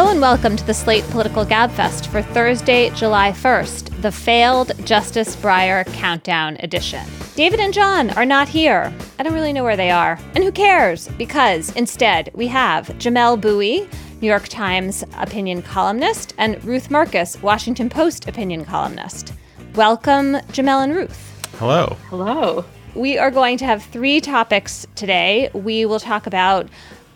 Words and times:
Hello 0.00 0.12
and 0.12 0.22
welcome 0.22 0.56
to 0.56 0.64
the 0.64 0.72
Slate 0.72 1.04
Political 1.10 1.44
Gabfest 1.44 2.06
for 2.06 2.22
Thursday, 2.22 2.88
July 2.94 3.32
1st, 3.32 4.00
the 4.00 4.10
failed 4.10 4.72
Justice 4.86 5.36
Breyer 5.36 5.84
Countdown 5.92 6.56
Edition. 6.60 7.06
David 7.34 7.60
and 7.60 7.74
John 7.74 8.08
are 8.12 8.24
not 8.24 8.48
here. 8.48 8.94
I 9.18 9.22
don't 9.22 9.34
really 9.34 9.52
know 9.52 9.62
where 9.62 9.76
they 9.76 9.90
are. 9.90 10.18
And 10.34 10.42
who 10.42 10.52
cares? 10.52 11.08
Because 11.18 11.76
instead, 11.76 12.30
we 12.32 12.46
have 12.46 12.86
Jamelle 12.98 13.38
Bouie, 13.38 13.86
New 14.22 14.26
York 14.26 14.48
Times 14.48 15.04
opinion 15.18 15.60
columnist, 15.60 16.32
and 16.38 16.64
Ruth 16.64 16.90
Marcus, 16.90 17.36
Washington 17.42 17.90
Post 17.90 18.26
opinion 18.26 18.64
columnist. 18.64 19.34
Welcome, 19.74 20.32
Jamelle 20.54 20.82
and 20.82 20.94
Ruth. 20.94 21.46
Hello. 21.58 21.94
Hello. 22.08 22.64
We 22.94 23.18
are 23.18 23.30
going 23.30 23.58
to 23.58 23.66
have 23.66 23.84
three 23.84 24.22
topics 24.22 24.86
today. 24.94 25.50
We 25.52 25.84
will 25.84 26.00
talk 26.00 26.26
about 26.26 26.70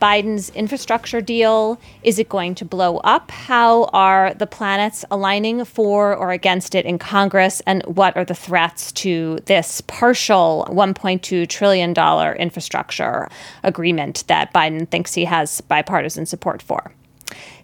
Biden's 0.04 0.50
infrastructure 0.50 1.22
deal? 1.22 1.80
Is 2.02 2.18
it 2.18 2.28
going 2.28 2.54
to 2.56 2.64
blow 2.66 2.98
up? 2.98 3.30
How 3.30 3.84
are 3.84 4.34
the 4.34 4.46
planets 4.46 5.02
aligning 5.10 5.64
for 5.64 6.14
or 6.14 6.30
against 6.30 6.74
it 6.74 6.84
in 6.84 6.98
Congress? 6.98 7.62
And 7.66 7.82
what 7.84 8.14
are 8.14 8.24
the 8.26 8.34
threats 8.34 8.92
to 8.92 9.38
this 9.46 9.80
partial 9.86 10.68
$1.2 10.68 11.48
trillion 11.48 11.94
infrastructure 12.36 13.30
agreement 13.62 14.24
that 14.26 14.52
Biden 14.52 14.86
thinks 14.86 15.14
he 15.14 15.24
has 15.24 15.62
bipartisan 15.62 16.26
support 16.26 16.60
for? 16.60 16.92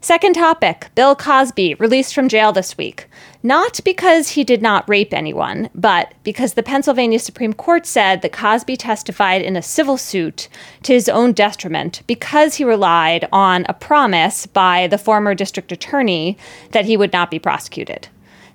Second 0.03 0.33
topic 0.33 0.89
Bill 0.95 1.15
Cosby, 1.15 1.75
released 1.75 2.15
from 2.15 2.31
jail 2.31 2.53
this 2.53 2.79
week. 2.79 3.06
Not 3.43 3.81
because 3.84 4.31
he 4.31 4.45
did 4.45 4.62
not 4.62 4.89
rape 4.89 5.12
anyone, 5.12 5.69
but 5.75 6.15
because 6.25 6.55
the 6.55 6.62
Pennsylvania 6.62 7.19
Supreme 7.19 7.53
Court 7.53 7.84
said 7.84 8.23
that 8.23 8.33
Cosby 8.33 8.78
testified 8.78 9.43
in 9.43 9.56
a 9.56 9.62
civil 9.62 9.98
suit 9.98 10.48
to 10.84 10.95
his 10.95 11.11
own 11.11 11.33
detriment 11.33 12.01
because 12.06 12.55
he 12.55 12.65
relied 12.65 13.28
on 13.31 13.67
a 13.69 13.75
promise 13.75 14.47
by 14.47 14.87
the 14.87 14.98
former 14.98 15.34
district 15.34 15.71
attorney 15.71 16.39
that 16.73 16.87
he 16.87 16.97
would 16.97 17.12
not 17.12 17.31
be 17.31 17.39
prosecuted. 17.39 18.09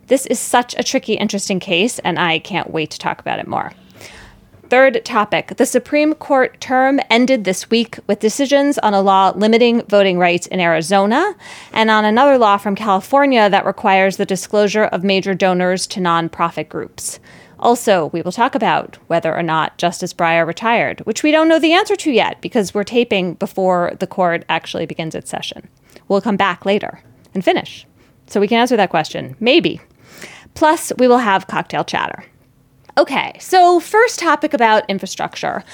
This 0.08 0.26
is 0.26 0.40
such 0.40 0.74
a 0.80 0.84
tricky, 0.84 1.14
interesting 1.14 1.60
case, 1.60 2.00
and 2.00 2.18
I 2.18 2.40
can't 2.40 2.72
wait 2.72 2.90
to 2.92 3.00
talk 3.00 3.20
about 3.20 3.40
it 3.40 3.48
more. 3.48 3.72
Third 4.68 5.06
topic 5.06 5.58
The 5.58 5.66
Supreme 5.68 6.16
Court 6.16 6.60
term 6.60 7.00
ended 7.12 7.44
this 7.44 7.70
week 7.70 8.00
with 8.08 8.20
decisions 8.20 8.80
on 8.80 8.96
a 8.96 9.02
law 9.02 9.32
limiting 9.36 9.84
voting 9.84 10.18
rights 10.18 10.48
in 10.48 10.60
Arizona 10.60 11.36
and 11.72 11.92
on 11.92 12.04
another 12.04 12.40
law 12.40 12.58
from 12.58 12.76
California 12.76 13.48
that 13.48 13.66
requires 13.66 14.18
the 14.18 14.26
disclosure 14.26 14.86
of 14.86 15.04
major 15.04 15.36
donors 15.36 15.86
to 15.88 16.00
nonprofit 16.00 16.68
groups. 16.68 17.20
Also, 17.60 18.08
we 18.08 18.24
will 18.24 18.32
talk 18.32 18.56
about 18.56 18.98
whether 19.06 19.36
or 19.36 19.44
not 19.44 19.78
Justice 19.78 20.16
Breyer 20.16 20.48
retired, 20.48 21.00
which 21.02 21.22
we 21.22 21.32
don't 21.32 21.48
know 21.48 21.60
the 21.60 21.74
answer 21.74 21.96
to 21.98 22.12
yet 22.12 22.42
because 22.42 22.74
we're 22.74 22.84
taping 22.84 23.36
before 23.36 23.94
the 24.00 24.08
court 24.08 24.44
actually 24.50 24.88
begins 24.88 25.14
its 25.14 25.30
session. 25.30 25.68
We'll 26.08 26.22
come 26.22 26.38
back 26.38 26.66
later 26.66 27.04
and 27.36 27.46
finish 27.46 27.86
so 28.26 28.40
we 28.40 28.48
can 28.48 28.60
answer 28.60 28.78
that 28.78 28.90
question. 28.90 29.36
Maybe. 29.40 29.80
Plus, 30.56 30.92
we 30.98 31.08
will 31.08 31.20
have 31.20 31.46
cocktail 31.46 31.84
chatter. 31.84 32.26
Okay, 32.98 33.36
so 33.42 33.82
first 33.82 34.20
topic 34.20 34.54
about 34.54 34.90
infrastructure. 34.90 35.66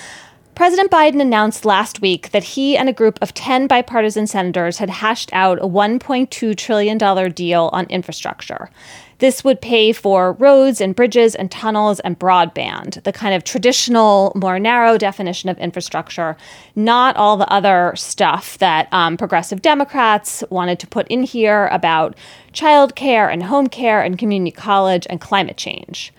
President 0.56 0.90
Biden 0.90 1.22
announced 1.22 1.66
last 1.66 2.02
week 2.02 2.32
that 2.32 2.44
he 2.44 2.76
and 2.76 2.90
a 2.90 2.94
group 2.94 3.20
of 3.22 3.36
10 3.36 3.68
bipartisan 3.68 4.26
senators 4.26 4.80
had 4.80 4.90
hashed 4.90 5.30
out 5.32 5.60
a 5.60 5.68
$1.2 5.68 6.58
trillion 6.58 6.98
deal 7.32 7.70
on 7.74 7.86
infrastructure. 7.86 8.72
This 9.20 9.44
would 9.44 9.62
pay 9.62 9.94
for 9.94 10.34
roads 10.34 10.82
and 10.82 10.96
bridges 10.96 11.36
and 11.36 11.52
tunnels 11.52 12.00
and 12.00 12.18
broadband, 12.18 13.04
the 13.04 13.14
kind 13.14 13.36
of 13.36 13.44
traditional, 13.44 14.32
more 14.34 14.58
narrow 14.58 14.98
definition 14.98 15.48
of 15.48 15.60
infrastructure, 15.60 16.36
not 16.76 17.16
all 17.18 17.38
the 17.38 17.52
other 17.54 17.94
stuff 17.96 18.58
that 18.58 18.92
um, 18.92 19.16
progressive 19.16 19.62
Democrats 19.62 20.44
wanted 20.50 20.80
to 20.80 20.88
put 20.88 21.08
in 21.08 21.22
here 21.22 21.68
about 21.68 22.16
childcare 22.52 23.32
and 23.32 23.44
home 23.44 23.68
care 23.68 24.02
and 24.02 24.18
community 24.18 24.50
college 24.50 25.06
and 25.08 25.22
climate 25.22 25.58
change. 25.58 26.12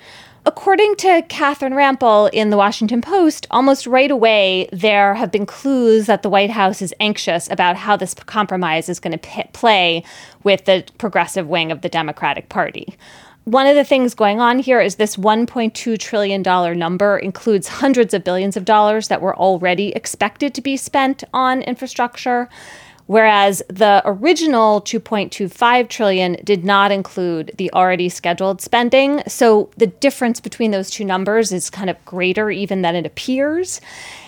According 0.45 0.97
to 0.97 1.23
Catherine 1.29 1.75
Rampell 1.75 2.29
in 2.33 2.51
the 2.51 2.57
Washington 2.57 3.01
Post, 3.01 3.47
almost 3.53 3.87
right 3.87 4.11
away, 4.11 4.69
there 4.73 5.15
have 5.15 5.31
been 5.31 5.47
clues 5.47 6.07
that 6.07 6.23
the 6.23 6.29
White 6.29 6.51
House 6.51 6.83
is 6.83 6.93
anxious 6.99 7.49
about 7.49 7.77
how 7.77 7.97
this 7.97 8.13
compromise 8.13 8.89
is 8.89 8.99
going 8.99 9.13
to 9.13 9.19
p- 9.19 9.45
play 9.53 10.03
with 10.43 10.65
the 10.65 10.85
progressive 10.99 11.47
wing 11.47 11.71
of 11.71 11.83
the 11.83 11.89
Democratic 11.89 12.49
Party. 12.49 12.97
One 13.45 13.69
of 13.69 13.77
the 13.77 13.85
things 13.85 14.15
going 14.15 14.41
on 14.41 14.59
here 14.59 14.81
is 14.81 14.97
this 14.97 15.17
$1.2 15.17 15.99
trillion 15.99 16.43
number 16.79 17.19
includes 17.19 17.69
hundreds 17.69 18.13
of 18.13 18.25
billions 18.25 18.57
of 18.57 18.65
dollars 18.65 19.07
that 19.09 19.23
were 19.23 19.37
already 19.37 19.91
expected 19.91 20.55
to 20.55 20.61
be 20.61 20.77
spent 20.77 21.23
on 21.33 21.63
infrastructure 21.63 22.49
whereas 23.07 23.63
the 23.69 24.03
original 24.05 24.81
2.25 24.83 25.89
trillion 25.89 26.37
did 26.45 26.65
not 26.65 26.91
include 26.91 27.51
the 27.59 27.73
already 27.73 28.09
scheduled 28.09 28.61
spending 28.61 29.23
so 29.27 29.71
the 29.77 29.87
difference 29.87 30.41
between 30.41 30.71
those 30.71 30.91
two 30.91 31.05
numbers 31.05 31.53
is 31.53 31.71
kind 31.71 31.91
of 31.91 32.05
greater 32.05 32.51
even 32.51 32.83
than 32.83 32.95
it 32.95 33.07
appears 33.07 33.81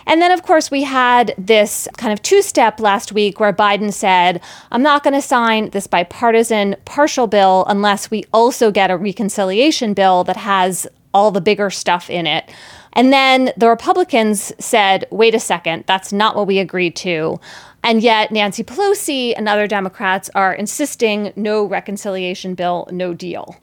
and 0.07 0.21
then, 0.21 0.31
of 0.33 0.43
course, 0.43 0.71
we 0.71 0.83
had 0.83 1.35
this 1.39 1.89
kind 1.97 2.12
of 2.12 2.23
two 2.23 2.43
step 2.43 2.81
last 2.81 3.12
week 3.12 3.41
where 3.41 3.53
Biden 3.53 3.93
said, 3.93 4.41
I'm 4.71 4.83
not 4.83 5.03
going 5.03 5.15
to 5.15 5.23
sign 5.23 5.71
this 5.71 5.87
bipartisan 5.87 6.77
partial 6.85 7.27
bill 7.27 7.65
unless 7.69 8.11
we 8.11 8.25
also 8.33 8.71
get 8.71 8.91
a 8.91 8.97
reconciliation 8.97 9.95
bill 9.95 10.25
that 10.25 10.37
has 10.37 10.87
all 11.12 11.31
the 11.31 11.41
bigger 11.41 11.71
stuff 11.71 12.11
in 12.11 12.27
it. 12.27 12.51
And 12.93 13.12
then 13.12 13.53
the 13.56 13.69
Republicans 13.69 14.53
said, 14.59 15.06
wait 15.11 15.35
a 15.35 15.41
second, 15.41 15.85
that's 15.87 16.12
not 16.12 16.37
what 16.37 16.47
we 16.47 16.59
agreed 16.59 16.97
to. 16.97 17.41
And 17.84 18.03
yet, 18.03 18.33
Nancy 18.33 18.65
Pelosi 18.65 19.34
and 19.37 19.47
other 19.47 19.67
Democrats 19.67 20.31
are 20.34 20.55
insisting 20.55 21.34
no 21.37 21.65
reconciliation 21.65 22.55
bill, 22.55 22.89
no 22.91 23.12
deal. 23.12 23.56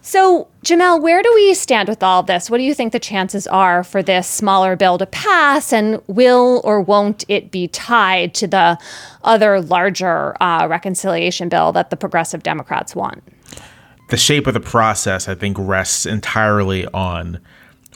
So, 0.00 0.48
Jamelle, 0.64 1.02
where 1.02 1.22
do 1.22 1.30
we 1.34 1.52
stand 1.52 1.88
with 1.88 2.02
all 2.02 2.22
this? 2.22 2.48
What 2.48 2.56
do 2.56 2.64
you 2.64 2.74
think 2.74 2.92
the 2.92 3.00
chances 3.00 3.46
are 3.46 3.84
for 3.84 4.02
this 4.02 4.26
smaller 4.26 4.76
bill 4.76 4.96
to 4.96 5.04
pass? 5.04 5.74
And 5.74 6.00
will 6.06 6.62
or 6.64 6.80
won't 6.80 7.24
it 7.28 7.50
be 7.50 7.68
tied 7.68 8.32
to 8.34 8.46
the 8.46 8.78
other 9.24 9.60
larger 9.60 10.40
uh, 10.42 10.66
reconciliation 10.68 11.50
bill 11.50 11.72
that 11.72 11.90
the 11.90 11.96
progressive 11.96 12.42
Democrats 12.42 12.96
want? 12.96 13.22
The 14.08 14.16
shape 14.16 14.46
of 14.46 14.54
the 14.54 14.60
process, 14.60 15.28
I 15.28 15.34
think, 15.34 15.58
rests 15.60 16.06
entirely 16.06 16.86
on 16.94 17.40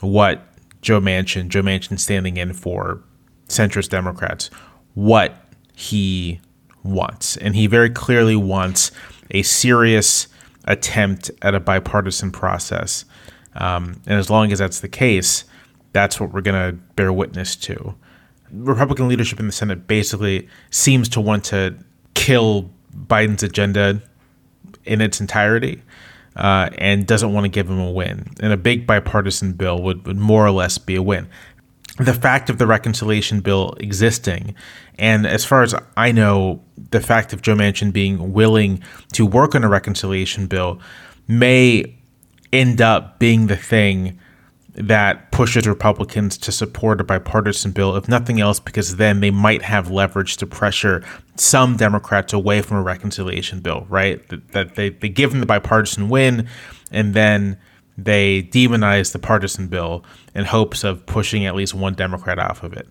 what 0.01 0.43
Joe 0.81 0.99
Manchin, 0.99 1.47
Joe 1.47 1.63
Manchin 1.63 1.97
standing 1.97 2.37
in 2.37 2.53
for 2.53 3.01
centrist 3.47 3.89
Democrats, 3.89 4.51
what 4.93 5.37
he 5.73 6.39
wants. 6.83 7.37
And 7.37 7.55
he 7.55 7.67
very 7.67 7.89
clearly 7.89 8.35
wants 8.35 8.91
a 9.31 9.41
serious 9.43 10.27
attempt 10.65 11.31
at 11.41 11.55
a 11.55 11.59
bipartisan 11.59 12.31
process. 12.31 13.05
Um, 13.55 14.01
and 14.05 14.19
as 14.19 14.29
long 14.29 14.51
as 14.51 14.59
that's 14.59 14.79
the 14.79 14.89
case, 14.89 15.43
that's 15.93 16.19
what 16.19 16.31
we're 16.31 16.41
going 16.41 16.71
to 16.71 16.81
bear 16.95 17.11
witness 17.11 17.55
to. 17.57 17.95
Republican 18.51 19.07
leadership 19.07 19.39
in 19.39 19.47
the 19.47 19.51
Senate 19.51 19.87
basically 19.87 20.47
seems 20.69 21.09
to 21.09 21.21
want 21.21 21.43
to 21.45 21.75
kill 22.13 22.69
Biden's 23.07 23.43
agenda 23.43 24.01
in 24.85 25.01
its 25.01 25.21
entirety 25.21 25.81
uh, 26.35 26.69
and 26.77 27.05
doesn't 27.05 27.33
want 27.33 27.45
to 27.45 27.49
give 27.49 27.69
him 27.69 27.79
a 27.79 27.91
win. 27.91 28.27
And 28.41 28.53
a 28.53 28.57
big 28.57 28.85
bipartisan 28.85 29.53
bill 29.53 29.81
would, 29.81 30.05
would 30.05 30.17
more 30.17 30.45
or 30.45 30.51
less 30.51 30.77
be 30.77 30.95
a 30.95 31.01
win 31.01 31.27
the 32.05 32.13
fact 32.13 32.49
of 32.49 32.57
the 32.57 32.67
reconciliation 32.67 33.41
bill 33.41 33.73
existing, 33.79 34.55
and 34.97 35.25
as 35.25 35.45
far 35.45 35.63
as 35.63 35.75
I 35.97 36.11
know, 36.11 36.61
the 36.91 37.01
fact 37.01 37.33
of 37.33 37.41
Joe 37.41 37.55
Manchin 37.55 37.91
being 37.91 38.33
willing 38.33 38.81
to 39.13 39.25
work 39.25 39.55
on 39.55 39.63
a 39.63 39.69
reconciliation 39.69 40.47
bill 40.47 40.79
may 41.27 41.97
end 42.53 42.81
up 42.81 43.19
being 43.19 43.47
the 43.47 43.55
thing 43.55 44.19
that 44.73 45.31
pushes 45.31 45.67
Republicans 45.67 46.37
to 46.37 46.51
support 46.51 47.01
a 47.01 47.03
bipartisan 47.03 47.71
bill, 47.71 47.95
if 47.97 48.07
nothing 48.07 48.39
else, 48.39 48.59
because 48.59 48.95
then 48.95 49.19
they 49.19 49.31
might 49.31 49.61
have 49.61 49.91
leverage 49.91 50.37
to 50.37 50.47
pressure 50.47 51.03
some 51.35 51.75
Democrats 51.75 52.31
away 52.31 52.61
from 52.61 52.77
a 52.77 52.81
reconciliation 52.81 53.59
bill, 53.59 53.85
right? 53.89 54.27
That, 54.29 54.51
that 54.53 54.75
they, 54.75 54.89
they 54.89 55.09
give 55.09 55.31
them 55.31 55.41
the 55.41 55.45
bipartisan 55.45 56.07
win, 56.07 56.47
and 56.89 57.13
then 57.13 57.57
they 57.97 58.43
demonize 58.43 59.11
the 59.11 59.19
partisan 59.19 59.67
bill 59.67 60.03
in 60.33 60.45
hopes 60.45 60.83
of 60.83 61.05
pushing 61.05 61.45
at 61.45 61.55
least 61.55 61.73
one 61.73 61.93
Democrat 61.93 62.39
off 62.39 62.63
of 62.63 62.73
it. 62.73 62.87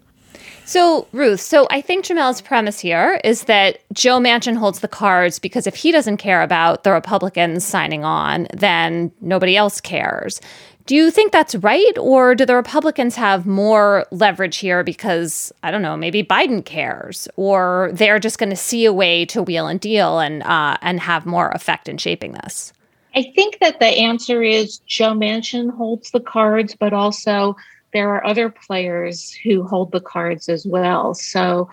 So, 0.64 1.08
Ruth, 1.11 1.41
so 1.41 1.67
I 1.69 1.81
think 1.81 2.05
Jamelle's 2.05 2.41
premise 2.41 2.79
here 2.79 3.20
is 3.25 3.44
that 3.44 3.81
Joe 3.93 4.20
Manchin 4.20 4.56
holds 4.56 4.79
the 4.79 4.87
cards 4.87 5.41
because 5.41 5.67
if 5.67 5.75
he 5.75 5.91
doesn't 5.91 6.19
care 6.19 6.43
about 6.43 6.85
the 6.85 6.93
Republicans 6.93 7.64
signing 7.64 8.05
on, 8.05 8.47
then 8.55 9.11
nobody 9.20 9.56
else 9.56 9.81
cares. 9.81 10.41
Do 10.87 10.94
you 10.94 11.11
think 11.11 11.32
that's 11.32 11.56
right? 11.56 11.96
Or 11.99 12.35
do 12.35 12.46
the 12.46 12.55
Republicans 12.55 13.17
have 13.17 13.46
more 13.46 14.06
leverage 14.11 14.58
here 14.58 14.85
because, 14.85 15.53
I 15.62 15.70
don't 15.70 15.82
know, 15.82 15.96
maybe 15.96 16.23
Biden 16.23 16.64
cares? 16.64 17.26
Or 17.37 17.91
they're 17.93 18.19
just 18.19 18.38
going 18.38 18.50
to 18.50 18.56
see 18.56 18.85
a 18.85 18.93
way 18.93 19.25
to 19.26 19.43
wheel 19.43 19.67
and 19.67 19.81
deal 19.81 20.20
and, 20.20 20.43
uh, 20.44 20.76
and 20.82 21.00
have 21.00 21.26
more 21.26 21.50
effect 21.50 21.88
in 21.88 21.99
shaping 21.99 22.32
this? 22.32 22.73
I 23.15 23.33
think 23.35 23.59
that 23.59 23.81
the 23.81 23.87
answer 23.87 24.43
is 24.43 24.79
Joe 24.87 25.15
Manchin 25.15 25.75
holds 25.75 26.11
the 26.11 26.21
cards, 26.21 26.77
but 26.79 26.93
also 26.93 27.57
there 27.93 28.11
are 28.15 28.25
other 28.25 28.51
players 28.51 29.33
who 29.33 29.65
hold 29.65 29.91
the 29.91 30.01
cards 30.01 30.49
as 30.49 30.65
well. 30.65 31.15
So 31.15 31.71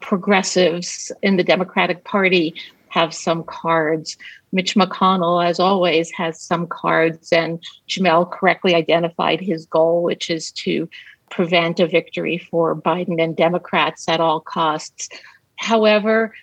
progressives 0.00 1.10
in 1.22 1.36
the 1.36 1.44
Democratic 1.44 2.04
Party 2.04 2.54
have 2.88 3.14
some 3.14 3.42
cards. 3.44 4.16
Mitch 4.52 4.74
McConnell, 4.74 5.44
as 5.44 5.58
always, 5.58 6.10
has 6.12 6.40
some 6.40 6.66
cards, 6.66 7.32
and 7.32 7.62
Jamelle 7.88 8.30
correctly 8.30 8.74
identified 8.74 9.40
his 9.40 9.66
goal, 9.66 10.02
which 10.02 10.30
is 10.30 10.52
to 10.52 10.88
prevent 11.30 11.80
a 11.80 11.88
victory 11.88 12.38
for 12.38 12.76
Biden 12.76 13.20
and 13.20 13.36
Democrats 13.36 14.08
at 14.08 14.20
all 14.20 14.40
costs. 14.40 15.08
However, 15.56 16.34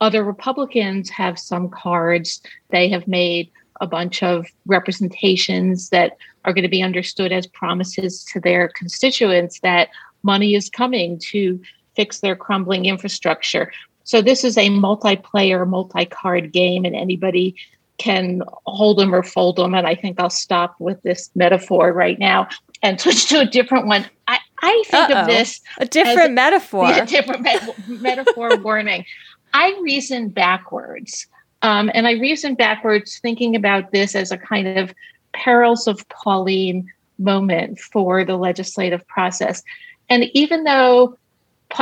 other 0.00 0.22
Republicans 0.22 1.08
have 1.10 1.38
some 1.38 1.70
cards. 1.70 2.42
They 2.70 2.88
have 2.90 3.08
made 3.08 3.50
a 3.80 3.86
bunch 3.86 4.22
of 4.22 4.46
representations 4.66 5.90
that 5.90 6.16
are 6.44 6.52
going 6.52 6.62
to 6.62 6.68
be 6.68 6.82
understood 6.82 7.32
as 7.32 7.46
promises 7.46 8.24
to 8.32 8.40
their 8.40 8.68
constituents 8.68 9.60
that 9.60 9.88
money 10.22 10.54
is 10.54 10.70
coming 10.70 11.18
to 11.18 11.60
fix 11.94 12.20
their 12.20 12.36
crumbling 12.36 12.84
infrastructure. 12.86 13.72
So 14.04 14.22
this 14.22 14.44
is 14.44 14.56
a 14.56 14.68
multiplayer, 14.68 15.66
multi-card 15.66 16.52
game, 16.52 16.84
and 16.84 16.94
anybody 16.94 17.56
can 17.98 18.42
hold 18.66 18.98
them 18.98 19.14
or 19.14 19.22
fold 19.22 19.56
them. 19.56 19.74
And 19.74 19.86
I 19.86 19.94
think 19.94 20.20
I'll 20.20 20.30
stop 20.30 20.76
with 20.78 21.02
this 21.02 21.30
metaphor 21.34 21.92
right 21.92 22.18
now 22.18 22.48
and 22.82 23.00
switch 23.00 23.26
to 23.28 23.40
a 23.40 23.46
different 23.46 23.86
one. 23.86 24.06
I, 24.28 24.38
I 24.62 24.82
think 24.86 25.10
Uh-oh. 25.10 25.20
of 25.22 25.26
this 25.26 25.60
a 25.78 25.86
different 25.86 26.32
metaphor. 26.34 26.92
A 26.92 27.06
different 27.06 27.42
me- 27.42 27.96
metaphor 27.98 28.56
warning. 28.58 29.04
I 29.52 29.78
reason 29.82 30.28
backwards. 30.28 31.26
Um, 31.66 31.90
and 31.94 32.06
I 32.06 32.12
reasoned 32.12 32.58
backwards, 32.58 33.18
thinking 33.18 33.56
about 33.56 33.90
this 33.90 34.14
as 34.14 34.30
a 34.30 34.38
kind 34.38 34.78
of 34.78 34.94
perils 35.32 35.88
of 35.88 36.08
Pauline 36.10 36.88
moment 37.18 37.80
for 37.80 38.24
the 38.24 38.36
legislative 38.36 39.04
process. 39.08 39.64
And 40.08 40.26
even 40.32 40.62
though 40.62 41.18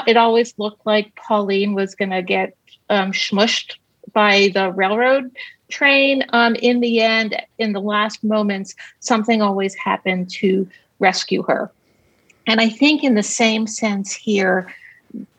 it 0.07 0.17
always 0.17 0.55
looked 0.57 0.87
like 0.87 1.15
Pauline 1.17 1.75
was 1.75 1.95
going 1.95 2.13
to 2.13 2.23
get 2.23 2.57
um, 2.89 3.13
smushed 3.13 3.77
by 4.15 4.51
the 4.55 4.73
railroad 4.73 5.31
train, 5.69 6.25
um, 6.31 6.55
in 6.55 6.81
the 6.81 7.03
end, 7.03 7.37
in 7.59 7.75
the 7.75 7.81
last 7.83 8.25
moments, 8.25 8.75
something 9.01 9.43
always 9.43 9.75
happened 9.75 10.31
to 10.31 10.67
rescue 10.99 11.43
her. 11.43 11.71
And 12.47 12.59
I 12.59 12.71
think, 12.71 13.05
in 13.05 13.17
the 13.17 13.23
same 13.23 13.67
sense, 13.67 14.15
here, 14.15 14.73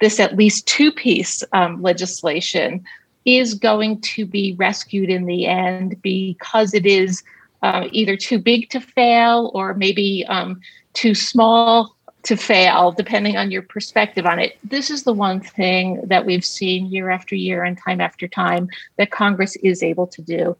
this 0.01 0.19
at 0.19 0.38
least 0.38 0.68
two 0.68 0.92
piece 0.92 1.44
um, 1.51 1.81
legislation 1.81 2.86
is 3.25 3.56
going 3.56 4.00
to 4.01 4.25
be 4.25 4.56
rescued 4.57 5.10
in 5.10 5.25
the 5.25 5.48
end 5.48 6.01
because 6.01 6.74
it 6.74 6.86
is 6.86 7.24
uh, 7.63 7.88
either 7.92 8.16
too 8.16 8.39
big 8.39 8.69
to 8.69 8.80
fail 8.80 9.51
or 9.54 9.74
maybe 9.74 10.24
um, 10.27 10.62
too 10.94 11.16
small 11.16 11.95
to 12.24 12.36
fail, 12.36 12.92
depending 12.92 13.38
on 13.38 13.51
your 13.51 13.62
perspective 13.62 14.25
on 14.25 14.39
it. 14.39 14.57
This 14.63 14.89
is 14.89 15.04
the 15.04 15.13
one 15.13 15.39
thing 15.39 16.01
that 16.06 16.25
we've 16.25 16.45
seen 16.45 16.88
year 16.88 17.10
after 17.10 17.36
year 17.36 17.63
and 17.63 17.77
time 17.77 18.01
after 18.01 18.27
time 18.27 18.68
that 18.98 19.12
Congress 19.12 19.56
is 19.57 19.83
able 19.83 20.07
to 20.07 20.21
do. 20.21 20.57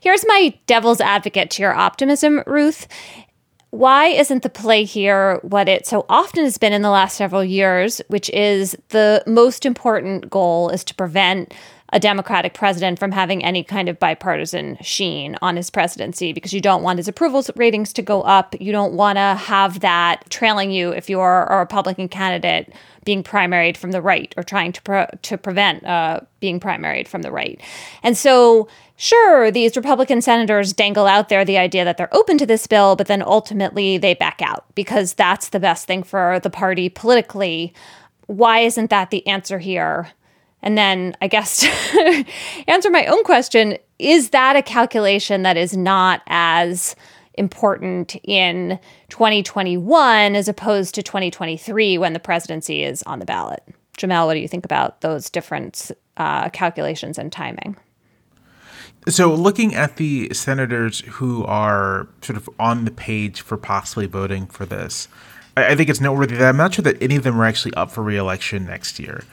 Here's 0.00 0.26
my 0.26 0.58
devil's 0.66 1.00
advocate 1.00 1.50
to 1.52 1.62
your 1.62 1.74
optimism, 1.74 2.42
Ruth. 2.46 2.86
Why 3.70 4.06
isn't 4.06 4.42
the 4.42 4.50
play 4.50 4.84
here 4.84 5.38
what 5.42 5.68
it 5.68 5.86
so 5.86 6.04
often 6.08 6.42
has 6.42 6.58
been 6.58 6.72
in 6.72 6.82
the 6.82 6.90
last 6.90 7.16
several 7.16 7.44
years, 7.44 8.02
which 8.08 8.28
is 8.30 8.76
the 8.88 9.22
most 9.26 9.64
important 9.64 10.28
goal 10.28 10.70
is 10.70 10.82
to 10.84 10.94
prevent 10.94 11.54
a 11.92 12.00
Democratic 12.00 12.54
president 12.54 12.98
from 12.98 13.12
having 13.12 13.44
any 13.44 13.64
kind 13.64 13.88
of 13.88 13.98
bipartisan 13.98 14.78
sheen 14.80 15.36
on 15.42 15.56
his 15.56 15.70
presidency 15.70 16.32
because 16.32 16.52
you 16.52 16.60
don't 16.60 16.82
want 16.82 16.98
his 16.98 17.08
approval 17.08 17.44
ratings 17.56 17.92
to 17.92 18.02
go 18.02 18.22
up. 18.22 18.54
You 18.60 18.72
don't 18.72 18.94
want 18.94 19.16
to 19.16 19.34
have 19.34 19.80
that 19.80 20.24
trailing 20.30 20.70
you 20.70 20.90
if 20.90 21.10
you're 21.10 21.44
a 21.44 21.58
Republican 21.58 22.08
candidate 22.08 22.72
being 23.04 23.22
primaried 23.22 23.76
from 23.76 23.92
the 23.92 24.02
right 24.02 24.32
or 24.36 24.42
trying 24.42 24.72
to 24.72 25.18
to 25.22 25.38
prevent 25.38 25.84
uh, 25.84 26.20
being 26.38 26.60
primaried 26.60 27.08
from 27.08 27.22
the 27.22 27.32
right. 27.32 27.60
And 28.02 28.16
so, 28.16 28.68
sure, 28.96 29.50
these 29.50 29.76
Republican 29.76 30.20
senators 30.20 30.72
dangle 30.72 31.06
out 31.06 31.28
there 31.28 31.44
the 31.44 31.58
idea 31.58 31.84
that 31.84 31.96
they're 31.96 32.14
open 32.14 32.38
to 32.38 32.46
this 32.46 32.66
bill, 32.66 32.96
but 32.96 33.06
then 33.06 33.22
ultimately 33.22 33.98
they 33.98 34.14
back 34.14 34.42
out 34.42 34.64
because 34.74 35.14
that's 35.14 35.48
the 35.48 35.60
best 35.60 35.86
thing 35.86 36.02
for 36.02 36.38
the 36.40 36.50
party 36.50 36.88
politically. 36.88 37.74
Why 38.26 38.60
isn't 38.60 38.90
that 38.90 39.10
the 39.10 39.26
answer 39.26 39.58
here? 39.58 40.10
And 40.62 40.76
then 40.76 41.16
I 41.20 41.28
guess 41.28 41.60
to 41.60 42.24
answer 42.68 42.90
my 42.90 43.06
own 43.06 43.24
question, 43.24 43.78
is 43.98 44.30
that 44.30 44.56
a 44.56 44.62
calculation 44.62 45.42
that 45.42 45.56
is 45.56 45.76
not 45.76 46.22
as 46.26 46.94
important 47.34 48.16
in 48.24 48.78
2021 49.08 50.34
as 50.34 50.48
opposed 50.48 50.94
to 50.94 51.02
2023 51.02 51.98
when 51.98 52.12
the 52.12 52.20
presidency 52.20 52.82
is 52.82 53.02
on 53.04 53.18
the 53.18 53.24
ballot? 53.24 53.62
Jamelle, 53.96 54.26
what 54.26 54.34
do 54.34 54.40
you 54.40 54.48
think 54.48 54.64
about 54.64 55.00
those 55.00 55.30
different 55.30 55.90
uh, 56.16 56.48
calculations 56.50 57.18
and 57.18 57.30
timing? 57.30 57.76
So, 59.08 59.34
looking 59.34 59.74
at 59.74 59.96
the 59.96 60.32
senators 60.34 61.00
who 61.00 61.44
are 61.46 62.06
sort 62.20 62.36
of 62.36 62.50
on 62.58 62.84
the 62.84 62.90
page 62.90 63.40
for 63.40 63.56
possibly 63.56 64.06
voting 64.06 64.46
for 64.46 64.66
this, 64.66 65.08
I, 65.56 65.68
I 65.68 65.76
think 65.76 65.88
it's 65.88 66.02
noteworthy 66.02 66.36
that 66.36 66.48
I'm 66.48 66.58
not 66.58 66.74
sure 66.74 66.82
that 66.82 67.02
any 67.02 67.16
of 67.16 67.22
them 67.22 67.40
are 67.40 67.44
actually 67.44 67.72
up 67.74 67.90
for 67.90 68.02
reelection 68.02 68.66
next 68.66 68.98
year. 68.98 69.24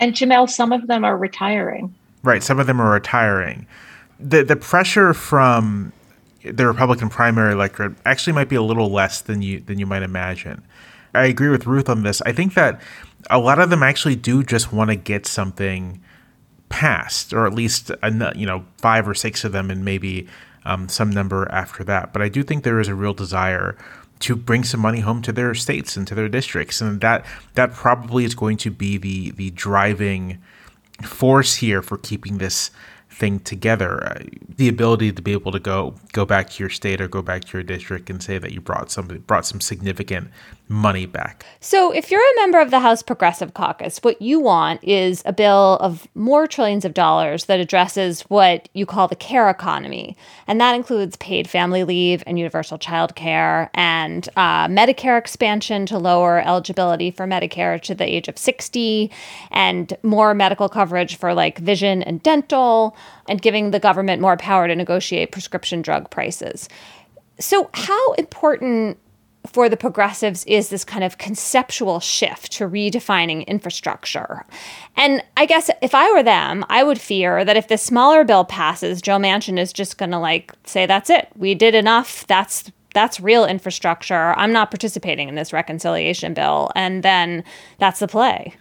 And 0.00 0.14
Jamelle, 0.14 0.48
some 0.48 0.72
of 0.72 0.86
them 0.86 1.04
are 1.04 1.16
retiring. 1.16 1.94
Right, 2.22 2.42
some 2.42 2.58
of 2.58 2.66
them 2.66 2.80
are 2.80 2.90
retiring. 2.90 3.66
The 4.18 4.42
the 4.42 4.56
pressure 4.56 5.14
from 5.14 5.92
the 6.42 6.66
Republican 6.66 7.08
primary 7.08 7.52
electorate 7.52 7.92
actually 8.04 8.32
might 8.32 8.48
be 8.48 8.56
a 8.56 8.62
little 8.62 8.90
less 8.90 9.20
than 9.20 9.42
you 9.42 9.60
than 9.60 9.78
you 9.78 9.86
might 9.86 10.02
imagine. 10.02 10.62
I 11.14 11.26
agree 11.26 11.48
with 11.48 11.66
Ruth 11.66 11.88
on 11.88 12.02
this. 12.02 12.22
I 12.22 12.32
think 12.32 12.54
that 12.54 12.80
a 13.28 13.38
lot 13.38 13.58
of 13.58 13.70
them 13.70 13.82
actually 13.82 14.16
do 14.16 14.42
just 14.42 14.72
want 14.72 14.90
to 14.90 14.96
get 14.96 15.26
something 15.26 16.00
passed, 16.68 17.32
or 17.32 17.46
at 17.46 17.52
least 17.52 17.90
you 18.34 18.46
know 18.46 18.64
five 18.78 19.06
or 19.06 19.14
six 19.14 19.44
of 19.44 19.52
them, 19.52 19.70
and 19.70 19.84
maybe 19.84 20.28
um, 20.64 20.88
some 20.88 21.10
number 21.10 21.50
after 21.50 21.84
that. 21.84 22.12
But 22.12 22.22
I 22.22 22.28
do 22.28 22.42
think 22.42 22.64
there 22.64 22.80
is 22.80 22.88
a 22.88 22.94
real 22.94 23.14
desire 23.14 23.76
to 24.20 24.36
bring 24.36 24.64
some 24.64 24.80
money 24.80 25.00
home 25.00 25.22
to 25.22 25.32
their 25.32 25.54
states 25.54 25.96
and 25.96 26.06
to 26.06 26.14
their 26.14 26.28
districts, 26.28 26.80
and 26.80 27.00
that 27.00 27.24
that 27.54 27.72
probably 27.72 28.24
is 28.24 28.34
going 28.34 28.56
to 28.58 28.70
be 28.70 28.96
the 28.96 29.30
the 29.32 29.50
driving 29.50 30.38
force 31.02 31.56
here 31.56 31.82
for 31.82 31.96
keeping 31.96 32.38
this 32.38 32.70
thing 33.08 33.40
together. 33.40 34.04
Uh, 34.04 34.22
the 34.56 34.68
ability 34.68 35.12
to 35.12 35.22
be 35.22 35.32
able 35.32 35.52
to 35.52 35.58
go 35.58 35.94
go 36.12 36.24
back 36.24 36.50
to 36.50 36.62
your 36.62 36.70
state 36.70 37.00
or 37.00 37.08
go 37.08 37.22
back 37.22 37.44
to 37.44 37.58
your 37.58 37.62
district 37.62 38.08
and 38.08 38.22
say 38.22 38.38
that 38.38 38.52
you 38.52 38.60
brought 38.60 38.90
some 38.90 39.06
brought 39.26 39.46
some 39.46 39.60
significant 39.60 40.30
money 40.70 41.04
back. 41.04 41.44
So, 41.58 41.90
if 41.90 42.10
you're 42.10 42.20
a 42.20 42.36
member 42.36 42.60
of 42.60 42.70
the 42.70 42.78
House 42.78 43.02
Progressive 43.02 43.54
Caucus, 43.54 43.98
what 43.98 44.22
you 44.22 44.38
want 44.38 44.82
is 44.84 45.20
a 45.26 45.32
bill 45.32 45.76
of 45.80 46.06
more 46.14 46.46
trillions 46.46 46.84
of 46.84 46.94
dollars 46.94 47.46
that 47.46 47.58
addresses 47.58 48.22
what 48.22 48.68
you 48.72 48.86
call 48.86 49.08
the 49.08 49.16
care 49.16 49.50
economy, 49.50 50.16
and 50.46 50.60
that 50.60 50.76
includes 50.76 51.16
paid 51.16 51.50
family 51.50 51.82
leave 51.82 52.22
and 52.24 52.38
universal 52.38 52.78
child 52.78 53.16
care 53.16 53.68
and 53.74 54.28
uh, 54.36 54.68
Medicare 54.68 55.18
expansion 55.18 55.86
to 55.86 55.98
lower 55.98 56.40
eligibility 56.40 57.10
for 57.10 57.26
Medicare 57.26 57.80
to 57.82 57.94
the 57.94 58.04
age 58.04 58.28
of 58.28 58.38
60 58.38 59.10
and 59.50 59.92
more 60.04 60.34
medical 60.34 60.68
coverage 60.68 61.16
for 61.16 61.34
like 61.34 61.58
vision 61.58 62.00
and 62.04 62.22
dental 62.22 62.96
and 63.28 63.42
giving 63.42 63.72
the 63.72 63.80
government 63.80 64.22
more 64.22 64.36
power 64.36 64.68
to 64.68 64.76
negotiate 64.76 65.32
prescription 65.32 65.82
drug 65.82 66.08
prices. 66.10 66.68
So, 67.40 67.70
how 67.74 68.12
important 68.12 68.98
for 69.46 69.68
the 69.68 69.76
progressives 69.76 70.44
is 70.44 70.68
this 70.68 70.84
kind 70.84 71.02
of 71.02 71.18
conceptual 71.18 71.98
shift 71.98 72.52
to 72.52 72.68
redefining 72.68 73.46
infrastructure. 73.46 74.44
And 74.96 75.22
I 75.36 75.46
guess 75.46 75.70
if 75.80 75.94
I 75.94 76.12
were 76.12 76.22
them, 76.22 76.64
I 76.68 76.82
would 76.82 77.00
fear 77.00 77.44
that 77.44 77.56
if 77.56 77.68
this 77.68 77.82
smaller 77.82 78.24
bill 78.24 78.44
passes, 78.44 79.00
Joe 79.00 79.16
Manchin 79.16 79.58
is 79.58 79.72
just 79.72 79.98
going 79.98 80.10
to 80.10 80.18
like 80.18 80.52
say 80.64 80.86
that's 80.86 81.10
it. 81.10 81.28
We 81.36 81.54
did 81.54 81.74
enough. 81.74 82.26
That's 82.26 82.70
that's 82.92 83.20
real 83.20 83.44
infrastructure. 83.44 84.34
I'm 84.36 84.52
not 84.52 84.70
participating 84.70 85.28
in 85.28 85.36
this 85.36 85.52
reconciliation 85.52 86.34
bill 86.34 86.70
and 86.74 87.02
then 87.02 87.44
that's 87.78 88.00
the 88.00 88.08
play. 88.08 88.54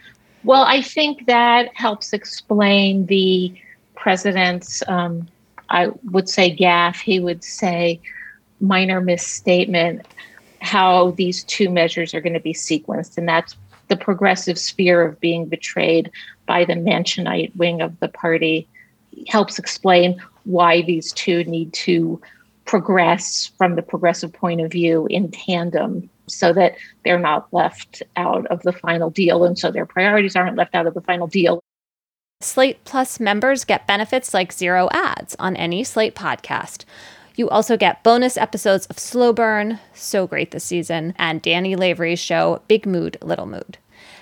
Well, 0.44 0.64
I 0.64 0.82
think 0.82 1.26
that 1.26 1.76
helps 1.76 2.14
explain 2.14 3.08
the 3.08 3.54
president's, 3.96 4.82
um, 4.88 5.28
I 5.70 5.88
would 6.12 6.30
say, 6.30 6.56
gaffe. 6.56 7.02
He 7.02 7.20
would 7.20 7.44
say, 7.44 8.00
minor 8.62 9.02
misstatement 9.02 10.06
how 10.62 11.12
these 11.12 11.44
two 11.46 11.70
measures 11.70 12.14
are 12.14 12.22
going 12.22 12.34
to 12.34 12.40
be 12.40 12.54
sequenced. 12.54 13.18
And 13.18 13.28
that's 13.28 13.56
the 13.88 13.98
progressive 13.98 14.58
sphere 14.58 15.02
of 15.02 15.20
being 15.20 15.46
betrayed 15.46 16.12
by 16.46 16.66
the 16.66 16.74
Manchinite 16.74 17.56
wing 17.56 17.82
of 17.82 18.00
the 18.00 18.08
party 18.08 18.68
helps 19.28 19.60
explain 19.60 20.22
why 20.46 20.82
these 20.82 21.12
two 21.14 21.44
need 21.46 21.74
to 21.74 22.22
progress 22.66 23.52
from 23.58 23.76
the 23.76 23.82
progressive 23.82 24.32
point 24.32 24.62
of 24.62 24.72
view 24.72 25.08
in 25.10 25.32
tandem 25.32 26.10
so 26.28 26.54
that 26.54 26.76
they're 27.04 27.20
not 27.20 27.52
left 27.52 28.04
out 28.16 28.46
of 28.48 28.62
the 28.62 28.72
final 28.72 29.10
deal 29.10 29.44
and 29.44 29.58
so 29.58 29.72
their 29.72 29.86
priorities 29.86 30.36
aren't 30.36 30.56
left 30.56 30.76
out 30.76 30.86
of 30.86 30.94
the 30.94 31.02
final 31.02 31.28
deal. 31.28 31.60
Slate 32.42 32.84
Plus 32.86 33.20
members 33.20 33.66
get 33.66 33.88
benefits 33.88 34.34
like 34.34 34.54
zero 34.54 34.88
ads 34.92 35.36
on 35.40 35.56
any 35.56 35.84
Slate 35.84 36.16
podcast. 36.16 36.86
You 37.40 37.48
also 37.48 37.78
get 37.78 38.04
bonus 38.04 38.36
episodes 38.36 38.86
of 38.88 39.00
Slow 39.00 39.32
Burn, 39.32 39.80
so 39.94 40.28
great 40.28 40.52
this 40.52 40.66
season, 40.66 41.14
and 41.18 41.42
Danny 41.42 41.78
Lavery's 41.78 42.20
show, 42.20 42.62
Big 42.68 42.86
Mood, 42.86 43.18
Little 43.22 43.46
Mood. 43.46 43.78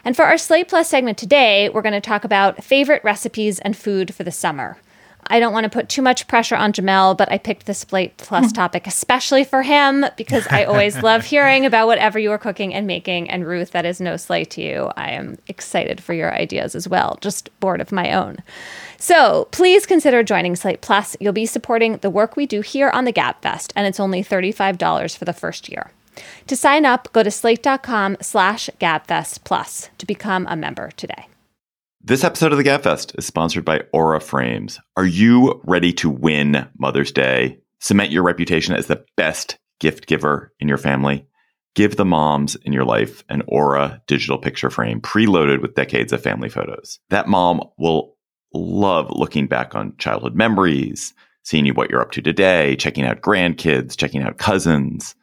And 0.05 0.15
for 0.15 0.23
our 0.25 0.37
Slate 0.37 0.67
Plus 0.67 0.87
segment 0.87 1.17
today, 1.17 1.67
we're 1.67 1.81
going 1.81 1.93
to 1.93 1.99
talk 1.99 2.23
about 2.23 2.63
favorite 2.63 3.03
recipes 3.03 3.57
and 3.57 3.75
food 3.75 4.13
for 4.13 4.23
the 4.23 4.31
summer. 4.31 4.77
I 5.25 5.39
don't 5.39 5.51
want 5.51 5.63
to 5.63 5.69
put 5.71 5.89
too 5.89 6.03
much 6.03 6.27
pressure 6.27 6.55
on 6.55 6.73
Jamelle, 6.73 7.17
but 7.17 7.31
I 7.31 7.39
picked 7.39 7.65
the 7.65 7.73
Slate 7.73 8.17
Plus 8.17 8.51
topic 8.53 8.85
especially 8.85 9.43
for 9.43 9.63
him 9.63 10.05
because 10.15 10.45
I 10.51 10.65
always 10.65 10.95
love 11.01 11.25
hearing 11.25 11.65
about 11.65 11.87
whatever 11.87 12.19
you 12.19 12.31
are 12.31 12.37
cooking 12.37 12.71
and 12.71 12.85
making. 12.85 13.31
And 13.31 13.47
Ruth, 13.47 13.71
that 13.71 13.83
is 13.83 13.99
no 13.99 14.17
slight 14.17 14.51
to 14.51 14.61
you. 14.61 14.91
I 14.95 15.09
am 15.09 15.39
excited 15.47 16.01
for 16.01 16.13
your 16.13 16.31
ideas 16.35 16.75
as 16.75 16.87
well, 16.87 17.17
just 17.19 17.49
bored 17.59 17.81
of 17.81 17.91
my 17.91 18.13
own. 18.13 18.37
So 18.97 19.47
please 19.51 19.85
consider 19.85 20.23
joining 20.23 20.55
Slate 20.55 20.81
Plus. 20.81 21.15
You'll 21.19 21.33
be 21.33 21.45
supporting 21.45 21.97
the 21.97 22.09
work 22.09 22.35
we 22.35 22.45
do 22.45 22.61
here 22.61 22.89
on 22.89 23.05
the 23.05 23.13
Gabfest, 23.13 23.71
and 23.75 23.85
it's 23.85 23.99
only 23.99 24.23
$35 24.23 25.15
for 25.15 25.25
the 25.25 25.33
first 25.33 25.69
year. 25.69 25.91
To 26.47 26.55
sign 26.55 26.85
up, 26.85 27.11
go 27.13 27.23
to 27.23 27.31
slate.com 27.31 28.17
slash 28.21 28.69
gabfest 28.79 29.43
plus 29.43 29.89
to 29.97 30.05
become 30.05 30.47
a 30.49 30.55
member 30.55 30.91
today. 30.97 31.27
This 32.01 32.23
episode 32.23 32.51
of 32.51 32.57
the 32.57 32.63
Gabfest 32.63 33.17
is 33.17 33.25
sponsored 33.25 33.65
by 33.65 33.81
Aura 33.91 34.21
Frames. 34.21 34.79
Are 34.95 35.05
you 35.05 35.61
ready 35.65 35.91
to 35.93 36.09
win 36.09 36.67
Mother's 36.79 37.11
Day? 37.11 37.59
Cement 37.81 38.11
your 38.11 38.23
reputation 38.23 38.73
as 38.75 38.87
the 38.87 39.03
best 39.15 39.57
gift 39.79 40.07
giver 40.07 40.53
in 40.59 40.67
your 40.67 40.77
family? 40.77 41.27
Give 41.75 41.95
the 41.95 42.05
moms 42.05 42.55
in 42.55 42.73
your 42.73 42.85
life 42.85 43.23
an 43.29 43.43
Aura 43.47 44.01
digital 44.07 44.39
picture 44.39 44.71
frame 44.71 45.01
preloaded 45.01 45.61
with 45.61 45.75
decades 45.75 46.13
of 46.13 46.23
family 46.23 46.49
photos. 46.49 46.97
That 47.09 47.27
mom 47.27 47.61
will 47.77 48.16
love 48.57 49.09
looking 49.11 49.47
back 49.47 49.75
on 49.75 49.95
childhood 49.97 50.35
memories, 50.35 51.13
seeing 51.43 51.67
what 51.75 51.89
you're 51.89 52.01
up 52.01 52.11
to 52.11 52.21
today, 52.21 52.75
checking 52.75 53.05
out 53.05 53.21
grandkids, 53.21 53.97
checking 53.97 54.21
out 54.21 54.37
cousins. 54.37 55.15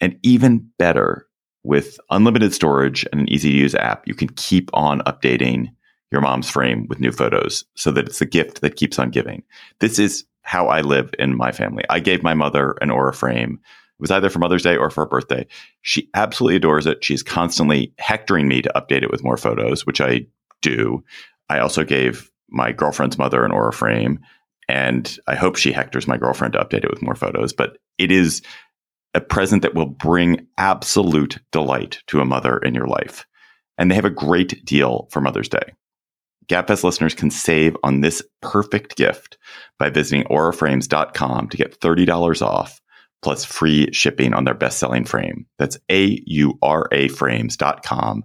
And 0.00 0.18
even 0.22 0.68
better, 0.78 1.26
with 1.64 1.98
unlimited 2.10 2.54
storage 2.54 3.04
and 3.12 3.20
an 3.20 3.28
easy 3.28 3.50
to 3.50 3.56
use 3.56 3.74
app, 3.74 4.06
you 4.06 4.14
can 4.14 4.28
keep 4.30 4.70
on 4.72 5.00
updating 5.00 5.68
your 6.10 6.20
mom's 6.20 6.48
frame 6.48 6.86
with 6.88 7.00
new 7.00 7.12
photos 7.12 7.64
so 7.74 7.90
that 7.90 8.06
it's 8.06 8.20
a 8.20 8.26
gift 8.26 8.60
that 8.60 8.76
keeps 8.76 8.98
on 8.98 9.10
giving. 9.10 9.42
This 9.80 9.98
is 9.98 10.24
how 10.42 10.68
I 10.68 10.80
live 10.80 11.12
in 11.18 11.36
my 11.36 11.52
family. 11.52 11.84
I 11.90 12.00
gave 12.00 12.22
my 12.22 12.32
mother 12.32 12.76
an 12.80 12.90
Aura 12.90 13.12
frame. 13.12 13.60
It 13.62 14.00
was 14.00 14.10
either 14.10 14.30
for 14.30 14.38
Mother's 14.38 14.62
Day 14.62 14.76
or 14.76 14.88
for 14.88 15.04
her 15.04 15.08
birthday. 15.08 15.46
She 15.82 16.08
absolutely 16.14 16.56
adores 16.56 16.86
it. 16.86 17.04
She's 17.04 17.22
constantly 17.22 17.92
hectoring 17.98 18.48
me 18.48 18.62
to 18.62 18.72
update 18.74 19.02
it 19.02 19.10
with 19.10 19.24
more 19.24 19.36
photos, 19.36 19.84
which 19.84 20.00
I 20.00 20.26
do. 20.62 21.04
I 21.50 21.58
also 21.58 21.84
gave 21.84 22.30
my 22.48 22.72
girlfriend's 22.72 23.18
mother 23.18 23.44
an 23.44 23.52
Aura 23.52 23.72
frame, 23.72 24.20
and 24.68 25.18
I 25.26 25.34
hope 25.34 25.56
she 25.56 25.72
hectors 25.72 26.06
my 26.06 26.16
girlfriend 26.16 26.52
to 26.54 26.60
update 26.60 26.84
it 26.84 26.90
with 26.90 27.02
more 27.02 27.14
photos. 27.14 27.52
But 27.52 27.78
it 27.98 28.10
is 28.10 28.42
a 29.14 29.20
present 29.20 29.62
that 29.62 29.74
will 29.74 29.86
bring 29.86 30.46
absolute 30.58 31.38
delight 31.52 32.02
to 32.08 32.20
a 32.20 32.24
mother 32.24 32.58
in 32.58 32.74
your 32.74 32.86
life. 32.86 33.26
And 33.78 33.90
they 33.90 33.94
have 33.94 34.04
a 34.04 34.10
great 34.10 34.64
deal 34.64 35.08
for 35.10 35.20
Mother's 35.20 35.48
Day. 35.48 35.72
Gabfest 36.48 36.82
listeners 36.82 37.14
can 37.14 37.30
save 37.30 37.76
on 37.82 38.00
this 38.00 38.22
perfect 38.40 38.96
gift 38.96 39.38
by 39.78 39.90
visiting 39.90 40.24
auraframes.com 40.24 41.48
to 41.48 41.56
get 41.56 41.80
$30 41.80 42.42
off 42.42 42.80
plus 43.22 43.44
free 43.44 43.92
shipping 43.92 44.32
on 44.32 44.44
their 44.44 44.54
best-selling 44.54 45.04
frame. 45.04 45.46
That's 45.58 45.78
A-U-R-A 45.90 47.08
frames.com. 47.08 48.24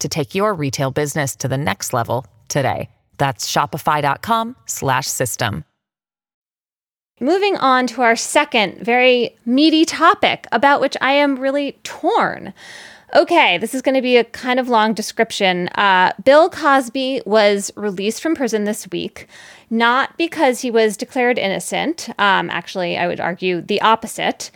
to 0.00 0.08
take 0.08 0.34
your 0.34 0.52
retail 0.54 0.90
business 0.90 1.36
to 1.36 1.48
the 1.48 1.58
next 1.58 1.92
level 1.92 2.26
today. 2.48 2.88
That's 3.18 3.50
shopify.com 3.50 4.56
slash 4.66 5.06
system. 5.06 5.64
Moving 7.20 7.56
on 7.58 7.86
to 7.88 8.00
our 8.00 8.16
second 8.16 8.78
very 8.82 9.36
meaty 9.44 9.84
topic 9.84 10.46
about 10.52 10.80
which 10.80 10.96
I 11.02 11.12
am 11.12 11.38
really 11.38 11.72
torn. 11.82 12.54
Okay, 13.14 13.58
this 13.58 13.74
is 13.74 13.82
going 13.82 13.96
to 13.96 14.00
be 14.00 14.16
a 14.16 14.24
kind 14.24 14.58
of 14.58 14.68
long 14.68 14.94
description. 14.94 15.68
Uh, 15.74 16.12
Bill 16.24 16.48
Cosby 16.48 17.22
was 17.26 17.70
released 17.76 18.22
from 18.22 18.34
prison 18.34 18.64
this 18.64 18.88
week, 18.90 19.26
not 19.68 20.16
because 20.16 20.60
he 20.60 20.70
was 20.70 20.96
declared 20.96 21.36
innocent. 21.36 22.08
Um, 22.18 22.48
actually, 22.48 22.96
I 22.96 23.06
would 23.06 23.20
argue 23.20 23.60
the 23.60 23.82
opposite. 23.82 24.50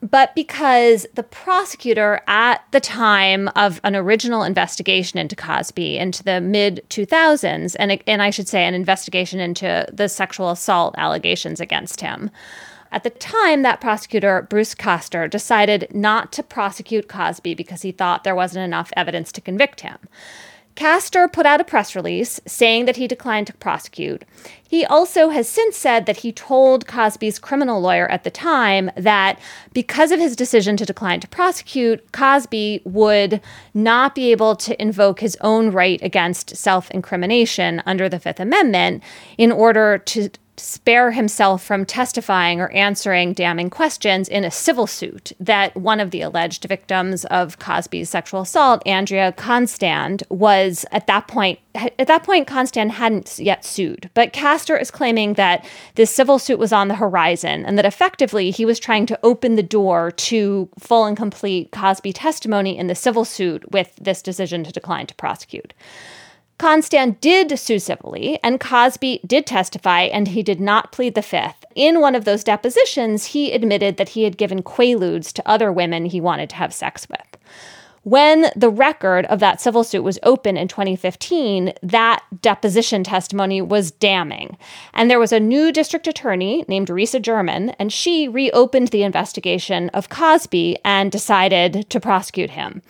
But 0.00 0.34
because 0.34 1.06
the 1.14 1.24
prosecutor 1.24 2.20
at 2.28 2.64
the 2.70 2.80
time 2.80 3.48
of 3.56 3.80
an 3.82 3.96
original 3.96 4.44
investigation 4.44 5.18
into 5.18 5.34
Cosby 5.34 5.98
into 5.98 6.22
the 6.22 6.40
mid 6.40 6.84
2000s, 6.88 7.74
and, 7.78 8.02
and 8.06 8.22
I 8.22 8.30
should 8.30 8.48
say 8.48 8.64
an 8.64 8.74
investigation 8.74 9.40
into 9.40 9.86
the 9.92 10.08
sexual 10.08 10.50
assault 10.50 10.94
allegations 10.98 11.60
against 11.60 12.00
him, 12.00 12.30
at 12.90 13.04
the 13.04 13.10
time, 13.10 13.62
that 13.62 13.80
prosecutor, 13.80 14.46
Bruce 14.48 14.74
Castor, 14.74 15.28
decided 15.28 15.88
not 15.92 16.32
to 16.32 16.42
prosecute 16.42 17.08
Cosby 17.08 17.54
because 17.54 17.82
he 17.82 17.92
thought 17.92 18.24
there 18.24 18.34
wasn't 18.34 18.64
enough 18.64 18.90
evidence 18.96 19.30
to 19.32 19.40
convict 19.40 19.82
him. 19.82 19.98
Castor 20.78 21.26
put 21.26 21.44
out 21.44 21.60
a 21.60 21.64
press 21.64 21.96
release 21.96 22.38
saying 22.46 22.84
that 22.84 22.94
he 22.94 23.08
declined 23.08 23.48
to 23.48 23.52
prosecute. 23.54 24.22
He 24.62 24.84
also 24.84 25.30
has 25.30 25.48
since 25.48 25.76
said 25.76 26.06
that 26.06 26.18
he 26.18 26.30
told 26.30 26.86
Cosby's 26.86 27.40
criminal 27.40 27.80
lawyer 27.80 28.06
at 28.06 28.22
the 28.22 28.30
time 28.30 28.88
that 28.96 29.40
because 29.72 30.12
of 30.12 30.20
his 30.20 30.36
decision 30.36 30.76
to 30.76 30.86
decline 30.86 31.18
to 31.18 31.26
prosecute, 31.26 32.12
Cosby 32.12 32.82
would 32.84 33.40
not 33.74 34.14
be 34.14 34.30
able 34.30 34.54
to 34.54 34.80
invoke 34.80 35.18
his 35.18 35.36
own 35.40 35.72
right 35.72 36.00
against 36.00 36.54
self 36.54 36.92
incrimination 36.92 37.82
under 37.84 38.08
the 38.08 38.20
Fifth 38.20 38.38
Amendment 38.38 39.02
in 39.36 39.50
order 39.50 39.98
to 39.98 40.30
spare 40.58 41.12
himself 41.12 41.62
from 41.62 41.84
testifying 41.84 42.60
or 42.60 42.70
answering 42.70 43.32
damning 43.32 43.70
questions 43.70 44.28
in 44.28 44.44
a 44.44 44.50
civil 44.50 44.86
suit 44.86 45.32
that 45.38 45.76
one 45.76 46.00
of 46.00 46.10
the 46.10 46.20
alleged 46.20 46.64
victims 46.64 47.24
of 47.26 47.58
Cosby's 47.58 48.10
sexual 48.10 48.42
assault, 48.42 48.82
Andrea 48.86 49.32
Constand, 49.32 50.22
was 50.28 50.84
at 50.92 51.06
that 51.06 51.28
point. 51.28 51.58
At 51.74 52.08
that 52.08 52.24
point, 52.24 52.46
Constand 52.46 52.92
hadn't 52.92 53.38
yet 53.38 53.64
sued, 53.64 54.10
but 54.14 54.32
Castor 54.32 54.76
is 54.76 54.90
claiming 54.90 55.34
that 55.34 55.64
this 55.94 56.12
civil 56.12 56.38
suit 56.38 56.58
was 56.58 56.72
on 56.72 56.88
the 56.88 56.96
horizon 56.96 57.64
and 57.64 57.78
that 57.78 57.84
effectively 57.84 58.50
he 58.50 58.64
was 58.64 58.80
trying 58.80 59.06
to 59.06 59.18
open 59.22 59.54
the 59.54 59.62
door 59.62 60.10
to 60.10 60.68
full 60.78 61.04
and 61.04 61.16
complete 61.16 61.70
Cosby 61.70 62.12
testimony 62.12 62.76
in 62.76 62.88
the 62.88 62.94
civil 62.94 63.24
suit 63.24 63.70
with 63.70 63.94
this 64.00 64.22
decision 64.22 64.64
to 64.64 64.72
decline 64.72 65.06
to 65.06 65.14
prosecute. 65.14 65.72
Constand 66.58 67.20
did 67.20 67.56
sue 67.56 67.78
civilly, 67.78 68.40
and 68.42 68.58
Cosby 68.58 69.20
did 69.24 69.46
testify, 69.46 70.02
and 70.02 70.26
he 70.26 70.42
did 70.42 70.60
not 70.60 70.90
plead 70.90 71.14
the 71.14 71.22
fifth. 71.22 71.64
In 71.76 72.00
one 72.00 72.16
of 72.16 72.24
those 72.24 72.42
depositions, 72.42 73.26
he 73.26 73.52
admitted 73.52 73.96
that 73.96 74.10
he 74.10 74.24
had 74.24 74.36
given 74.36 74.64
quaaludes 74.64 75.32
to 75.34 75.48
other 75.48 75.70
women 75.70 76.06
he 76.06 76.20
wanted 76.20 76.50
to 76.50 76.56
have 76.56 76.74
sex 76.74 77.08
with. 77.08 77.27
When 78.08 78.46
the 78.56 78.70
record 78.70 79.26
of 79.26 79.38
that 79.40 79.60
civil 79.60 79.84
suit 79.84 80.02
was 80.02 80.18
open 80.22 80.56
in 80.56 80.66
2015, 80.66 81.74
that 81.82 82.24
deposition 82.40 83.04
testimony 83.04 83.60
was 83.60 83.90
damning. 83.90 84.56
And 84.94 85.10
there 85.10 85.18
was 85.18 85.30
a 85.30 85.38
new 85.38 85.70
district 85.70 86.06
attorney 86.06 86.64
named 86.68 86.88
Risa 86.88 87.22
Ferman, 87.22 87.74
and 87.78 87.92
she 87.92 88.26
reopened 88.26 88.88
the 88.88 89.02
investigation 89.02 89.90
of 89.90 90.08
Cosby 90.08 90.78
and 90.86 91.12
decided 91.12 91.90
to 91.90 92.00
prosecute 92.00 92.48
him. 92.48 92.80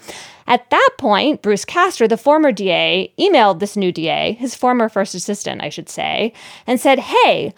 At 0.46 0.70
that 0.70 0.90
point, 0.98 1.42
Bruce 1.42 1.64
Castor, 1.64 2.06
the 2.06 2.16
former 2.16 2.52
DA, 2.52 3.12
emailed 3.18 3.58
this 3.58 3.76
new 3.76 3.90
DA, 3.90 4.34
his 4.34 4.54
former 4.54 4.88
first 4.88 5.16
assistant, 5.16 5.62
I 5.62 5.68
should 5.68 5.88
say, 5.88 6.32
and 6.64 6.80
said, 6.80 7.00
Hey, 7.00 7.52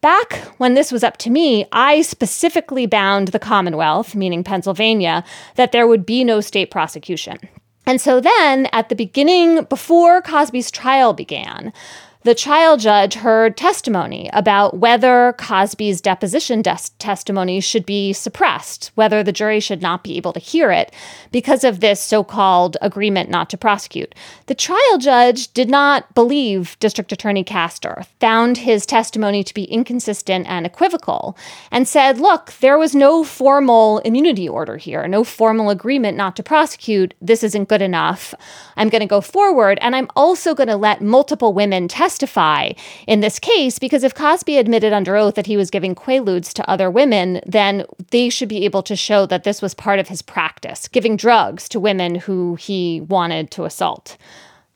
Back 0.00 0.32
when 0.56 0.72
this 0.74 0.90
was 0.90 1.04
up 1.04 1.18
to 1.18 1.30
me, 1.30 1.66
I 1.72 2.00
specifically 2.00 2.86
bound 2.86 3.28
the 3.28 3.38
Commonwealth, 3.38 4.14
meaning 4.14 4.42
Pennsylvania, 4.42 5.24
that 5.56 5.72
there 5.72 5.86
would 5.86 6.06
be 6.06 6.24
no 6.24 6.40
state 6.40 6.70
prosecution. 6.70 7.38
And 7.84 8.00
so 8.00 8.18
then, 8.18 8.66
at 8.72 8.88
the 8.88 8.94
beginning, 8.94 9.64
before 9.64 10.22
Cosby's 10.22 10.70
trial 10.70 11.12
began, 11.12 11.72
the 12.22 12.34
trial 12.34 12.76
judge 12.76 13.14
heard 13.14 13.56
testimony 13.56 14.28
about 14.34 14.76
whether 14.76 15.34
Cosby's 15.38 16.02
deposition 16.02 16.60
des- 16.60 16.90
testimony 16.98 17.60
should 17.60 17.86
be 17.86 18.12
suppressed, 18.12 18.90
whether 18.94 19.22
the 19.22 19.32
jury 19.32 19.58
should 19.58 19.80
not 19.80 20.04
be 20.04 20.18
able 20.18 20.34
to 20.34 20.40
hear 20.40 20.70
it 20.70 20.92
because 21.32 21.64
of 21.64 21.80
this 21.80 21.98
so 21.98 22.22
called 22.22 22.76
agreement 22.82 23.30
not 23.30 23.48
to 23.48 23.56
prosecute. 23.56 24.14
The 24.48 24.54
trial 24.54 24.98
judge 24.98 25.50
did 25.54 25.70
not 25.70 26.14
believe 26.14 26.78
District 26.78 27.10
Attorney 27.10 27.42
Castor, 27.42 28.04
found 28.20 28.58
his 28.58 28.84
testimony 28.84 29.42
to 29.42 29.54
be 29.54 29.64
inconsistent 29.64 30.46
and 30.46 30.66
equivocal, 30.66 31.38
and 31.70 31.88
said, 31.88 32.20
look, 32.20 32.52
there 32.60 32.76
was 32.76 32.94
no 32.94 33.24
formal 33.24 33.98
immunity 34.00 34.46
order 34.46 34.76
here, 34.76 35.08
no 35.08 35.24
formal 35.24 35.70
agreement 35.70 36.18
not 36.18 36.36
to 36.36 36.42
prosecute. 36.42 37.14
This 37.22 37.42
isn't 37.42 37.70
good 37.70 37.80
enough. 37.80 38.34
I'm 38.76 38.90
going 38.90 39.00
to 39.00 39.06
go 39.06 39.22
forward, 39.22 39.78
and 39.80 39.96
I'm 39.96 40.08
also 40.14 40.54
going 40.54 40.68
to 40.68 40.76
let 40.76 41.00
multiple 41.00 41.54
women 41.54 41.88
testify 41.88 42.09
testify 42.10 42.72
in 43.06 43.20
this 43.20 43.38
case 43.38 43.78
because 43.78 44.02
if 44.02 44.14
Cosby 44.14 44.58
admitted 44.58 44.92
under 44.92 45.16
oath 45.16 45.36
that 45.36 45.46
he 45.46 45.56
was 45.56 45.70
giving 45.70 45.94
quaaludes 45.94 46.52
to 46.54 46.68
other 46.68 46.90
women, 46.90 47.40
then 47.46 47.84
they 48.10 48.28
should 48.28 48.48
be 48.48 48.64
able 48.64 48.82
to 48.82 48.96
show 48.96 49.26
that 49.26 49.44
this 49.44 49.62
was 49.62 49.74
part 49.74 50.00
of 50.00 50.08
his 50.08 50.20
practice, 50.20 50.88
giving 50.88 51.16
drugs 51.16 51.68
to 51.68 51.78
women 51.78 52.16
who 52.16 52.56
he 52.56 53.00
wanted 53.02 53.52
to 53.52 53.64
assault. 53.64 54.16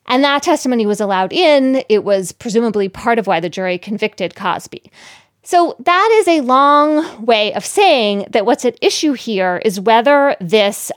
And 0.06 0.22
that 0.22 0.44
testimony 0.44 0.86
was 0.86 1.00
allowed 1.00 1.32
in. 1.32 1.82
It 1.88 2.04
was 2.04 2.30
presumably 2.30 2.88
part 2.88 3.18
of 3.18 3.26
why 3.26 3.40
the 3.40 3.48
jury 3.48 3.78
convicted 3.78 4.36
Cosby. 4.36 4.90
So, 5.46 5.76
that 5.80 6.10
is 6.20 6.28
a 6.28 6.40
long 6.40 7.26
way 7.26 7.52
of 7.52 7.66
saying 7.66 8.26
that 8.30 8.46
what's 8.46 8.64
at 8.64 8.78
issue 8.80 9.12
here 9.12 9.60
is 9.62 9.78
whether 9.78 10.36
this 10.40 10.90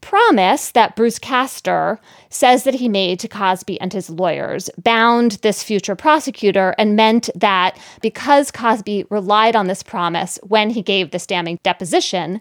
promise 0.00 0.70
that 0.70 0.96
Bruce 0.96 1.18
Castor 1.18 2.00
says 2.30 2.64
that 2.64 2.74
he 2.74 2.88
made 2.88 3.20
to 3.20 3.28
Cosby 3.28 3.80
and 3.80 3.92
his 3.92 4.10
lawyers 4.10 4.70
bound 4.78 5.32
this 5.42 5.62
future 5.62 5.96
prosecutor 5.96 6.74
and 6.78 6.96
meant 6.96 7.30
that 7.34 7.78
because 8.00 8.50
Cosby 8.50 9.04
relied 9.10 9.56
on 9.56 9.66
this 9.66 9.82
promise 9.82 10.38
when 10.42 10.70
he 10.70 10.82
gave 10.82 11.10
this 11.10 11.26
damning 11.26 11.58
deposition, 11.62 12.40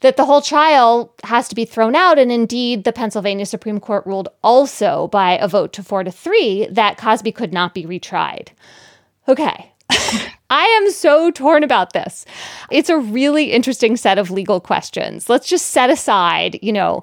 that 0.00 0.16
the 0.16 0.24
whole 0.24 0.42
trial 0.42 1.14
has 1.24 1.48
to 1.48 1.54
be 1.54 1.64
thrown 1.64 1.96
out. 1.96 2.18
And 2.18 2.30
indeed, 2.30 2.84
the 2.84 2.92
Pennsylvania 2.92 3.46
Supreme 3.46 3.80
Court 3.80 4.06
ruled 4.06 4.28
also 4.42 5.08
by 5.08 5.38
a 5.38 5.48
vote 5.48 5.72
to 5.74 5.82
four 5.82 6.04
to 6.04 6.10
three 6.10 6.66
that 6.70 6.98
Cosby 6.98 7.32
could 7.32 7.52
not 7.52 7.74
be 7.74 7.84
retried. 7.84 8.48
Okay. 9.28 9.72
I 10.50 10.64
am 10.64 10.90
so 10.90 11.30
torn 11.30 11.64
about 11.64 11.92
this. 11.92 12.24
It's 12.70 12.88
a 12.88 12.98
really 12.98 13.52
interesting 13.52 13.96
set 13.96 14.18
of 14.18 14.30
legal 14.30 14.60
questions. 14.60 15.28
Let's 15.28 15.48
just 15.48 15.68
set 15.68 15.90
aside, 15.90 16.58
you 16.62 16.72
know, 16.72 17.02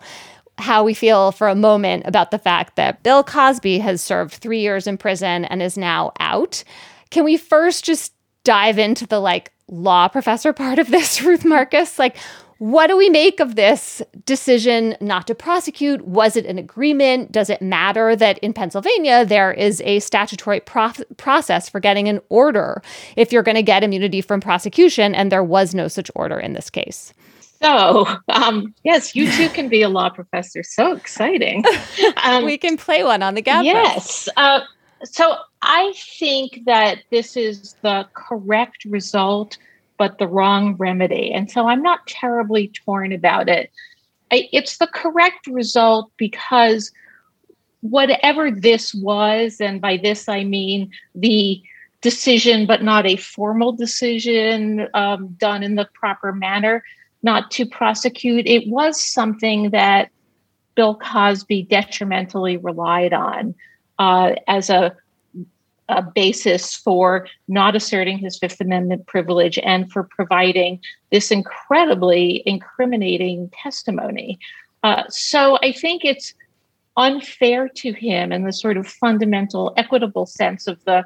how 0.57 0.83
we 0.83 0.93
feel 0.93 1.31
for 1.31 1.47
a 1.47 1.55
moment 1.55 2.03
about 2.05 2.31
the 2.31 2.37
fact 2.39 2.75
that 2.75 3.03
Bill 3.03 3.23
Cosby 3.23 3.79
has 3.79 4.01
served 4.01 4.35
three 4.35 4.61
years 4.61 4.87
in 4.87 4.97
prison 4.97 5.45
and 5.45 5.61
is 5.61 5.77
now 5.77 6.11
out. 6.19 6.63
Can 7.09 7.23
we 7.23 7.37
first 7.37 7.83
just 7.83 8.13
dive 8.43 8.77
into 8.77 9.07
the 9.07 9.19
like 9.19 9.51
law 9.67 10.07
professor 10.07 10.53
part 10.53 10.79
of 10.79 10.89
this, 10.89 11.21
Ruth 11.23 11.43
Marcus? 11.43 11.97
Like, 11.97 12.17
what 12.57 12.87
do 12.87 12.97
we 12.97 13.09
make 13.09 13.39
of 13.39 13.55
this 13.55 14.01
decision 14.25 14.95
not 15.01 15.27
to 15.27 15.35
prosecute? 15.35 16.05
Was 16.05 16.35
it 16.35 16.45
an 16.45 16.57
agreement? 16.57 17.31
Does 17.31 17.49
it 17.49 17.61
matter 17.61 18.15
that 18.15 18.37
in 18.39 18.53
Pennsylvania 18.53 19.25
there 19.25 19.51
is 19.51 19.81
a 19.85 19.99
statutory 19.99 20.59
prof- 20.59 21.03
process 21.17 21.69
for 21.69 21.79
getting 21.79 22.07
an 22.07 22.19
order 22.29 22.81
if 23.15 23.31
you're 23.31 23.43
going 23.43 23.55
to 23.55 23.63
get 23.63 23.83
immunity 23.83 24.21
from 24.21 24.41
prosecution? 24.41 25.13
And 25.15 25.31
there 25.31 25.43
was 25.43 25.73
no 25.73 25.87
such 25.87 26.09
order 26.15 26.39
in 26.39 26.53
this 26.53 26.69
case. 26.69 27.13
So, 27.63 28.05
um, 28.27 28.75
yes, 28.83 29.15
you 29.15 29.31
too 29.31 29.47
can 29.47 29.69
be 29.69 29.81
a 29.83 29.89
law 29.89 30.09
professor. 30.09 30.63
So 30.63 30.93
exciting. 30.93 31.63
Um, 32.25 32.45
we 32.45 32.57
can 32.57 32.77
play 32.77 33.03
one 33.03 33.21
on 33.21 33.33
the 33.33 33.41
gap. 33.41 33.65
Yes. 33.65 34.29
Uh, 34.37 34.61
so, 35.03 35.35
I 35.61 35.93
think 36.19 36.61
that 36.65 36.99
this 37.11 37.35
is 37.35 37.75
the 37.81 38.07
correct 38.13 38.85
result, 38.85 39.57
but 39.97 40.17
the 40.17 40.27
wrong 40.27 40.75
remedy. 40.75 41.31
And 41.31 41.49
so, 41.49 41.67
I'm 41.67 41.81
not 41.81 42.07
terribly 42.07 42.69
torn 42.85 43.11
about 43.11 43.49
it. 43.49 43.71
I, 44.31 44.49
it's 44.51 44.77
the 44.77 44.87
correct 44.87 45.47
result 45.47 46.11
because 46.17 46.91
whatever 47.81 48.49
this 48.49 48.93
was, 48.93 49.59
and 49.59 49.81
by 49.81 49.97
this 49.97 50.29
I 50.29 50.43
mean 50.43 50.91
the 51.15 51.61
decision, 52.01 52.65
but 52.65 52.83
not 52.83 53.05
a 53.05 53.15
formal 53.15 53.71
decision 53.71 54.87
um, 54.93 55.29
done 55.39 55.63
in 55.63 55.75
the 55.75 55.87
proper 55.93 56.33
manner 56.33 56.83
not 57.23 57.49
to 57.51 57.65
prosecute. 57.65 58.45
It 58.45 58.67
was 58.67 59.01
something 59.01 59.71
that 59.71 60.11
Bill 60.75 60.95
Cosby 60.95 61.63
detrimentally 61.63 62.57
relied 62.57 63.13
on 63.13 63.55
uh, 63.97 64.33
as 64.47 64.69
a, 64.69 64.95
a 65.97 66.01
basis 66.01 66.75
for 66.75 67.27
not 67.47 67.75
asserting 67.75 68.17
his 68.17 68.37
Fifth 68.37 68.61
Amendment 68.61 69.05
privilege 69.07 69.59
and 69.59 69.91
for 69.91 70.03
providing 70.03 70.79
this 71.11 71.31
incredibly 71.31 72.43
incriminating 72.45 73.49
testimony. 73.49 74.39
Uh, 74.83 75.03
so 75.09 75.57
I 75.61 75.71
think 75.71 76.03
it's 76.03 76.33
unfair 76.97 77.67
to 77.69 77.91
him 77.91 78.31
in 78.31 78.43
the 78.43 78.53
sort 78.53 78.77
of 78.77 78.87
fundamental 78.87 79.73
equitable 79.77 80.25
sense 80.25 80.67
of 80.67 80.83
the 80.85 81.03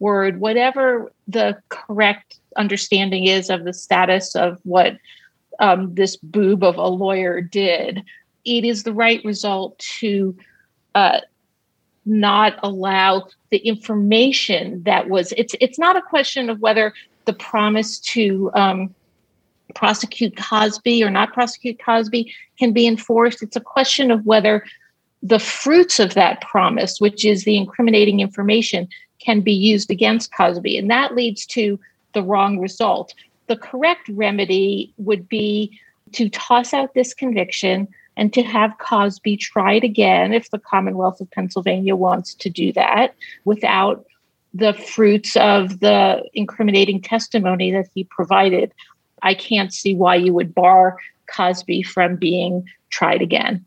word, 0.00 0.40
whatever 0.40 1.12
the 1.26 1.60
correct 1.68 2.38
understanding 2.56 3.26
is 3.26 3.50
of 3.50 3.64
the 3.64 3.72
status 3.72 4.34
of 4.34 4.58
what 4.64 4.96
um, 5.60 5.94
this 5.94 6.16
boob 6.16 6.62
of 6.62 6.76
a 6.76 6.86
lawyer 6.86 7.40
did, 7.40 8.04
it 8.44 8.64
is 8.64 8.82
the 8.82 8.92
right 8.92 9.24
result 9.24 9.78
to 9.78 10.36
uh, 10.94 11.20
not 12.08 12.58
allow 12.62 13.28
the 13.50 13.58
information 13.58 14.82
that 14.84 15.08
was. 15.08 15.32
It's 15.36 15.54
it's 15.60 15.78
not 15.78 15.96
a 15.96 16.02
question 16.02 16.50
of 16.50 16.60
whether 16.60 16.92
the 17.24 17.32
promise 17.32 17.98
to 18.00 18.50
um, 18.54 18.94
prosecute 19.74 20.36
Cosby 20.36 21.04
or 21.04 21.10
not 21.10 21.32
prosecute 21.32 21.78
Cosby 21.78 22.34
can 22.58 22.72
be 22.72 22.86
enforced. 22.86 23.42
It's 23.42 23.56
a 23.56 23.60
question 23.60 24.10
of 24.10 24.24
whether 24.24 24.64
the 25.22 25.38
fruits 25.38 25.98
of 25.98 26.14
that 26.14 26.40
promise, 26.40 27.00
which 27.00 27.24
is 27.24 27.44
the 27.44 27.56
incriminating 27.56 28.20
information, 28.20 28.88
can 29.20 29.40
be 29.40 29.52
used 29.52 29.90
against 29.90 30.32
Cosby, 30.34 30.78
and 30.78 30.90
that 30.90 31.14
leads 31.14 31.44
to 31.46 31.78
the 32.14 32.22
wrong 32.22 32.58
result 32.58 33.14
the 33.48 33.56
correct 33.56 34.08
remedy 34.10 34.92
would 34.98 35.28
be 35.28 35.78
to 36.12 36.28
toss 36.28 36.72
out 36.72 36.94
this 36.94 37.12
conviction 37.12 37.88
and 38.18 38.32
to 38.34 38.42
have 38.42 38.76
Cosby 38.78 39.36
tried 39.36 39.84
again 39.84 40.34
if 40.34 40.50
the 40.50 40.58
Commonwealth 40.58 41.20
of 41.20 41.30
Pennsylvania 41.30 41.94
wants 41.96 42.34
to 42.34 42.50
do 42.50 42.72
that 42.72 43.14
without 43.44 44.04
the 44.52 44.74
fruits 44.74 45.36
of 45.36 45.80
the 45.80 46.28
incriminating 46.34 47.00
testimony 47.00 47.70
that 47.70 47.88
he 47.94 48.04
provided. 48.04 48.74
I 49.22 49.34
can't 49.34 49.72
see 49.72 49.94
why 49.94 50.16
you 50.16 50.34
would 50.34 50.54
bar 50.54 50.96
Cosby 51.34 51.84
from 51.84 52.16
being 52.16 52.66
tried 52.90 53.22
again. 53.22 53.64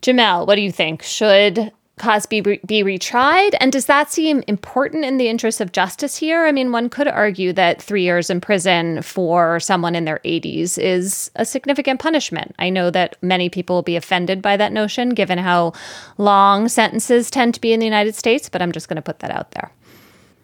Jamelle, 0.00 0.46
what 0.46 0.56
do 0.56 0.62
you 0.62 0.72
think? 0.72 1.02
Should 1.02 1.72
Cosby 1.98 2.40
be 2.40 2.82
retried? 2.82 3.54
And 3.60 3.70
does 3.70 3.86
that 3.86 4.10
seem 4.10 4.42
important 4.48 5.04
in 5.04 5.18
the 5.18 5.28
interest 5.28 5.60
of 5.60 5.72
justice 5.72 6.16
here? 6.16 6.46
I 6.46 6.52
mean, 6.52 6.72
one 6.72 6.88
could 6.88 7.06
argue 7.06 7.52
that 7.52 7.82
three 7.82 8.02
years 8.02 8.30
in 8.30 8.40
prison 8.40 9.02
for 9.02 9.60
someone 9.60 9.94
in 9.94 10.04
their 10.04 10.20
80s 10.24 10.78
is 10.78 11.30
a 11.36 11.44
significant 11.44 12.00
punishment. 12.00 12.54
I 12.58 12.70
know 12.70 12.90
that 12.90 13.16
many 13.22 13.50
people 13.50 13.76
will 13.76 13.82
be 13.82 13.96
offended 13.96 14.40
by 14.40 14.56
that 14.56 14.72
notion, 14.72 15.10
given 15.10 15.38
how 15.38 15.74
long 16.16 16.68
sentences 16.68 17.30
tend 17.30 17.54
to 17.54 17.60
be 17.60 17.72
in 17.72 17.80
the 17.80 17.86
United 17.86 18.14
States, 18.14 18.48
but 18.48 18.62
I'm 18.62 18.72
just 18.72 18.88
going 18.88 18.96
to 18.96 19.02
put 19.02 19.18
that 19.20 19.30
out 19.30 19.50
there. 19.52 19.70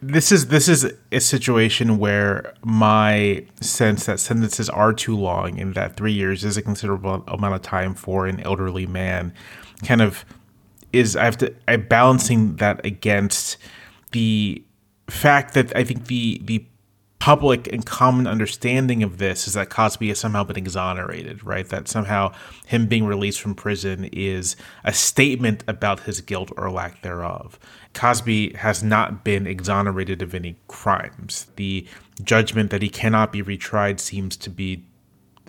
This 0.00 0.30
is 0.30 0.46
this 0.46 0.68
is 0.68 0.92
a 1.10 1.18
situation 1.18 1.98
where 1.98 2.54
my 2.62 3.44
sense 3.60 4.06
that 4.06 4.20
sentences 4.20 4.70
are 4.70 4.92
too 4.92 5.16
long 5.16 5.58
and 5.58 5.74
that 5.74 5.96
three 5.96 6.12
years 6.12 6.44
is 6.44 6.56
a 6.56 6.62
considerable 6.62 7.24
amount 7.26 7.56
of 7.56 7.62
time 7.62 7.94
for 7.94 8.28
an 8.28 8.38
elderly 8.40 8.86
man 8.86 9.34
kind 9.84 10.00
of 10.00 10.24
is 10.92 11.16
I 11.16 11.24
have 11.24 11.38
to 11.38 11.54
I'm 11.66 11.86
balancing 11.86 12.56
that 12.56 12.84
against 12.84 13.56
the 14.12 14.62
fact 15.08 15.54
that 15.54 15.74
I 15.76 15.84
think 15.84 16.06
the 16.06 16.40
the 16.44 16.64
public 17.18 17.70
and 17.72 17.84
common 17.84 18.26
understanding 18.26 19.02
of 19.02 19.18
this 19.18 19.48
is 19.48 19.54
that 19.54 19.68
Cosby 19.68 20.08
has 20.08 20.18
somehow 20.18 20.44
been 20.44 20.56
exonerated, 20.56 21.44
right? 21.44 21.68
That 21.68 21.88
somehow 21.88 22.32
him 22.64 22.86
being 22.86 23.04
released 23.04 23.40
from 23.40 23.54
prison 23.54 24.04
is 24.12 24.56
a 24.84 24.92
statement 24.92 25.64
about 25.66 26.00
his 26.00 26.20
guilt 26.20 26.52
or 26.56 26.70
lack 26.70 27.02
thereof. 27.02 27.58
Cosby 27.92 28.54
has 28.54 28.82
not 28.82 29.24
been 29.24 29.46
exonerated 29.46 30.22
of 30.22 30.34
any 30.34 30.56
crimes. 30.68 31.48
The 31.56 31.86
judgment 32.22 32.70
that 32.70 32.82
he 32.82 32.88
cannot 32.88 33.32
be 33.32 33.42
retried 33.42 34.00
seems 34.00 34.36
to 34.38 34.50
be 34.50 34.84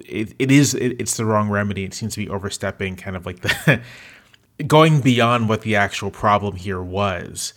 it, 0.05 0.33
it 0.39 0.49
is 0.49 0.73
it, 0.73 0.99
it's 0.99 1.17
the 1.17 1.25
wrong 1.25 1.49
remedy. 1.49 1.83
It 1.83 1.93
seems 1.93 2.13
to 2.15 2.19
be 2.19 2.29
overstepping 2.29 2.95
kind 2.95 3.15
of 3.15 3.25
like 3.25 3.41
the 3.41 3.81
going 4.67 5.01
beyond 5.01 5.49
what 5.49 5.61
the 5.61 5.75
actual 5.75 6.11
problem 6.11 6.55
here 6.55 6.81
was. 6.81 7.53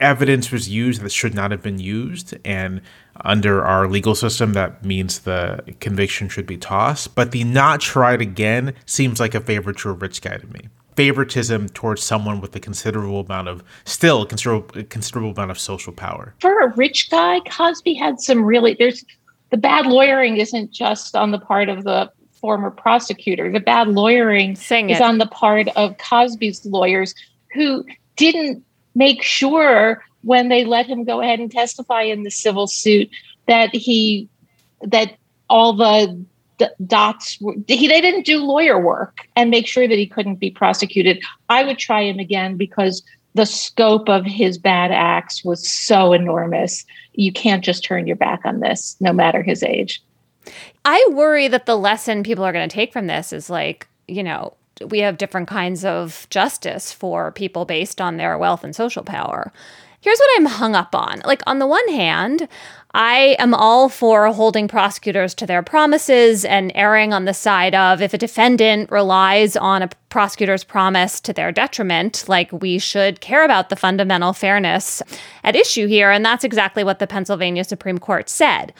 evidence 0.00 0.50
was 0.50 0.68
used 0.68 1.02
that 1.02 1.12
should 1.12 1.34
not 1.34 1.50
have 1.50 1.62
been 1.62 1.78
used. 1.78 2.36
And 2.44 2.80
under 3.22 3.64
our 3.64 3.88
legal 3.88 4.14
system, 4.14 4.52
that 4.52 4.84
means 4.84 5.20
the 5.20 5.62
conviction 5.80 6.28
should 6.28 6.46
be 6.46 6.56
tossed. 6.56 7.14
But 7.14 7.32
the 7.32 7.44
not 7.44 7.80
tried 7.80 8.20
again 8.20 8.74
seems 8.86 9.20
like 9.20 9.34
a 9.34 9.40
favor 9.40 9.72
to 9.72 9.90
a 9.90 9.92
rich 9.92 10.22
guy 10.22 10.36
to 10.36 10.46
me. 10.46 10.68
Favoritism 10.96 11.68
towards 11.70 12.02
someone 12.02 12.40
with 12.40 12.54
a 12.56 12.60
considerable 12.60 13.20
amount 13.20 13.48
of, 13.48 13.62
still 13.84 14.26
considerable, 14.26 14.82
considerable 14.84 15.30
amount 15.30 15.50
of 15.50 15.58
social 15.58 15.92
power. 15.92 16.34
For 16.40 16.60
a 16.60 16.74
rich 16.74 17.10
guy, 17.10 17.40
Cosby 17.48 17.94
had 17.94 18.20
some 18.20 18.44
really, 18.44 18.74
there's 18.78 19.04
the 19.50 19.56
bad 19.56 19.86
lawyering 19.86 20.36
isn't 20.36 20.72
just 20.72 21.16
on 21.16 21.30
the 21.30 21.38
part 21.38 21.68
of 21.68 21.84
the 21.84 22.10
former 22.40 22.70
prosecutor. 22.70 23.50
The 23.50 23.60
bad 23.60 23.88
lawyering 23.88 24.56
Sing 24.56 24.90
is 24.90 24.98
it. 24.98 25.02
on 25.02 25.18
the 25.18 25.26
part 25.26 25.68
of 25.76 25.98
Cosby's 25.98 26.64
lawyers 26.64 27.14
who 27.54 27.84
didn't 28.16 28.64
make 28.94 29.22
sure 29.22 30.02
when 30.22 30.48
they 30.48 30.64
let 30.64 30.86
him 30.86 31.04
go 31.04 31.20
ahead 31.20 31.38
and 31.38 31.50
testify 31.50 32.02
in 32.02 32.22
the 32.22 32.30
civil 32.30 32.66
suit 32.66 33.08
that 33.46 33.74
he 33.74 34.28
that 34.82 35.16
all 35.48 35.72
the 35.72 36.24
d- 36.58 36.66
dots 36.86 37.40
were 37.40 37.54
he 37.66 37.88
they 37.88 38.00
didn't 38.00 38.26
do 38.26 38.38
lawyer 38.38 38.78
work 38.80 39.26
and 39.36 39.50
make 39.50 39.66
sure 39.66 39.88
that 39.88 39.98
he 39.98 40.06
couldn't 40.06 40.36
be 40.36 40.50
prosecuted. 40.50 41.22
I 41.48 41.64
would 41.64 41.78
try 41.78 42.02
him 42.02 42.18
again 42.18 42.56
because 42.56 43.02
the 43.34 43.46
scope 43.46 44.08
of 44.08 44.24
his 44.24 44.58
bad 44.58 44.90
acts 44.90 45.44
was 45.44 45.66
so 45.68 46.12
enormous. 46.12 46.84
You 47.12 47.32
can't 47.32 47.64
just 47.64 47.84
turn 47.84 48.06
your 48.06 48.16
back 48.16 48.40
on 48.44 48.60
this, 48.60 48.96
no 49.00 49.12
matter 49.12 49.42
his 49.42 49.62
age. 49.62 50.02
I 50.84 51.06
worry 51.12 51.48
that 51.48 51.66
the 51.66 51.76
lesson 51.76 52.22
people 52.22 52.44
are 52.44 52.52
going 52.52 52.68
to 52.68 52.74
take 52.74 52.92
from 52.92 53.06
this 53.06 53.32
is 53.32 53.50
like, 53.50 53.86
you 54.06 54.22
know, 54.22 54.54
we 54.86 55.00
have 55.00 55.18
different 55.18 55.48
kinds 55.48 55.84
of 55.84 56.26
justice 56.30 56.92
for 56.92 57.32
people 57.32 57.64
based 57.64 58.00
on 58.00 58.16
their 58.16 58.38
wealth 58.38 58.64
and 58.64 58.74
social 58.74 59.02
power. 59.02 59.52
Here's 60.00 60.18
what 60.18 60.30
I'm 60.36 60.46
hung 60.46 60.76
up 60.76 60.94
on. 60.94 61.20
Like, 61.24 61.42
on 61.46 61.58
the 61.58 61.66
one 61.66 61.88
hand, 61.88 62.48
I 62.94 63.36
am 63.40 63.52
all 63.52 63.88
for 63.88 64.28
holding 64.28 64.68
prosecutors 64.68 65.34
to 65.34 65.46
their 65.46 65.62
promises 65.62 66.44
and 66.44 66.70
erring 66.74 67.12
on 67.12 67.24
the 67.24 67.34
side 67.34 67.74
of 67.74 68.00
if 68.00 68.14
a 68.14 68.18
defendant 68.18 68.92
relies 68.92 69.56
on 69.56 69.82
a 69.82 69.90
prosecutor's 70.08 70.62
promise 70.62 71.20
to 71.20 71.32
their 71.32 71.50
detriment, 71.50 72.28
like 72.28 72.50
we 72.52 72.78
should 72.78 73.20
care 73.20 73.44
about 73.44 73.70
the 73.70 73.76
fundamental 73.76 74.32
fairness 74.32 75.02
at 75.42 75.56
issue 75.56 75.88
here. 75.88 76.12
And 76.12 76.24
that's 76.24 76.44
exactly 76.44 76.84
what 76.84 77.00
the 77.00 77.06
Pennsylvania 77.06 77.64
Supreme 77.64 77.98
Court 77.98 78.28
said. 78.28 78.72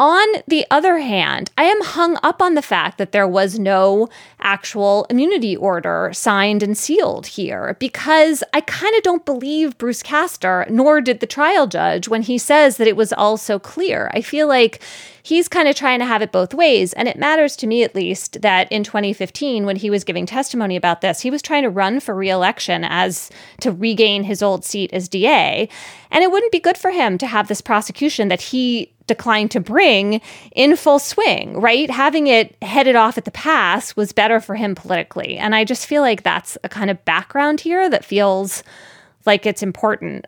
On 0.00 0.26
the 0.46 0.64
other 0.70 1.00
hand, 1.00 1.50
I 1.58 1.64
am 1.64 1.82
hung 1.82 2.18
up 2.22 2.40
on 2.40 2.54
the 2.54 2.62
fact 2.62 2.96
that 2.96 3.12
there 3.12 3.28
was 3.28 3.58
no 3.58 4.08
actual 4.40 5.04
immunity 5.10 5.54
order 5.54 6.10
signed 6.14 6.62
and 6.62 6.74
sealed 6.74 7.26
here 7.26 7.76
because 7.78 8.42
I 8.54 8.62
kind 8.62 8.96
of 8.96 9.02
don't 9.02 9.26
believe 9.26 9.76
Bruce 9.76 10.02
Castor, 10.02 10.64
nor 10.70 11.02
did 11.02 11.20
the 11.20 11.26
trial 11.26 11.66
judge, 11.66 12.08
when 12.08 12.22
he 12.22 12.38
says 12.38 12.78
that 12.78 12.88
it 12.88 12.96
was 12.96 13.12
all 13.12 13.36
so 13.36 13.58
clear. 13.58 14.10
I 14.14 14.22
feel 14.22 14.48
like 14.48 14.82
he's 15.22 15.48
kind 15.48 15.68
of 15.68 15.76
trying 15.76 15.98
to 15.98 16.06
have 16.06 16.22
it 16.22 16.32
both 16.32 16.54
ways. 16.54 16.94
And 16.94 17.06
it 17.06 17.18
matters 17.18 17.54
to 17.56 17.66
me, 17.66 17.82
at 17.82 17.94
least, 17.94 18.40
that 18.40 18.72
in 18.72 18.84
2015, 18.84 19.66
when 19.66 19.76
he 19.76 19.90
was 19.90 20.04
giving 20.04 20.24
testimony 20.24 20.76
about 20.76 21.02
this, 21.02 21.20
he 21.20 21.30
was 21.30 21.42
trying 21.42 21.64
to 21.64 21.68
run 21.68 22.00
for 22.00 22.14
reelection 22.14 22.84
as 22.84 23.30
to 23.60 23.70
regain 23.70 24.22
his 24.22 24.42
old 24.42 24.64
seat 24.64 24.94
as 24.94 25.10
DA. 25.10 25.68
And 26.10 26.24
it 26.24 26.30
wouldn't 26.30 26.52
be 26.52 26.58
good 26.58 26.78
for 26.78 26.90
him 26.90 27.18
to 27.18 27.26
have 27.26 27.48
this 27.48 27.60
prosecution 27.60 28.28
that 28.28 28.40
he 28.40 28.92
declined 29.10 29.50
to 29.50 29.58
bring 29.58 30.20
in 30.52 30.76
full 30.76 31.00
swing, 31.00 31.60
right? 31.60 31.90
Having 31.90 32.28
it 32.28 32.56
headed 32.62 32.94
off 32.94 33.18
at 33.18 33.24
the 33.24 33.32
pass 33.32 33.96
was 33.96 34.12
better 34.12 34.38
for 34.38 34.54
him 34.54 34.76
politically. 34.76 35.36
And 35.36 35.52
I 35.52 35.64
just 35.64 35.86
feel 35.86 36.00
like 36.00 36.22
that's 36.22 36.56
a 36.62 36.68
kind 36.68 36.90
of 36.90 37.04
background 37.04 37.60
here 37.60 37.90
that 37.90 38.04
feels 38.04 38.62
like 39.26 39.46
it's 39.46 39.64
important. 39.64 40.26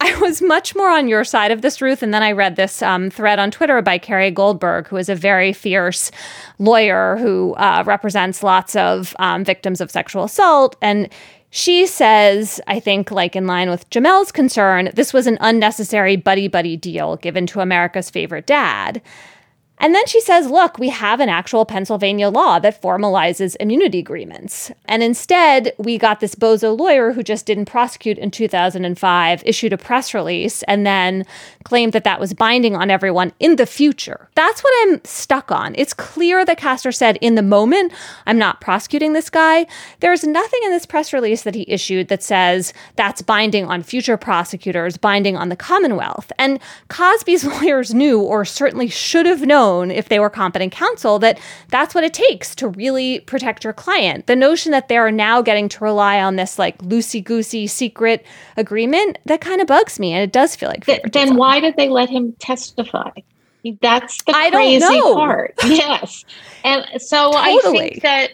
I 0.00 0.18
was 0.18 0.42
much 0.42 0.74
more 0.74 0.90
on 0.90 1.06
your 1.06 1.22
side 1.22 1.52
of 1.52 1.62
this, 1.62 1.80
Ruth. 1.80 2.02
And 2.02 2.12
then 2.12 2.24
I 2.24 2.32
read 2.32 2.56
this 2.56 2.82
um, 2.82 3.08
thread 3.08 3.38
on 3.38 3.52
Twitter 3.52 3.80
by 3.80 3.98
Carrie 3.98 4.32
Goldberg, 4.32 4.88
who 4.88 4.96
is 4.96 5.08
a 5.08 5.14
very 5.14 5.52
fierce 5.52 6.10
lawyer 6.58 7.16
who 7.18 7.54
uh, 7.54 7.84
represents 7.86 8.42
lots 8.42 8.74
of 8.74 9.14
um, 9.20 9.44
victims 9.44 9.80
of 9.80 9.92
sexual 9.92 10.24
assault. 10.24 10.74
And 10.82 11.08
she 11.56 11.86
says, 11.86 12.60
I 12.66 12.80
think, 12.80 13.12
like 13.12 13.36
in 13.36 13.46
line 13.46 13.70
with 13.70 13.88
Jamelle's 13.88 14.32
concern, 14.32 14.90
this 14.94 15.12
was 15.12 15.28
an 15.28 15.38
unnecessary 15.40 16.16
buddy 16.16 16.48
buddy 16.48 16.76
deal 16.76 17.14
given 17.14 17.46
to 17.46 17.60
America's 17.60 18.10
favorite 18.10 18.44
dad. 18.44 19.00
And 19.84 19.94
then 19.94 20.06
she 20.06 20.18
says, 20.22 20.48
look, 20.48 20.78
we 20.78 20.88
have 20.88 21.20
an 21.20 21.28
actual 21.28 21.66
Pennsylvania 21.66 22.30
law 22.30 22.58
that 22.58 22.80
formalizes 22.80 23.54
immunity 23.60 23.98
agreements. 23.98 24.72
And 24.86 25.02
instead, 25.02 25.74
we 25.76 25.98
got 25.98 26.20
this 26.20 26.34
bozo 26.34 26.74
lawyer 26.74 27.12
who 27.12 27.22
just 27.22 27.44
didn't 27.44 27.66
prosecute 27.66 28.16
in 28.16 28.30
2005, 28.30 29.42
issued 29.44 29.74
a 29.74 29.76
press 29.76 30.14
release, 30.14 30.62
and 30.62 30.86
then 30.86 31.26
claimed 31.64 31.92
that 31.92 32.04
that 32.04 32.18
was 32.18 32.32
binding 32.32 32.74
on 32.74 32.88
everyone 32.88 33.34
in 33.40 33.56
the 33.56 33.66
future. 33.66 34.30
That's 34.34 34.64
what 34.64 34.72
I'm 34.80 35.04
stuck 35.04 35.52
on. 35.52 35.74
It's 35.76 35.92
clear 35.92 36.46
that 36.46 36.56
Castor 36.56 36.90
said 36.90 37.18
in 37.20 37.34
the 37.34 37.42
moment, 37.42 37.92
I'm 38.24 38.38
not 38.38 38.62
prosecuting 38.62 39.12
this 39.12 39.28
guy. 39.28 39.66
There's 40.00 40.24
nothing 40.24 40.60
in 40.64 40.70
this 40.70 40.86
press 40.86 41.12
release 41.12 41.42
that 41.42 41.54
he 41.54 41.66
issued 41.68 42.08
that 42.08 42.22
says 42.22 42.72
that's 42.96 43.20
binding 43.20 43.66
on 43.66 43.82
future 43.82 44.16
prosecutors, 44.16 44.96
binding 44.96 45.36
on 45.36 45.50
the 45.50 45.56
Commonwealth. 45.56 46.32
And 46.38 46.58
Cosby's 46.88 47.44
lawyers 47.60 47.92
knew, 47.92 48.18
or 48.18 48.46
certainly 48.46 48.88
should 48.88 49.26
have 49.26 49.42
known 49.42 49.73
if 49.82 50.08
they 50.08 50.18
were 50.18 50.30
competent 50.30 50.72
counsel 50.72 51.18
that 51.18 51.38
that's 51.68 51.94
what 51.94 52.04
it 52.04 52.14
takes 52.14 52.54
to 52.56 52.68
really 52.68 53.20
protect 53.20 53.64
your 53.64 53.72
client. 53.72 54.26
The 54.26 54.36
notion 54.36 54.72
that 54.72 54.88
they're 54.88 55.10
now 55.10 55.42
getting 55.42 55.68
to 55.70 55.84
rely 55.84 56.20
on 56.20 56.36
this 56.36 56.58
like 56.58 56.78
loosey 56.78 57.22
goosey 57.22 57.66
secret 57.66 58.24
agreement 58.56 59.18
that 59.26 59.40
kind 59.40 59.60
of 59.60 59.66
bugs 59.66 59.98
me, 59.98 60.12
and 60.12 60.22
it 60.22 60.32
does 60.32 60.56
feel 60.56 60.68
like 60.68 60.86
Th- 60.86 61.02
then 61.12 61.36
why 61.36 61.60
did 61.60 61.76
they 61.76 61.88
let 61.88 62.08
him 62.08 62.32
testify? 62.38 63.10
That's 63.80 64.22
the 64.24 64.32
I 64.36 64.50
don't 64.50 64.60
crazy 64.60 64.98
know. 65.00 65.14
part. 65.14 65.54
Yes. 65.64 66.24
And 66.64 66.84
so 67.00 67.32
I 67.34 67.58
think 67.62 68.02
that 68.02 68.32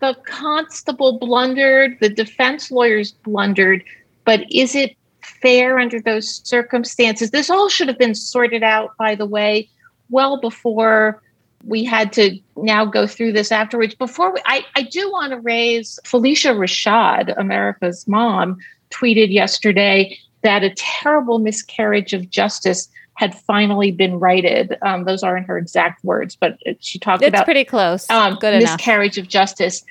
the 0.00 0.14
constable 0.24 1.18
blundered, 1.18 1.98
the 2.00 2.08
defense 2.08 2.70
lawyers 2.70 3.12
blundered, 3.12 3.82
but 4.24 4.40
is 4.50 4.74
it 4.74 4.96
fair 5.22 5.78
under 5.78 6.00
those 6.00 6.46
circumstances? 6.46 7.30
This 7.30 7.50
all 7.50 7.68
should 7.68 7.88
have 7.88 7.98
been 7.98 8.14
sorted 8.14 8.62
out, 8.62 8.96
by 8.98 9.14
the 9.14 9.26
way, 9.26 9.68
well 10.10 10.40
before 10.40 11.22
we 11.64 11.84
had 11.84 12.12
to 12.14 12.38
now 12.56 12.84
go 12.84 13.06
through 13.06 13.32
this 13.32 13.52
afterwards. 13.52 13.94
Before 13.94 14.32
we, 14.32 14.40
I, 14.46 14.64
I 14.74 14.82
do 14.82 15.10
want 15.10 15.32
to 15.32 15.40
raise 15.40 15.98
Phylicia 16.04 16.56
Rashad, 16.56 17.38
America's 17.38 18.08
mom, 18.08 18.58
tweeted 18.90 19.32
yesterday 19.32 20.18
that 20.42 20.62
a 20.62 20.70
terrible 20.70 21.38
miscarriage 21.38 22.12
of 22.12 22.30
justice 22.30 22.88
had 23.14 23.34
finally 23.34 23.90
been 23.90 24.18
righted. 24.18 24.76
Um, 24.80 25.04
those 25.04 25.22
aren't 25.22 25.46
her 25.46 25.58
exact 25.58 26.02
words, 26.02 26.34
but 26.34 26.56
she 26.80 26.98
talked 26.98 27.22
it's 27.22 27.28
about 27.28 27.44
pretty 27.44 27.64
close. 27.64 28.08
um, 28.08 28.36
Good 28.36 28.54
enough. 28.54 28.78
miscarriage 28.78 29.18
of 29.18 29.28
justice. 29.28 29.84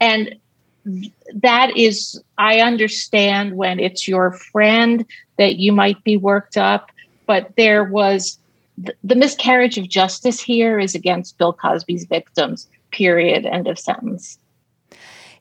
And 0.00 0.36
that 1.34 1.76
is, 1.76 2.22
I 2.38 2.60
understand 2.60 3.56
when 3.56 3.80
it's 3.80 4.06
your 4.06 4.32
friend 4.32 5.04
that 5.38 5.56
you 5.56 5.72
might 5.72 6.02
be 6.04 6.16
worked 6.16 6.56
up, 6.56 6.92
but 7.26 7.50
there 7.56 7.82
was 7.82 8.38
th- 8.84 8.98
the 9.02 9.14
miscarriage 9.14 9.78
of 9.78 9.88
justice 9.88 10.40
here 10.40 10.78
is 10.78 10.94
against 10.94 11.38
Bill 11.38 11.52
Cosby's 11.52 12.04
victims, 12.04 12.68
period. 12.90 13.46
End 13.46 13.66
of 13.66 13.78
sentence. 13.78 14.38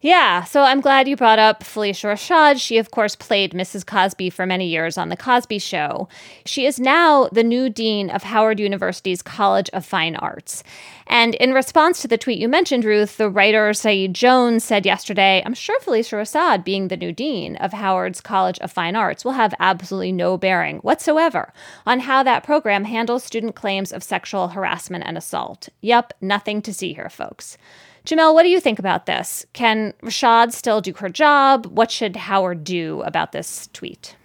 Yeah, 0.05 0.43
so 0.43 0.61
I'm 0.61 0.81
glad 0.81 1.07
you 1.07 1.15
brought 1.15 1.39
up 1.39 1.63
Phylicia 1.63 2.11
Rashad. 2.11 2.61
She, 2.61 2.77
of 2.77 2.91
course, 2.91 3.15
played 3.15 3.53
Mrs. 3.53 3.83
Cosby 3.83 4.29
for 4.29 4.45
many 4.45 4.67
years 4.67 4.99
on 4.99 5.09
The 5.09 5.17
Cosby 5.17 5.57
Show. 5.57 6.07
She 6.45 6.67
is 6.67 6.79
now 6.79 7.27
the 7.31 7.43
new 7.43 7.71
dean 7.71 8.11
of 8.11 8.21
Howard 8.21 8.59
University's 8.59 9.23
College 9.23 9.67
of 9.73 9.83
Fine 9.83 10.15
Arts. 10.17 10.63
And 11.07 11.33
in 11.33 11.53
response 11.53 12.03
to 12.03 12.07
the 12.07 12.19
tweet 12.19 12.37
you 12.37 12.47
mentioned, 12.47 12.85
Ruth, 12.85 13.17
the 13.17 13.31
writer 13.31 13.73
Saeed 13.73 14.13
Jones 14.13 14.63
said 14.63 14.85
yesterday, 14.85 15.41
I'm 15.43 15.55
sure 15.55 15.79
Phylicia 15.79 16.19
Rashad, 16.19 16.63
being 16.63 16.89
the 16.89 16.97
new 16.97 17.11
dean 17.11 17.55
of 17.55 17.73
Howard's 17.73 18.21
College 18.21 18.59
of 18.59 18.71
Fine 18.71 18.95
Arts, 18.95 19.25
will 19.25 19.31
have 19.31 19.55
absolutely 19.59 20.11
no 20.11 20.37
bearing 20.37 20.77
whatsoever 20.81 21.51
on 21.83 22.01
how 22.01 22.21
that 22.21 22.43
program 22.43 22.83
handles 22.83 23.23
student 23.23 23.55
claims 23.55 23.91
of 23.91 24.03
sexual 24.03 24.49
harassment 24.49 25.03
and 25.07 25.17
assault. 25.17 25.69
Yep, 25.81 26.13
nothing 26.21 26.61
to 26.61 26.71
see 26.71 26.93
here, 26.93 27.09
folks. 27.09 27.57
Jamelle, 28.05 28.33
what 28.33 28.43
do 28.43 28.49
you 28.49 28.59
think 28.59 28.77
about 28.77 29.07
this? 29.07 29.45
Can 29.53 29.93
Rashad 30.03 30.51
still 30.53 30.79
do 30.79 30.93
her 30.93 31.09
job? 31.09 31.65
What 31.65 31.89
should 31.89 32.15
Howard 32.15 32.63
do 32.63 33.01
about 33.01 33.31
this 33.31 33.67
tweet? 33.73 34.15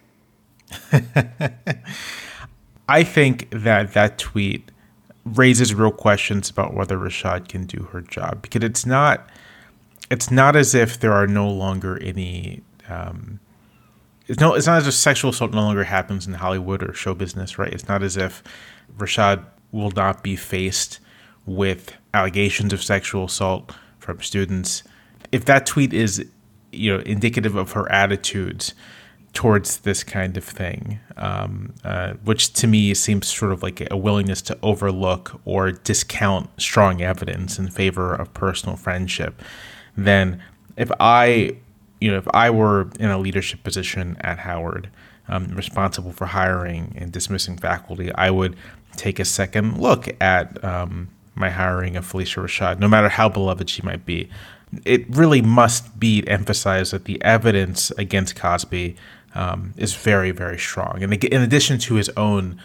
I 2.89 3.03
think 3.03 3.49
that 3.51 3.95
that 3.95 4.19
tweet 4.19 4.71
raises 5.25 5.75
real 5.75 5.93
questions 5.93 6.51
about 6.51 6.75
whether 6.75 6.99
Rashad 6.99 7.49
can 7.49 7.65
do 7.65 7.85
her 7.93 8.01
job 8.01 8.43
because 8.43 8.63
it's 8.65 8.85
not 8.85 9.29
it's 10.11 10.31
not 10.31 10.57
as 10.57 10.75
if 10.75 10.99
there 11.01 11.13
are 11.13 11.27
no 11.27 11.49
longer 11.49 12.03
any 12.03 12.63
um, 12.89 13.41
it's 14.27 14.41
no 14.41 14.55
it's 14.55 14.67
not 14.67 14.79
as 14.79 14.89
if 14.89 14.95
sexual 14.95 15.31
assault 15.31 15.53
no 15.53 15.61
longer 15.61 15.85
happens 15.85 16.27
in 16.27 16.35
Hollywood 16.35 16.83
or 16.83 16.93
show 16.93 17.15
business, 17.15 17.59
right? 17.59 17.73
It's 17.73 17.89
not 17.89 18.03
as 18.03 18.17
if 18.17 18.43
Rashad 18.97 19.45
will 19.73 19.91
not 19.93 20.23
be 20.23 20.37
faced 20.37 21.01
with 21.47 21.97
allegations 22.15 22.73
of 22.73 22.83
sexual 22.83 23.25
assault 23.25 23.73
from 23.99 24.21
students. 24.21 24.83
If 25.33 25.45
that 25.47 25.67
tweet 25.67 25.93
is 25.93 26.25
you 26.73 26.97
know 26.97 27.03
indicative 27.03 27.57
of 27.57 27.73
her 27.73 27.91
attitudes, 27.91 28.75
towards 29.33 29.79
this 29.79 30.03
kind 30.03 30.37
of 30.37 30.45
thing, 30.45 30.99
um, 31.17 31.73
uh, 31.85 32.15
which 32.25 32.53
to 32.55 32.67
me 32.67 32.93
seems 32.95 33.29
sort 33.29 33.53
of 33.53 33.63
like 33.63 33.87
a 33.91 33.97
willingness 33.97 34.43
to 34.43 34.59
overlook 34.63 35.41
or 35.45 35.71
discount 35.71 36.51
strong 36.61 37.01
evidence 37.01 37.59
in 37.59 37.69
favor 37.69 38.15
of 38.15 38.33
personal 38.35 38.77
friendship, 38.77 39.41
then 39.97 40.43
if 40.77 40.91
I, 40.99 41.57
you 42.01 42.11
know, 42.11 42.17
if 42.17 42.27
I 42.35 42.51
were 42.51 42.91
in 42.99 43.11
a 43.11 43.19
leadership 43.19 43.63
position 43.63 44.17
at 44.21 44.41
Howard, 44.41 44.91
um, 45.29 45.49
responsible 45.49 46.13
for 46.13 46.27
hiring 46.27 46.93
and 46.97 47.13
dismissing 47.13 47.57
faculty, 47.57 48.13
I 48.13 48.31
would 48.31 48.57
take 48.97 49.21
a 49.21 49.25
second 49.25 49.81
look 49.81 50.09
at 50.21 50.63
um, 50.65 51.09
my 51.41 51.51
hiring 51.51 51.97
of 51.97 52.11
Phylicia 52.11 52.43
Rashad, 52.43 52.79
no 52.79 52.89
matter 52.89 53.09
how 53.09 53.29
beloved 53.29 53.69
she 53.69 53.83
might 53.83 54.07
be. 54.07 54.29
It 54.85 55.05
really 55.09 55.43
must 55.43 55.99
be 55.99 56.27
emphasized 56.29 56.93
that 56.93 57.05
the 57.07 57.21
evidence 57.23 57.91
against 57.93 58.37
Cosby 58.37 58.95
um, 59.35 59.75
is 59.77 59.95
very, 59.95 60.31
very 60.31 60.59
strong. 60.59 61.03
And 61.03 61.13
in 61.25 61.43
addition 61.43 61.79
to 61.81 61.95
his 61.95 62.09
own 62.11 62.61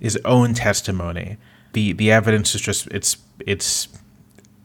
his 0.00 0.18
own 0.24 0.54
testimony, 0.54 1.36
the 1.74 1.92
the 1.92 2.10
evidence 2.10 2.54
is 2.54 2.60
just 2.62 2.86
it's 2.88 3.18
it's 3.46 3.88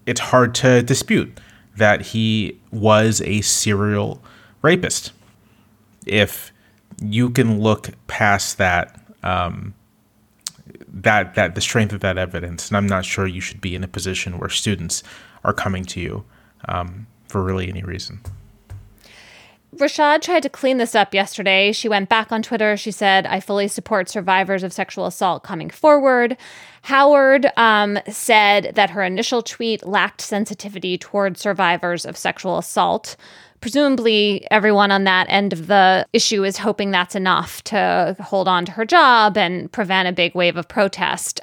it's 0.05 0.21
hard 0.21 0.55
to 0.55 0.81
dispute 0.81 1.39
that 1.75 2.01
he 2.01 2.57
was 2.71 3.21
a 3.21 3.41
serial 3.41 4.21
rapist. 4.61 5.11
If 6.05 6.53
you 7.01 7.29
can 7.29 7.59
look 7.59 7.89
past 8.07 8.57
that, 8.57 8.99
um, 9.23 9.73
that 10.87 11.35
that 11.35 11.55
the 11.55 11.61
strength 11.61 11.93
of 11.93 12.01
that 12.01 12.17
evidence, 12.17 12.69
and 12.69 12.77
I'm 12.77 12.87
not 12.87 13.05
sure 13.05 13.27
you 13.27 13.41
should 13.41 13.61
be 13.61 13.75
in 13.75 13.83
a 13.83 13.87
position 13.87 14.39
where 14.39 14.49
students 14.49 15.03
are 15.43 15.53
coming 15.53 15.85
to 15.85 15.99
you 15.99 16.25
um, 16.67 17.07
for 17.27 17.43
really 17.43 17.69
any 17.69 17.83
reason. 17.83 18.21
Rashad 19.77 20.21
tried 20.21 20.43
to 20.43 20.49
clean 20.49 20.77
this 20.77 20.95
up 20.95 21.13
yesterday. 21.13 21.73
She 21.73 21.89
went 21.89 22.07
back 22.07 22.31
on 22.31 22.41
Twitter. 22.41 22.77
She 22.77 22.91
said, 22.91 23.25
I 23.25 23.41
fully 23.41 23.67
support 23.67 24.07
survivors 24.07 24.63
of 24.63 24.71
sexual 24.71 25.05
assault 25.05 25.43
coming 25.43 25.69
forward. 25.69 26.37
Howard 26.83 27.47
um, 27.57 27.99
said 28.07 28.71
that 28.75 28.91
her 28.91 29.03
initial 29.03 29.41
tweet 29.41 29.85
lacked 29.85 30.21
sensitivity 30.21 30.97
toward 30.97 31.37
survivors 31.37 32.05
of 32.05 32.15
sexual 32.15 32.57
assault. 32.57 33.17
Presumably, 33.61 34.45
everyone 34.51 34.91
on 34.91 35.05
that 35.05 35.27
end 35.29 35.51
of 35.51 35.67
the 35.67 36.05
issue 36.13 36.43
is 36.43 36.57
hoping 36.57 36.91
that's 36.91 37.15
enough 37.15 37.63
to 37.63 38.15
hold 38.19 38.47
on 38.47 38.65
to 38.65 38.71
her 38.73 38.85
job 38.85 39.37
and 39.37 39.71
prevent 39.71 40.07
a 40.07 40.11
big 40.11 40.35
wave 40.35 40.55
of 40.55 40.67
protest. 40.67 41.41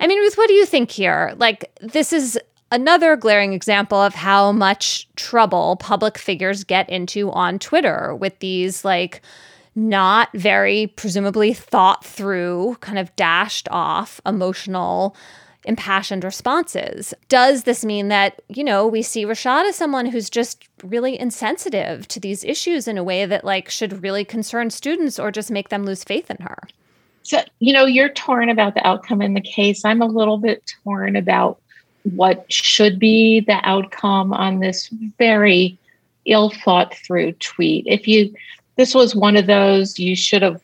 I 0.00 0.06
mean, 0.06 0.18
Ruth, 0.18 0.36
what 0.36 0.48
do 0.48 0.54
you 0.54 0.66
think 0.66 0.90
here? 0.90 1.34
Like, 1.36 1.70
this 1.80 2.12
is 2.12 2.38
another 2.72 3.14
glaring 3.14 3.52
example 3.52 3.98
of 3.98 4.14
how 4.14 4.50
much 4.50 5.08
trouble 5.14 5.76
public 5.76 6.18
figures 6.18 6.64
get 6.64 6.88
into 6.90 7.30
on 7.30 7.60
Twitter 7.60 8.16
with 8.16 8.36
these, 8.40 8.84
like, 8.84 9.22
not 9.76 10.28
very 10.34 10.88
presumably 10.88 11.52
thought 11.52 12.04
through, 12.04 12.76
kind 12.80 12.98
of 12.98 13.14
dashed 13.16 13.68
off 13.70 14.20
emotional 14.26 15.16
impassioned 15.64 16.24
responses. 16.24 17.14
Does 17.28 17.64
this 17.64 17.84
mean 17.84 18.08
that, 18.08 18.42
you 18.48 18.64
know, 18.64 18.86
we 18.86 19.02
see 19.02 19.24
Rashad 19.24 19.68
as 19.68 19.76
someone 19.76 20.06
who's 20.06 20.30
just 20.30 20.68
really 20.82 21.18
insensitive 21.18 22.06
to 22.08 22.20
these 22.20 22.44
issues 22.44 22.86
in 22.86 22.98
a 22.98 23.04
way 23.04 23.26
that 23.26 23.44
like 23.44 23.70
should 23.70 24.02
really 24.02 24.24
concern 24.24 24.70
students 24.70 25.18
or 25.18 25.30
just 25.30 25.50
make 25.50 25.68
them 25.68 25.84
lose 25.84 26.04
faith 26.04 26.30
in 26.30 26.38
her? 26.38 26.58
So, 27.22 27.40
you 27.58 27.72
know, 27.72 27.86
you're 27.86 28.10
torn 28.10 28.50
about 28.50 28.74
the 28.74 28.86
outcome 28.86 29.22
in 29.22 29.34
the 29.34 29.40
case. 29.40 29.84
I'm 29.84 30.02
a 30.02 30.06
little 30.06 30.38
bit 30.38 30.62
torn 30.84 31.16
about 31.16 31.58
what 32.14 32.44
should 32.52 32.98
be 32.98 33.40
the 33.40 33.58
outcome 33.62 34.32
on 34.32 34.60
this 34.60 34.88
very 35.18 35.78
ill 36.26 36.50
thought 36.50 36.94
through 36.94 37.32
tweet. 37.32 37.86
If 37.86 38.06
you 38.06 38.34
this 38.76 38.94
was 38.94 39.14
one 39.14 39.36
of 39.36 39.46
those 39.46 39.98
you 39.98 40.16
should 40.16 40.42
have 40.42 40.60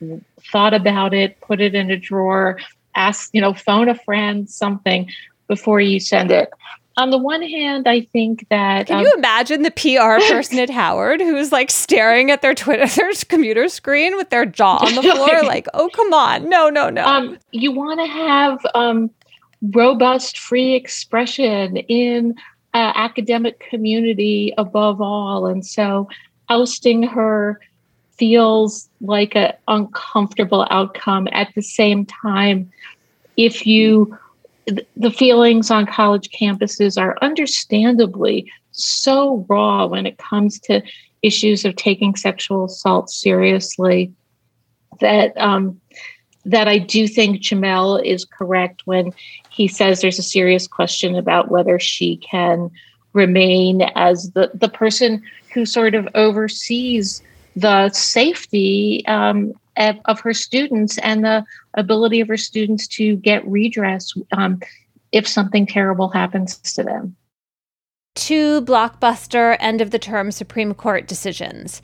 thought 0.50 0.74
about 0.74 1.14
it, 1.14 1.40
put 1.40 1.60
it 1.60 1.74
in 1.74 1.90
a 1.90 1.96
drawer, 1.96 2.58
ask, 2.94 3.30
you 3.32 3.40
know, 3.40 3.54
phone 3.54 3.88
a 3.88 3.94
friend, 3.94 4.48
something 4.48 5.08
before 5.48 5.80
you 5.80 6.00
send 6.00 6.30
it. 6.30 6.50
On 6.96 7.10
the 7.10 7.18
one 7.18 7.42
hand, 7.42 7.86
I 7.88 8.02
think 8.02 8.46
that. 8.50 8.88
Can 8.88 8.98
um, 8.98 9.04
you 9.04 9.12
imagine 9.16 9.62
the 9.62 9.70
PR 9.70 10.22
person 10.32 10.58
at 10.58 10.70
Howard 10.70 11.20
who's 11.20 11.52
like 11.52 11.70
staring 11.70 12.30
at 12.30 12.42
their 12.42 12.54
Twitter, 12.54 12.86
their 12.96 13.12
computer 13.28 13.68
screen 13.68 14.16
with 14.16 14.30
their 14.30 14.44
jaw 14.44 14.76
on 14.84 14.94
the 14.94 15.02
floor, 15.02 15.42
like, 15.42 15.66
oh, 15.74 15.88
come 15.94 16.12
on. 16.12 16.48
No, 16.48 16.68
no, 16.68 16.90
no. 16.90 17.04
Um, 17.04 17.38
you 17.52 17.72
want 17.72 18.00
to 18.00 18.06
have 18.06 18.66
um, 18.74 19.10
robust, 19.72 20.38
free 20.38 20.74
expression 20.74 21.78
in 21.78 22.34
uh, 22.74 22.92
academic 22.94 23.60
community 23.70 24.52
above 24.58 25.00
all. 25.00 25.46
And 25.46 25.64
so 25.64 26.08
ousting 26.48 27.02
her 27.04 27.60
feels 28.20 28.88
like 29.00 29.34
an 29.34 29.54
uncomfortable 29.66 30.66
outcome. 30.70 31.26
At 31.32 31.48
the 31.56 31.62
same 31.62 32.04
time, 32.04 32.70
if 33.38 33.66
you, 33.66 34.16
the 34.96 35.10
feelings 35.10 35.70
on 35.70 35.86
college 35.86 36.28
campuses 36.30 37.00
are 37.00 37.16
understandably 37.22 38.52
so 38.72 39.46
raw 39.48 39.86
when 39.86 40.04
it 40.04 40.18
comes 40.18 40.60
to 40.60 40.82
issues 41.22 41.64
of 41.64 41.74
taking 41.76 42.14
sexual 42.14 42.66
assault 42.66 43.10
seriously 43.10 44.12
that 45.00 45.36
um, 45.38 45.80
that 46.44 46.68
I 46.68 46.78
do 46.78 47.06
think 47.08 47.42
Jamelle 47.42 48.02
is 48.04 48.24
correct 48.24 48.82
when 48.84 49.12
he 49.50 49.68
says 49.68 50.00
there's 50.00 50.18
a 50.18 50.22
serious 50.22 50.66
question 50.66 51.14
about 51.14 51.50
whether 51.50 51.78
she 51.78 52.16
can 52.18 52.70
remain 53.12 53.82
as 53.94 54.30
the, 54.32 54.50
the 54.54 54.68
person 54.68 55.22
who 55.52 55.66
sort 55.66 55.94
of 55.94 56.08
oversees 56.14 57.22
the 57.56 57.90
safety 57.90 59.04
um, 59.06 59.52
of, 59.76 60.20
her 60.20 60.34
students 60.34 60.98
and 60.98 61.24
the 61.24 61.44
ability 61.74 62.20
of 62.20 62.28
her 62.28 62.36
students 62.36 62.86
to 62.86 63.16
get 63.16 63.46
redress 63.46 64.12
um, 64.32 64.60
if 65.12 65.26
something 65.26 65.66
terrible 65.66 66.08
happens 66.08 66.58
to 66.58 66.82
them. 66.82 67.16
Two 68.14 68.60
blockbuster 68.62 69.56
end 69.60 69.80
of 69.80 69.90
the 69.90 69.98
term 69.98 70.30
Supreme 70.30 70.74
Court 70.74 71.06
decisions. 71.06 71.80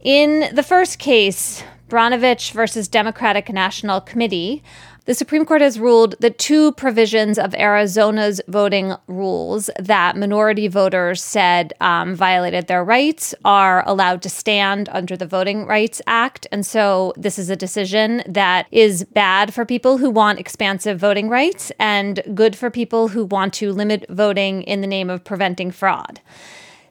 In 0.00 0.54
the 0.54 0.62
first 0.62 0.98
case, 0.98 1.62
Brnovich 1.88 2.52
versus 2.52 2.88
Democratic 2.88 3.52
National 3.52 4.00
Committee, 4.00 4.62
the 5.06 5.14
Supreme 5.14 5.44
Court 5.44 5.62
has 5.62 5.80
ruled 5.80 6.14
that 6.20 6.38
two 6.38 6.72
provisions 6.72 7.38
of 7.38 7.54
Arizona's 7.54 8.40
voting 8.48 8.94
rules 9.06 9.70
that 9.78 10.16
minority 10.16 10.68
voters 10.68 11.22
said 11.22 11.72
um, 11.80 12.14
violated 12.14 12.66
their 12.66 12.84
rights 12.84 13.34
are 13.44 13.82
allowed 13.88 14.22
to 14.22 14.28
stand 14.28 14.88
under 14.92 15.16
the 15.16 15.26
Voting 15.26 15.66
Rights 15.66 16.02
Act. 16.06 16.46
And 16.52 16.66
so 16.66 17.14
this 17.16 17.38
is 17.38 17.48
a 17.48 17.56
decision 17.56 18.22
that 18.26 18.66
is 18.70 19.04
bad 19.04 19.54
for 19.54 19.64
people 19.64 19.98
who 19.98 20.10
want 20.10 20.38
expansive 20.38 20.98
voting 20.98 21.28
rights 21.28 21.72
and 21.78 22.22
good 22.34 22.54
for 22.54 22.70
people 22.70 23.08
who 23.08 23.24
want 23.24 23.54
to 23.54 23.72
limit 23.72 24.04
voting 24.10 24.62
in 24.62 24.80
the 24.80 24.86
name 24.86 25.08
of 25.08 25.24
preventing 25.24 25.70
fraud. 25.70 26.20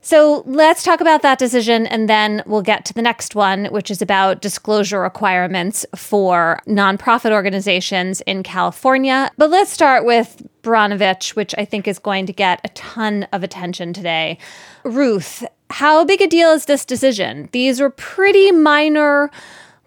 So 0.02 0.44
let's 0.46 0.84
talk 0.84 1.02
about 1.02 1.22
that 1.24 1.40
decision 1.40 1.86
and 1.86 2.08
then 2.08 2.42
we'll 2.46 2.62
get 2.62 2.86
to 2.86 2.94
the 2.94 3.02
next 3.02 3.36
one, 3.36 3.66
which 3.66 3.92
is 3.92 4.02
about 4.02 4.42
disclosure 4.42 5.02
requirements 5.02 5.86
for 5.96 6.62
nonprofit 6.66 7.32
organizations 7.32 8.22
in 8.22 8.44
California. 8.44 9.30
But 9.38 9.50
let's 9.50 9.72
start 9.72 10.06
with 10.06 10.42
Brnovich, 10.64 11.36
which 11.36 11.54
I 11.58 11.66
think 11.66 11.88
is 11.88 12.00
going 12.00 12.26
to 12.28 12.34
get 12.34 12.62
a 12.64 12.70
ton 12.70 13.28
of 13.34 13.44
attention 13.44 13.92
today. 13.92 14.38
Ruth, 14.84 15.44
how 15.70 16.06
big 16.06 16.22
a 16.22 16.28
deal 16.28 16.52
is 16.52 16.66
this 16.66 16.86
decision? 16.86 17.50
These 17.52 17.82
were 17.82 17.90
pretty 17.90 18.52
minor 18.52 19.30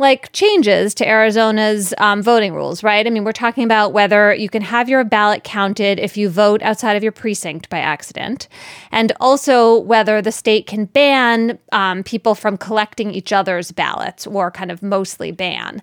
like 0.02 0.30
changes 0.32 0.92
to 0.96 1.08
Arizona's 1.08 1.94
um, 1.96 2.22
voting 2.22 2.52
rules, 2.52 2.82
right? 2.82 3.06
I 3.06 3.10
mean, 3.10 3.24
we're 3.24 3.32
talking 3.32 3.64
about 3.64 3.94
whether 3.94 4.34
you 4.34 4.50
can 4.50 4.60
have 4.60 4.88
your 4.88 5.04
ballot 5.04 5.44
counted 5.44 5.98
if 5.98 6.18
you 6.18 6.28
vote 6.28 6.60
outside 6.60 6.96
of 6.96 7.02
your 7.02 7.12
precinct 7.12 7.70
by 7.70 7.78
accident, 7.78 8.48
and 8.90 9.12
also 9.20 9.78
whether 9.78 10.20
the 10.20 10.32
state 10.32 10.66
can 10.66 10.84
ban 10.84 11.58
um, 11.70 12.02
people 12.02 12.34
from 12.34 12.58
collecting 12.58 13.12
each 13.12 13.32
other's 13.32 13.72
ballots 13.72 14.26
or 14.26 14.50
kind 14.50 14.70
of 14.70 14.82
mostly 14.82 15.30
ban. 15.30 15.80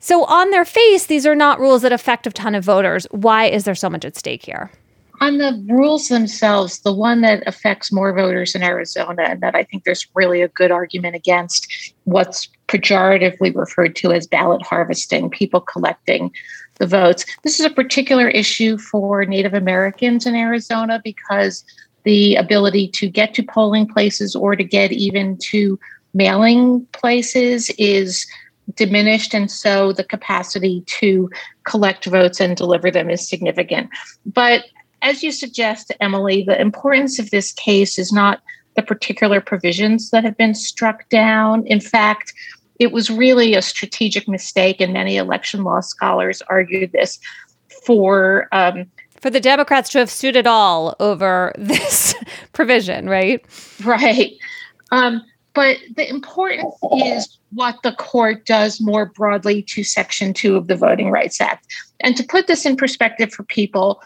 So, 0.00 0.24
on 0.24 0.50
their 0.50 0.64
face, 0.64 1.06
these 1.06 1.26
are 1.26 1.34
not 1.34 1.58
rules 1.58 1.82
that 1.82 1.92
affect 1.92 2.26
a 2.26 2.30
ton 2.30 2.54
of 2.54 2.64
voters. 2.64 3.06
Why 3.10 3.46
is 3.46 3.64
there 3.64 3.74
so 3.74 3.88
much 3.88 4.04
at 4.04 4.16
stake 4.16 4.44
here? 4.44 4.70
On 5.20 5.38
the 5.38 5.64
rules 5.68 6.08
themselves, 6.08 6.80
the 6.80 6.92
one 6.92 7.22
that 7.22 7.42
affects 7.46 7.92
more 7.92 8.12
voters 8.12 8.54
in 8.54 8.62
Arizona, 8.62 9.22
and 9.22 9.40
that 9.40 9.54
I 9.54 9.62
think 9.64 9.84
there's 9.84 10.06
really 10.14 10.42
a 10.42 10.48
good 10.48 10.70
argument 10.70 11.16
against 11.16 11.94
what's 12.04 12.48
pejoratively 12.68 13.54
referred 13.54 13.96
to 13.96 14.12
as 14.12 14.26
ballot 14.26 14.62
harvesting, 14.62 15.30
people 15.30 15.60
collecting 15.60 16.30
the 16.74 16.86
votes. 16.86 17.24
This 17.42 17.58
is 17.58 17.66
a 17.66 17.70
particular 17.70 18.28
issue 18.28 18.76
for 18.76 19.24
Native 19.24 19.54
Americans 19.54 20.26
in 20.26 20.34
Arizona 20.34 21.00
because 21.02 21.64
the 22.04 22.36
ability 22.36 22.88
to 22.88 23.08
get 23.08 23.34
to 23.34 23.42
polling 23.42 23.86
places 23.86 24.36
or 24.36 24.54
to 24.54 24.64
get 24.64 24.92
even 24.92 25.38
to 25.38 25.78
mailing 26.14 26.86
places 26.92 27.70
is 27.78 28.26
diminished 28.74 29.34
and 29.34 29.50
so 29.50 29.92
the 29.92 30.04
capacity 30.04 30.82
to 30.86 31.30
collect 31.64 32.04
votes 32.06 32.40
and 32.40 32.56
deliver 32.56 32.90
them 32.90 33.08
is 33.08 33.28
significant 33.28 33.88
but 34.24 34.64
as 35.02 35.22
you 35.22 35.32
suggest, 35.32 35.92
Emily, 36.00 36.42
the 36.42 36.60
importance 36.60 37.18
of 37.18 37.30
this 37.30 37.52
case 37.52 37.98
is 37.98 38.12
not 38.12 38.40
the 38.76 38.82
particular 38.82 39.40
provisions 39.40 40.10
that 40.10 40.24
have 40.24 40.36
been 40.36 40.54
struck 40.54 41.08
down. 41.08 41.66
In 41.66 41.80
fact, 41.80 42.32
it 42.78 42.92
was 42.92 43.10
really 43.10 43.54
a 43.54 43.62
strategic 43.62 44.28
mistake, 44.28 44.80
and 44.80 44.92
many 44.92 45.16
election 45.16 45.64
law 45.64 45.80
scholars 45.80 46.42
argued 46.48 46.92
this 46.92 47.18
for. 47.86 48.48
Um, 48.52 48.86
for 49.20 49.30
the 49.30 49.40
Democrats 49.40 49.88
to 49.90 49.98
have 49.98 50.10
sued 50.10 50.36
at 50.36 50.46
all 50.46 50.94
over 51.00 51.52
this 51.58 52.14
provision, 52.52 53.08
right? 53.08 53.44
Right. 53.82 54.34
Um, 54.92 55.22
but 55.54 55.78
the 55.96 56.06
importance 56.06 56.74
is 57.00 57.38
what 57.52 57.82
the 57.82 57.92
court 57.92 58.44
does 58.44 58.78
more 58.78 59.06
broadly 59.06 59.62
to 59.62 59.82
Section 59.82 60.34
2 60.34 60.54
of 60.54 60.66
the 60.66 60.76
Voting 60.76 61.10
Rights 61.10 61.40
Act. 61.40 61.66
And 62.00 62.14
to 62.18 62.22
put 62.24 62.46
this 62.46 62.66
in 62.66 62.76
perspective 62.76 63.32
for 63.32 63.42
people, 63.42 64.02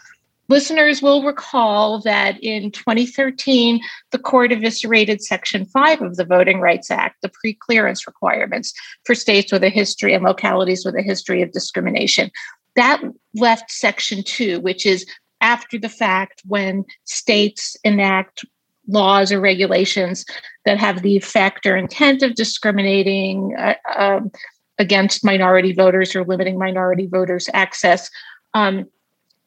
listeners 0.51 1.01
will 1.01 1.23
recall 1.23 2.01
that 2.01 2.37
in 2.43 2.71
2013, 2.71 3.79
the 4.11 4.19
court 4.19 4.51
eviscerated 4.51 5.23
Section 5.23 5.65
5 5.65 6.01
of 6.01 6.17
the 6.17 6.25
Voting 6.25 6.59
Rights 6.59 6.91
Act, 6.91 7.15
the 7.21 7.31
preclearance 7.31 8.05
requirements 8.05 8.73
for 9.05 9.15
states 9.15 9.51
with 9.51 9.63
a 9.63 9.69
history 9.69 10.13
and 10.13 10.25
localities 10.25 10.83
with 10.83 10.95
a 10.95 11.01
history 11.01 11.41
of 11.41 11.53
discrimination. 11.53 12.29
That 12.75 13.01
left 13.33 13.71
Section 13.71 14.23
2, 14.23 14.59
which 14.59 14.85
is 14.85 15.05
after 15.39 15.79
the 15.79 15.89
fact 15.89 16.41
when 16.45 16.83
states 17.05 17.77
enact 17.85 18.43
laws 18.89 19.31
or 19.31 19.39
regulations 19.39 20.25
that 20.65 20.77
have 20.77 21.01
the 21.01 21.15
effect 21.15 21.65
or 21.65 21.77
intent 21.77 22.23
of 22.23 22.35
discriminating 22.35 23.55
uh, 23.57 23.75
um, 23.97 24.31
against 24.77 25.23
minority 25.23 25.71
voters 25.71 26.13
or 26.13 26.25
limiting 26.25 26.59
minority 26.59 27.07
voters' 27.07 27.49
access, 27.53 28.09
um, 28.53 28.85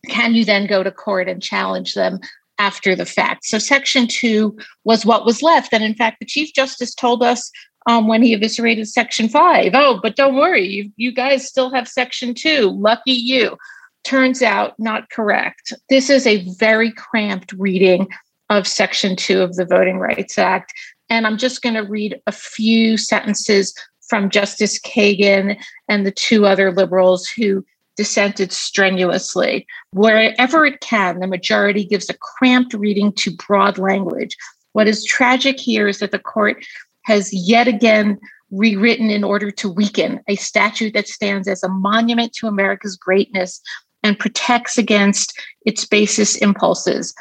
can 0.08 0.34
you 0.34 0.44
then 0.44 0.66
go 0.66 0.82
to 0.82 0.90
court 0.90 1.28
and 1.28 1.42
challenge 1.42 1.94
them 1.94 2.20
after 2.58 2.94
the 2.94 3.06
fact? 3.06 3.44
So, 3.44 3.58
Section 3.58 4.06
2 4.06 4.56
was 4.84 5.04
what 5.06 5.24
was 5.24 5.42
left. 5.42 5.72
And 5.72 5.84
in 5.84 5.94
fact, 5.94 6.18
the 6.20 6.26
Chief 6.26 6.52
Justice 6.54 6.94
told 6.94 7.22
us 7.22 7.50
um, 7.86 8.08
when 8.08 8.22
he 8.22 8.34
eviscerated 8.34 8.88
Section 8.88 9.28
5 9.28 9.72
oh, 9.74 10.00
but 10.02 10.16
don't 10.16 10.36
worry, 10.36 10.66
you, 10.66 10.92
you 10.96 11.12
guys 11.12 11.46
still 11.46 11.70
have 11.70 11.88
Section 11.88 12.34
2. 12.34 12.70
Lucky 12.70 13.12
you. 13.12 13.56
Turns 14.04 14.42
out 14.42 14.74
not 14.78 15.10
correct. 15.10 15.72
This 15.88 16.10
is 16.10 16.26
a 16.26 16.46
very 16.58 16.92
cramped 16.92 17.52
reading 17.52 18.06
of 18.50 18.66
Section 18.66 19.16
2 19.16 19.40
of 19.40 19.56
the 19.56 19.64
Voting 19.64 19.98
Rights 19.98 20.38
Act. 20.38 20.72
And 21.08 21.26
I'm 21.26 21.38
just 21.38 21.62
going 21.62 21.74
to 21.74 21.82
read 21.82 22.20
a 22.26 22.32
few 22.32 22.96
sentences 22.96 23.74
from 24.08 24.28
Justice 24.28 24.78
Kagan 24.78 25.58
and 25.88 26.06
the 26.06 26.10
two 26.10 26.46
other 26.46 26.70
liberals 26.70 27.26
who 27.28 27.64
dissented 27.96 28.52
strenuously. 28.52 29.66
Wherever 29.92 30.66
it 30.66 30.80
can, 30.80 31.20
the 31.20 31.26
majority 31.26 31.85
gives 31.85 32.11
a 32.11 32.14
cramped 32.14 32.74
reading 32.74 33.12
to 33.12 33.37
broad 33.37 33.78
language. 33.78 34.37
What 34.72 34.88
is 34.88 35.04
tragic 35.04 35.61
here 35.61 35.87
is 35.87 36.00
that 36.00 36.11
the 36.11 36.18
court 36.18 36.64
has 37.02 37.33
yet 37.33 37.68
again 37.68 38.18
rewritten 38.50 39.11
in 39.11 39.24
order 39.24 39.50
to 39.50 39.68
weaken 39.68 40.20
a 40.28 40.37
statute 40.37 40.94
that 40.94 41.09
stands 41.09 41.48
as 41.48 41.62
a 41.62 41.68
monument 41.68 42.33
to 42.35 42.46
America's 42.46 42.96
greatness 42.96 43.61
and 44.02 44.18
protects 44.18 44.76
against 44.78 45.38
its 45.64 45.85
basest 45.87 46.42
impulses 46.42 47.14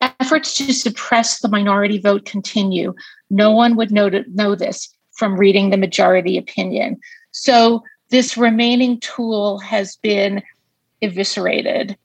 efforts 0.00 0.54
to 0.54 0.72
suppress 0.72 1.40
the 1.40 1.48
minority 1.48 1.98
vote 1.98 2.24
continue. 2.24 2.94
No 3.30 3.50
one 3.50 3.76
would 3.76 3.90
know, 3.90 4.10
know 4.28 4.54
this 4.54 4.88
from 5.12 5.36
reading 5.36 5.70
the 5.70 5.76
majority 5.76 6.38
opinion. 6.38 6.98
So 7.32 7.82
this 8.10 8.36
remaining 8.36 9.00
tool 9.00 9.58
has 9.58 9.96
been 9.96 10.42
eviscerated. 11.00 11.96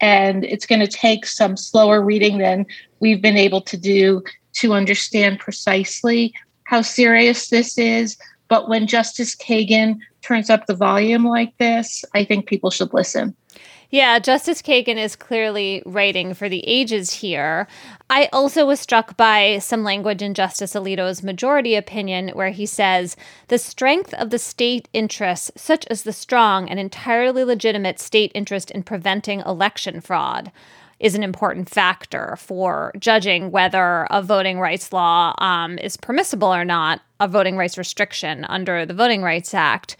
And 0.00 0.44
it's 0.44 0.66
going 0.66 0.80
to 0.80 0.88
take 0.88 1.26
some 1.26 1.56
slower 1.56 2.00
reading 2.00 2.38
than 2.38 2.64
we've 3.00 3.20
been 3.20 3.36
able 3.36 3.60
to 3.62 3.76
do 3.76 4.22
to 4.54 4.72
understand 4.72 5.38
precisely 5.38 6.34
how 6.64 6.82
serious 6.82 7.48
this 7.48 7.76
is. 7.76 8.16
But 8.48 8.68
when 8.68 8.86
Justice 8.86 9.36
Kagan 9.36 9.98
turns 10.22 10.50
up 10.50 10.66
the 10.66 10.74
volume 10.74 11.24
like 11.24 11.56
this, 11.58 12.04
I 12.14 12.24
think 12.24 12.46
people 12.46 12.70
should 12.70 12.94
listen. 12.94 13.36
Yeah, 13.92 14.20
Justice 14.20 14.62
Kagan 14.62 14.98
is 14.98 15.16
clearly 15.16 15.82
writing 15.84 16.32
for 16.32 16.48
the 16.48 16.62
ages 16.64 17.14
here. 17.14 17.66
I 18.08 18.28
also 18.32 18.64
was 18.64 18.78
struck 18.78 19.16
by 19.16 19.58
some 19.58 19.82
language 19.82 20.22
in 20.22 20.32
Justice 20.32 20.74
Alito's 20.74 21.24
majority 21.24 21.74
opinion 21.74 22.28
where 22.28 22.50
he 22.50 22.66
says 22.66 23.16
the 23.48 23.58
strength 23.58 24.14
of 24.14 24.30
the 24.30 24.38
state 24.38 24.88
interests, 24.92 25.50
such 25.56 25.84
as 25.86 26.04
the 26.04 26.12
strong 26.12 26.70
and 26.70 26.78
entirely 26.78 27.42
legitimate 27.42 27.98
state 27.98 28.30
interest 28.32 28.70
in 28.70 28.84
preventing 28.84 29.40
election 29.40 30.00
fraud, 30.00 30.52
is 31.00 31.16
an 31.16 31.24
important 31.24 31.68
factor 31.68 32.36
for 32.36 32.92
judging 32.96 33.50
whether 33.50 34.06
a 34.10 34.22
voting 34.22 34.60
rights 34.60 34.92
law 34.92 35.34
um, 35.38 35.78
is 35.78 35.96
permissible 35.96 36.54
or 36.54 36.64
not, 36.64 37.00
a 37.18 37.26
voting 37.26 37.56
rights 37.56 37.76
restriction 37.76 38.44
under 38.44 38.86
the 38.86 38.94
Voting 38.94 39.22
Rights 39.22 39.52
Act. 39.52 39.96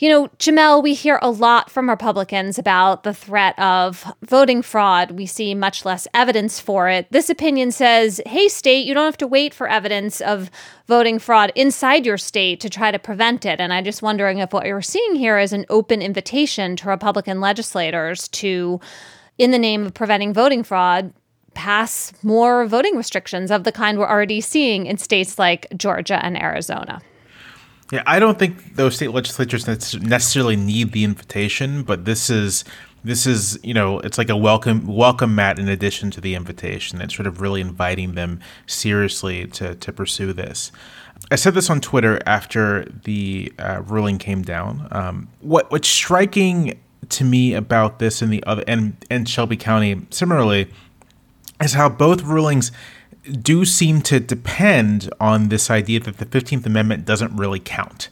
You 0.00 0.08
know, 0.08 0.28
Jamelle, 0.38 0.82
we 0.82 0.94
hear 0.94 1.18
a 1.20 1.30
lot 1.30 1.70
from 1.70 1.90
Republicans 1.90 2.58
about 2.58 3.02
the 3.02 3.12
threat 3.12 3.56
of 3.58 4.10
voting 4.22 4.62
fraud. 4.62 5.10
We 5.10 5.26
see 5.26 5.54
much 5.54 5.84
less 5.84 6.08
evidence 6.14 6.58
for 6.58 6.88
it. 6.88 7.06
This 7.12 7.28
opinion 7.28 7.70
says, 7.70 8.18
hey, 8.24 8.48
state, 8.48 8.86
you 8.86 8.94
don't 8.94 9.04
have 9.04 9.18
to 9.18 9.26
wait 9.26 9.52
for 9.52 9.68
evidence 9.68 10.22
of 10.22 10.50
voting 10.86 11.18
fraud 11.18 11.52
inside 11.54 12.06
your 12.06 12.16
state 12.16 12.60
to 12.60 12.70
try 12.70 12.90
to 12.90 12.98
prevent 12.98 13.44
it. 13.44 13.60
And 13.60 13.74
I'm 13.74 13.84
just 13.84 14.00
wondering 14.00 14.38
if 14.38 14.54
what 14.54 14.64
you're 14.64 14.80
seeing 14.80 15.16
here 15.16 15.38
is 15.38 15.52
an 15.52 15.66
open 15.68 16.00
invitation 16.00 16.76
to 16.76 16.88
Republican 16.88 17.42
legislators 17.42 18.26
to, 18.28 18.80
in 19.36 19.50
the 19.50 19.58
name 19.58 19.84
of 19.84 19.92
preventing 19.92 20.32
voting 20.32 20.62
fraud, 20.62 21.12
pass 21.52 22.14
more 22.22 22.64
voting 22.64 22.96
restrictions 22.96 23.50
of 23.50 23.64
the 23.64 23.72
kind 23.72 23.98
we're 23.98 24.08
already 24.08 24.40
seeing 24.40 24.86
in 24.86 24.96
states 24.96 25.38
like 25.38 25.66
Georgia 25.76 26.24
and 26.24 26.40
Arizona. 26.40 27.02
Yeah, 27.90 28.02
I 28.06 28.20
don't 28.20 28.38
think 28.38 28.76
those 28.76 28.94
state 28.94 29.10
legislatures 29.10 29.66
necessarily 30.00 30.56
need 30.56 30.92
the 30.92 31.02
invitation, 31.02 31.82
but 31.82 32.04
this 32.04 32.30
is 32.30 32.64
this 33.02 33.26
is 33.26 33.58
you 33.62 33.74
know 33.74 33.98
it's 34.00 34.18
like 34.18 34.28
a 34.28 34.36
welcome 34.36 34.86
welcome 34.86 35.34
mat 35.34 35.58
in 35.58 35.68
addition 35.68 36.10
to 36.12 36.20
the 36.20 36.34
invitation. 36.34 37.00
It's 37.00 37.14
sort 37.14 37.26
of 37.26 37.40
really 37.40 37.60
inviting 37.60 38.14
them 38.14 38.40
seriously 38.66 39.46
to 39.48 39.74
to 39.74 39.92
pursue 39.92 40.32
this. 40.32 40.70
I 41.32 41.36
said 41.36 41.54
this 41.54 41.68
on 41.68 41.80
Twitter 41.80 42.20
after 42.26 42.84
the 43.04 43.52
uh, 43.58 43.82
ruling 43.84 44.18
came 44.18 44.42
down. 44.42 44.86
Um, 44.92 45.28
what 45.40 45.70
what's 45.72 45.88
striking 45.88 46.78
to 47.08 47.24
me 47.24 47.54
about 47.54 47.98
this 47.98 48.22
and 48.22 48.32
the 48.32 48.44
other 48.44 48.62
and 48.68 49.04
and 49.10 49.28
Shelby 49.28 49.56
County 49.56 50.06
similarly 50.10 50.70
is 51.60 51.72
how 51.72 51.88
both 51.88 52.22
rulings 52.22 52.70
do 53.24 53.64
seem 53.64 54.00
to 54.02 54.20
depend 54.20 55.10
on 55.20 55.48
this 55.48 55.70
idea 55.70 56.00
that 56.00 56.18
the 56.18 56.26
15th 56.26 56.66
Amendment 56.66 57.04
doesn't 57.04 57.34
really 57.36 57.60
count, 57.60 58.08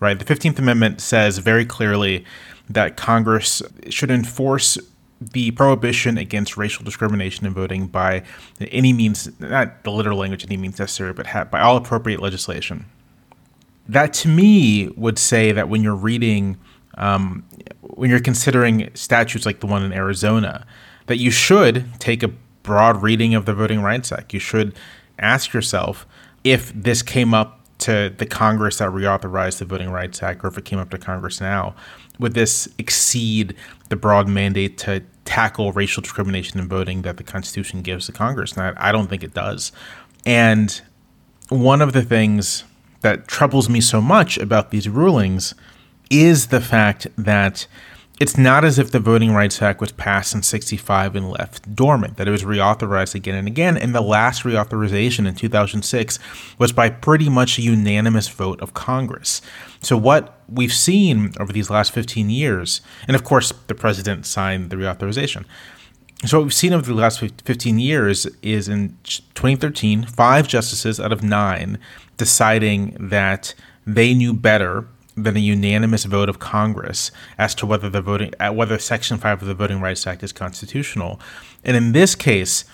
right? 0.00 0.18
The 0.18 0.24
15th 0.24 0.58
Amendment 0.58 1.00
says 1.00 1.38
very 1.38 1.64
clearly 1.64 2.24
that 2.68 2.96
Congress 2.96 3.62
should 3.88 4.10
enforce 4.10 4.78
the 5.20 5.50
prohibition 5.52 6.16
against 6.16 6.56
racial 6.56 6.84
discrimination 6.84 7.46
in 7.46 7.52
voting 7.52 7.86
by 7.86 8.22
any 8.60 8.92
means, 8.92 9.28
not 9.40 9.82
the 9.82 9.90
literal 9.90 10.18
language, 10.18 10.44
any 10.44 10.56
means 10.56 10.78
necessary, 10.78 11.12
but 11.12 11.50
by 11.50 11.60
all 11.60 11.76
appropriate 11.76 12.20
legislation. 12.20 12.84
That 13.88 14.12
to 14.14 14.28
me 14.28 14.88
would 14.96 15.18
say 15.18 15.50
that 15.52 15.68
when 15.68 15.82
you're 15.82 15.96
reading, 15.96 16.58
um, 16.96 17.44
when 17.80 18.10
you're 18.10 18.20
considering 18.20 18.90
statutes 18.94 19.46
like 19.46 19.60
the 19.60 19.66
one 19.66 19.82
in 19.82 19.92
Arizona, 19.92 20.66
that 21.06 21.16
you 21.16 21.30
should 21.30 21.86
take 21.98 22.22
a 22.22 22.30
broad 22.68 23.02
reading 23.02 23.34
of 23.34 23.46
the 23.46 23.54
Voting 23.54 23.80
Rights 23.80 24.12
Act. 24.12 24.34
You 24.34 24.40
should 24.40 24.74
ask 25.18 25.54
yourself 25.54 26.06
if 26.44 26.70
this 26.74 27.00
came 27.00 27.32
up 27.32 27.64
to 27.78 28.12
the 28.18 28.26
Congress 28.26 28.76
that 28.76 28.90
reauthorized 28.90 29.58
the 29.58 29.64
Voting 29.64 29.88
Rights 29.88 30.22
Act, 30.22 30.44
or 30.44 30.48
if 30.48 30.58
it 30.58 30.66
came 30.66 30.78
up 30.78 30.90
to 30.90 30.98
Congress 30.98 31.40
now, 31.40 31.74
would 32.18 32.34
this 32.34 32.68
exceed 32.76 33.54
the 33.88 33.96
broad 33.96 34.28
mandate 34.28 34.76
to 34.78 35.02
tackle 35.24 35.72
racial 35.72 36.02
discrimination 36.02 36.60
in 36.60 36.68
voting 36.68 37.00
that 37.02 37.16
the 37.16 37.22
Constitution 37.22 37.80
gives 37.80 38.04
to 38.04 38.12
Congress? 38.12 38.52
And 38.52 38.76
I, 38.78 38.90
I 38.90 38.92
don't 38.92 39.08
think 39.08 39.24
it 39.24 39.32
does. 39.32 39.72
And 40.26 40.78
one 41.48 41.80
of 41.80 41.94
the 41.94 42.02
things 42.02 42.64
that 43.00 43.28
troubles 43.28 43.70
me 43.70 43.80
so 43.80 44.02
much 44.02 44.36
about 44.36 44.72
these 44.72 44.90
rulings 44.90 45.54
is 46.10 46.48
the 46.48 46.60
fact 46.60 47.06
that 47.16 47.66
it's 48.20 48.36
not 48.36 48.64
as 48.64 48.78
if 48.78 48.90
the 48.90 48.98
Voting 48.98 49.32
Rights 49.32 49.62
Act 49.62 49.80
was 49.80 49.92
passed 49.92 50.34
in 50.34 50.42
65 50.42 51.14
and 51.14 51.30
left 51.30 51.74
dormant, 51.74 52.16
that 52.16 52.26
it 52.26 52.32
was 52.32 52.42
reauthorized 52.42 53.14
again 53.14 53.36
and 53.36 53.46
again. 53.46 53.76
And 53.76 53.94
the 53.94 54.00
last 54.00 54.42
reauthorization 54.42 55.26
in 55.26 55.36
2006 55.36 56.18
was 56.58 56.72
by 56.72 56.90
pretty 56.90 57.28
much 57.28 57.58
a 57.58 57.62
unanimous 57.62 58.28
vote 58.28 58.60
of 58.60 58.74
Congress. 58.74 59.40
So, 59.82 59.96
what 59.96 60.40
we've 60.48 60.72
seen 60.72 61.32
over 61.38 61.52
these 61.52 61.70
last 61.70 61.92
15 61.92 62.28
years, 62.28 62.80
and 63.06 63.14
of 63.14 63.22
course, 63.22 63.52
the 63.68 63.74
president 63.74 64.26
signed 64.26 64.70
the 64.70 64.76
reauthorization. 64.76 65.44
So, 66.24 66.38
what 66.38 66.44
we've 66.44 66.54
seen 66.54 66.72
over 66.72 66.86
the 66.86 66.94
last 66.94 67.20
15 67.20 67.78
years 67.78 68.26
is 68.42 68.68
in 68.68 68.98
2013, 69.04 70.06
five 70.06 70.48
justices 70.48 70.98
out 70.98 71.12
of 71.12 71.22
nine 71.22 71.78
deciding 72.16 72.96
that 72.98 73.54
they 73.86 74.12
knew 74.12 74.34
better 74.34 74.88
than 75.24 75.36
a 75.36 75.40
unanimous 75.40 76.04
vote 76.04 76.28
of 76.28 76.38
Congress 76.38 77.10
as 77.36 77.54
to 77.56 77.66
whether 77.66 77.88
the 77.88 78.00
voting 78.00 78.32
uh, 78.40 78.52
whether 78.52 78.78
Section 78.78 79.18
Five 79.18 79.42
of 79.42 79.48
the 79.48 79.54
Voting 79.54 79.80
Rights 79.80 80.06
Act 80.06 80.22
is 80.22 80.32
constitutional. 80.32 81.20
And 81.64 81.76
in 81.76 81.92
this 81.92 82.14
case, 82.14 82.64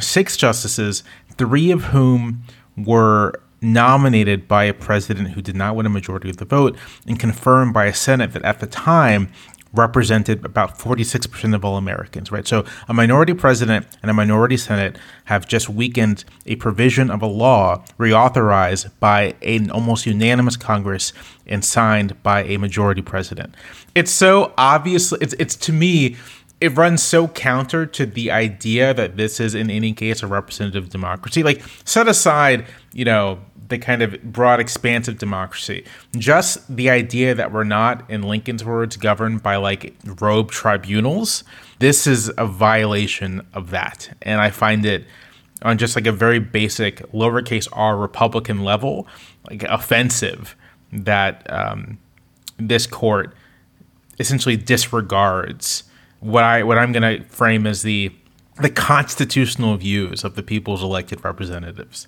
six 0.00 0.36
justices, 0.36 1.02
three 1.36 1.70
of 1.70 1.84
whom 1.84 2.44
were 2.76 3.40
nominated 3.62 4.48
by 4.48 4.64
a 4.64 4.72
president 4.72 5.30
who 5.30 5.42
did 5.42 5.54
not 5.54 5.76
win 5.76 5.86
a 5.86 5.90
majority 5.90 6.30
of 6.30 6.38
the 6.38 6.44
vote 6.44 6.76
and 7.06 7.18
confirmed 7.18 7.74
by 7.74 7.86
a 7.86 7.94
Senate 7.94 8.32
that 8.32 8.42
at 8.42 8.60
the 8.60 8.66
time 8.66 9.30
represented 9.72 10.44
about 10.44 10.78
46% 10.78 11.54
of 11.54 11.64
all 11.64 11.76
Americans, 11.76 12.32
right? 12.32 12.46
So 12.46 12.64
a 12.88 12.94
minority 12.94 13.34
president 13.34 13.86
and 14.02 14.10
a 14.10 14.14
minority 14.14 14.56
Senate 14.56 14.98
have 15.26 15.46
just 15.46 15.68
weakened 15.68 16.24
a 16.46 16.56
provision 16.56 17.10
of 17.10 17.22
a 17.22 17.26
law 17.26 17.84
reauthorized 17.98 18.90
by 18.98 19.34
an 19.42 19.70
almost 19.70 20.06
unanimous 20.06 20.56
Congress 20.56 21.12
and 21.46 21.64
signed 21.64 22.20
by 22.22 22.42
a 22.44 22.56
majority 22.56 23.02
president. 23.02 23.54
It's 23.94 24.10
so 24.10 24.52
obviously, 24.58 25.18
it's, 25.20 25.34
it's 25.38 25.56
to 25.56 25.72
me, 25.72 26.16
it 26.60 26.76
runs 26.76 27.02
so 27.02 27.28
counter 27.28 27.86
to 27.86 28.04
the 28.04 28.30
idea 28.30 28.92
that 28.92 29.16
this 29.16 29.40
is 29.40 29.54
in 29.54 29.70
any 29.70 29.92
case 29.92 30.22
a 30.22 30.26
representative 30.26 30.90
democracy. 30.90 31.42
Like 31.42 31.62
set 31.84 32.06
aside, 32.06 32.66
you 32.92 33.04
know, 33.04 33.38
the 33.70 33.78
kind 33.78 34.02
of 34.02 34.22
broad 34.22 34.60
expansive 34.60 35.18
democracy. 35.18 35.84
Just 36.16 36.74
the 36.74 36.90
idea 36.90 37.34
that 37.34 37.52
we're 37.52 37.64
not, 37.64 38.08
in 38.10 38.22
Lincoln's 38.22 38.64
words, 38.64 38.96
governed 38.96 39.42
by 39.42 39.56
like 39.56 39.94
robe 40.20 40.50
tribunals. 40.50 41.44
This 41.78 42.06
is 42.06 42.30
a 42.36 42.46
violation 42.46 43.46
of 43.54 43.70
that. 43.70 44.16
And 44.22 44.40
I 44.40 44.50
find 44.50 44.84
it 44.84 45.06
on 45.62 45.78
just 45.78 45.96
like 45.96 46.06
a 46.06 46.12
very 46.12 46.38
basic 46.38 46.98
lowercase 47.12 47.68
r 47.72 47.96
Republican 47.96 48.64
level, 48.64 49.06
like 49.48 49.62
offensive 49.64 50.56
that 50.92 51.46
um, 51.50 51.98
this 52.58 52.86
court 52.86 53.34
essentially 54.18 54.56
disregards 54.56 55.84
what 56.20 56.44
I 56.44 56.62
what 56.62 56.78
I'm 56.78 56.92
going 56.92 57.20
to 57.20 57.24
frame 57.28 57.66
as 57.66 57.82
the 57.82 58.12
the 58.60 58.70
constitutional 58.70 59.76
views 59.76 60.22
of 60.22 60.34
the 60.34 60.42
people's 60.42 60.82
elected 60.82 61.24
representatives. 61.24 62.06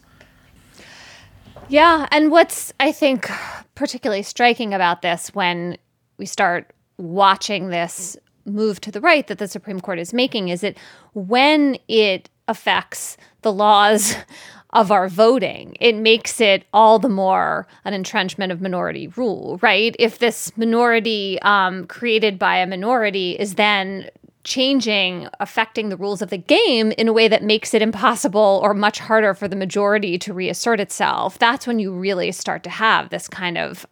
Yeah. 1.69 2.07
And 2.11 2.31
what's, 2.31 2.73
I 2.81 2.93
think, 2.93 3.31
particularly 3.75 4.23
striking 4.23 4.75
about 4.75 5.03
this 5.03 5.29
when 5.35 5.79
we 6.19 6.27
start 6.27 6.73
watching 6.99 7.69
this 7.69 8.17
move 8.45 8.81
to 8.81 8.91
the 8.91 9.01
right 9.01 9.27
that 9.29 9.39
the 9.39 9.49
Supreme 9.49 9.81
Court 9.81 9.99
is 9.99 10.13
making 10.13 10.49
is 10.49 10.61
that 10.63 10.77
when 11.15 11.79
it 11.89 12.29
affects 12.49 13.17
the 13.43 13.53
laws 13.53 14.17
of 14.71 14.91
our 14.91 15.09
voting, 15.09 15.77
it 15.81 15.95
makes 15.95 16.41
it 16.41 16.65
all 16.73 16.99
the 16.99 17.09
more 17.09 17.67
an 17.85 17.93
entrenchment 17.93 18.51
of 18.51 18.61
minority 18.61 19.09
rule, 19.09 19.59
right? 19.63 19.95
If 19.99 20.19
this 20.19 20.57
minority 20.57 21.39
um, 21.43 21.87
created 21.87 22.39
by 22.39 22.57
a 22.57 22.67
minority 22.67 23.33
is 23.39 23.57
then 23.57 24.09
changing, 24.45 25.29
affecting 25.41 25.89
the 25.89 25.97
rules 25.97 26.23
of 26.23 26.31
the 26.31 26.39
game 26.39 26.93
in 26.93 27.09
a 27.09 27.13
way 27.13 27.29
that 27.29 27.43
makes 27.43 27.75
it 27.75 27.83
impossible 27.83 28.61
or 28.63 28.75
much 28.75 28.99
harder 28.99 29.35
for 29.35 29.49
the 29.49 29.57
majority 29.57 30.19
to 30.19 30.35
reassert 30.35 30.81
itself, 30.81 31.39
that's 31.39 31.67
when 31.67 31.79
you 31.79 31.93
really 31.93 32.33
start 32.33 32.63
to 32.65 32.71
have 32.71 33.11
this 33.11 33.29
kind 33.29 33.59
of 33.59 33.87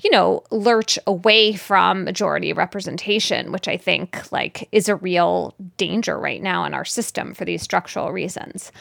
you 0.00 0.10
know 0.10 0.42
lurch 0.50 0.98
away 1.06 1.54
from 1.54 2.04
majority 2.04 2.52
representation 2.52 3.52
which 3.52 3.68
i 3.68 3.76
think 3.76 4.20
like 4.32 4.68
is 4.72 4.88
a 4.88 4.96
real 4.96 5.54
danger 5.76 6.18
right 6.18 6.42
now 6.42 6.64
in 6.64 6.74
our 6.74 6.84
system 6.84 7.34
for 7.34 7.44
these 7.44 7.62
structural 7.62 8.10
reasons 8.10 8.72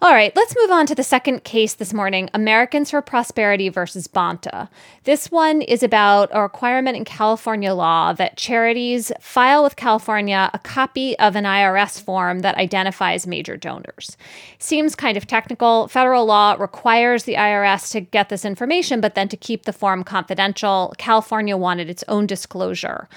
all 0.00 0.12
right, 0.12 0.34
let's 0.36 0.54
move 0.56 0.70
on 0.70 0.86
to 0.86 0.94
the 0.94 1.02
second 1.02 1.42
case 1.42 1.74
this 1.74 1.92
morning 1.92 2.30
Americans 2.32 2.92
for 2.92 3.02
Prosperity 3.02 3.68
versus 3.68 4.06
Bonta. 4.06 4.68
This 5.02 5.28
one 5.28 5.60
is 5.60 5.82
about 5.82 6.28
a 6.32 6.40
requirement 6.40 6.96
in 6.96 7.04
California 7.04 7.74
law 7.74 8.12
that 8.12 8.36
charities 8.36 9.10
file 9.18 9.64
with 9.64 9.74
California 9.74 10.50
a 10.54 10.58
copy 10.60 11.18
of 11.18 11.34
an 11.34 11.42
IRS 11.42 12.00
form 12.00 12.40
that 12.40 12.54
identifies 12.58 13.26
major 13.26 13.56
donors. 13.56 14.16
Seems 14.60 14.94
kind 14.94 15.16
of 15.16 15.26
technical. 15.26 15.88
Federal 15.88 16.24
law 16.26 16.54
requires 16.60 17.24
the 17.24 17.34
IRS 17.34 17.90
to 17.90 18.00
get 18.00 18.28
this 18.28 18.44
information, 18.44 19.00
but 19.00 19.16
then 19.16 19.28
to 19.28 19.36
keep 19.36 19.64
the 19.64 19.72
form 19.72 20.04
confidential. 20.04 20.94
California 20.98 21.56
wanted 21.56 21.90
its 21.90 22.04
own 22.06 22.24
disclosure 22.24 23.08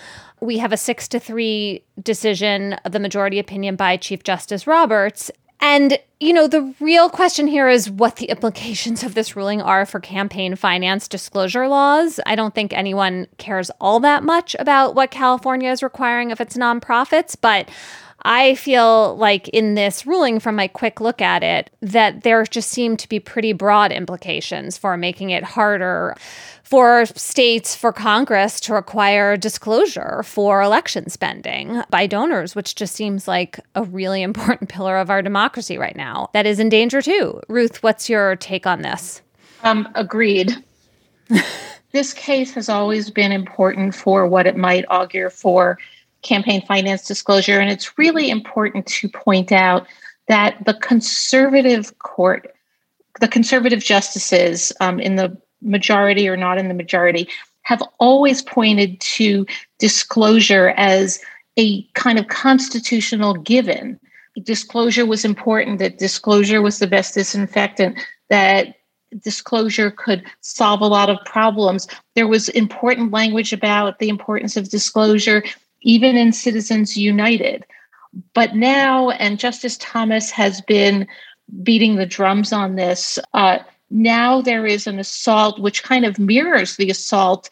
we 0.42 0.58
have 0.58 0.74
a 0.74 0.78
six 0.78 1.08
to 1.08 1.20
three 1.20 1.84
decision, 2.02 2.76
the 2.90 3.00
majority 3.00 3.38
opinion 3.38 3.76
by 3.76 3.96
Chief 3.96 4.24
Justice 4.24 4.66
Roberts. 4.66 5.30
And, 5.62 6.00
you 6.20 6.34
know, 6.34 6.48
the 6.48 6.74
real 6.80 7.08
question 7.08 7.46
here 7.46 7.70
is 7.70 7.90
what 7.90 8.16
the 8.16 8.26
implications 8.26 9.04
of 9.04 9.14
this 9.14 9.36
ruling 9.36 9.62
are 9.62 9.86
for 9.86 10.00
campaign 10.00 10.56
finance 10.56 11.08
disclosure 11.08 11.68
laws. 11.68 12.20
I 12.26 12.36
don't 12.36 12.56
think 12.56 12.74
anyone 12.74 13.28
cares 13.38 13.70
all 13.80 14.00
that 14.00 14.24
much 14.24 14.56
about 14.58 14.96
what 14.96 15.12
California 15.12 15.70
is 15.70 15.84
requiring 15.84 16.32
of 16.32 16.42
its 16.42 16.58
nonprofits, 16.58 17.38
but 17.40 17.70
I 18.24 18.56
feel 18.56 19.16
like 19.18 19.48
in 19.50 19.76
this 19.76 20.06
ruling, 20.06 20.40
from 20.40 20.56
my 20.56 20.68
quick 20.68 21.02
look 21.02 21.22
at 21.22 21.44
it, 21.44 21.70
that 21.82 22.24
there 22.24 22.44
just 22.46 22.70
seem 22.70 22.98
to 22.98 23.10
be 23.10 23.20
pretty 23.20 23.54
broad 23.54 23.92
implications 23.92 24.78
for 24.78 24.96
making 24.98 25.32
it 25.32 25.44
harder 25.44 26.16
for 26.64 27.06
states, 27.06 27.76
for 27.76 27.92
Congress 27.92 28.62
to 28.62 28.74
require 28.74 29.36
disclosure 29.36 30.24
for 30.24 30.62
election 30.62 31.10
spending 31.10 31.84
by 31.90 32.08
donors, 32.08 32.56
which 32.56 32.76
just 32.76 32.96
seems 32.96 33.28
like 33.28 33.60
a 33.76 33.84
really 33.84 34.22
important 34.32 34.70
pillar 34.70 34.98
of 34.98 35.10
our 35.10 35.22
democracy 35.22 35.78
right 35.78 35.98
now. 35.98 36.30
That 36.34 36.46
is 36.46 36.60
in 36.60 36.70
danger 36.70 37.02
too. 37.02 37.42
Ruth, 37.50 37.84
what's 37.84 38.10
your 38.10 38.38
take 38.38 38.66
on 38.66 38.84
this? 38.84 39.22
Um, 39.64 39.90
agreed. 39.96 40.56
this 41.92 42.14
case 42.14 42.54
has 42.54 42.70
always 42.70 43.10
been 43.10 43.32
important 43.32 43.94
for 43.94 44.26
what 44.26 44.48
it 44.48 44.56
might 44.56 44.86
augur 44.90 45.30
for 45.30 45.78
campaign 46.22 46.66
finance 46.66 47.06
disclosure. 47.08 47.60
And 47.60 47.72
it's 47.72 47.98
really 47.98 48.30
important 48.30 48.86
to 48.88 49.10
point 49.10 49.52
out 49.52 49.88
that 50.28 50.64
the 50.66 50.76
conservative 50.76 51.98
court, 52.00 52.54
the 53.20 53.28
conservative 53.28 53.84
justices 53.84 54.72
um, 54.80 55.00
in 55.00 55.16
the 55.16 55.36
majority 55.62 56.28
or 56.28 56.38
not 56.38 56.58
in 56.58 56.68
the 56.68 56.74
majority, 56.74 57.28
have 57.64 57.82
always 58.00 58.42
pointed 58.42 59.00
to 59.00 59.46
disclosure 59.80 60.70
as 60.78 61.20
a 61.58 61.84
kind 61.94 62.18
of 62.18 62.28
constitutional 62.28 63.34
given. 63.36 64.00
Disclosure 64.44 65.06
was 65.06 65.26
important, 65.26 65.80
that 65.80 65.98
disclosure 65.98 66.62
was 66.62 66.80
the 66.80 66.88
best 66.88 67.14
disinfectant, 67.14 68.00
that 68.30 68.76
disclosure 69.20 69.92
could 69.92 70.24
solve 70.40 70.82
a 70.82 70.88
lot 70.88 71.10
of 71.10 71.18
problems. 71.26 71.88
There 72.16 72.28
was 72.28 72.48
important 72.50 73.12
language 73.12 73.52
about 73.52 74.00
the 74.00 74.10
importance 74.10 74.56
of 74.56 74.70
disclosure 74.70 75.44
even 75.82 76.16
in 76.16 76.32
Citizens 76.32 76.98
United. 76.98 77.66
But 78.34 78.56
now, 78.56 79.10
and 79.12 79.40
Justice 79.40 79.78
Thomas 79.78 80.32
has 80.32 80.62
been 80.62 81.08
beating 81.64 81.96
the 81.96 82.06
drums 82.06 82.52
on 82.52 82.76
this, 82.76 83.18
uh, 83.34 83.60
now 83.90 84.42
there 84.42 84.66
is 84.66 84.88
an 84.88 85.00
assault 85.00 85.60
which 85.60 85.84
kind 85.84 86.06
of 86.06 86.20
mirrors 86.20 86.78
the 86.78 86.90
assault 86.90 87.50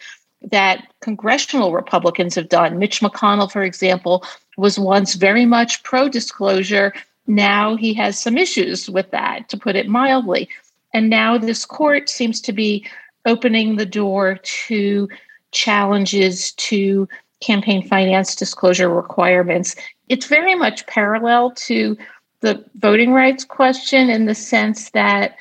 that 0.51 0.87
congressional 1.01 1.73
Republicans 1.73 2.35
have 2.35 2.49
done. 2.49 2.79
Mitch 2.79 3.01
McConnell, 3.01 3.51
for 3.51 3.63
example, 3.63 4.23
was 4.57 4.79
once 4.79 5.15
very 5.15 5.45
much 5.45 5.83
pro 5.83 6.07
disclosure. 6.07 6.93
Now 7.27 7.75
he 7.75 7.93
has 7.95 8.17
some 8.17 8.37
issues 8.37 8.89
with 8.89 9.11
that, 9.11 9.49
to 9.49 9.57
put 9.57 9.75
it 9.75 9.87
mildly. 9.87 10.49
And 10.93 11.09
now 11.09 11.37
this 11.37 11.65
court 11.65 12.09
seems 12.09 12.41
to 12.41 12.53
be 12.53 12.85
opening 13.25 13.75
the 13.75 13.85
door 13.85 14.39
to 14.41 15.09
challenges 15.51 16.53
to 16.53 17.07
campaign 17.41 17.87
finance 17.87 18.35
disclosure 18.35 18.89
requirements. 18.89 19.75
It's 20.07 20.25
very 20.25 20.55
much 20.55 20.85
parallel 20.87 21.51
to 21.51 21.97
the 22.41 22.63
voting 22.75 23.13
rights 23.13 23.43
question 23.43 24.09
in 24.09 24.25
the 24.25 24.35
sense 24.35 24.91
that 24.91 25.35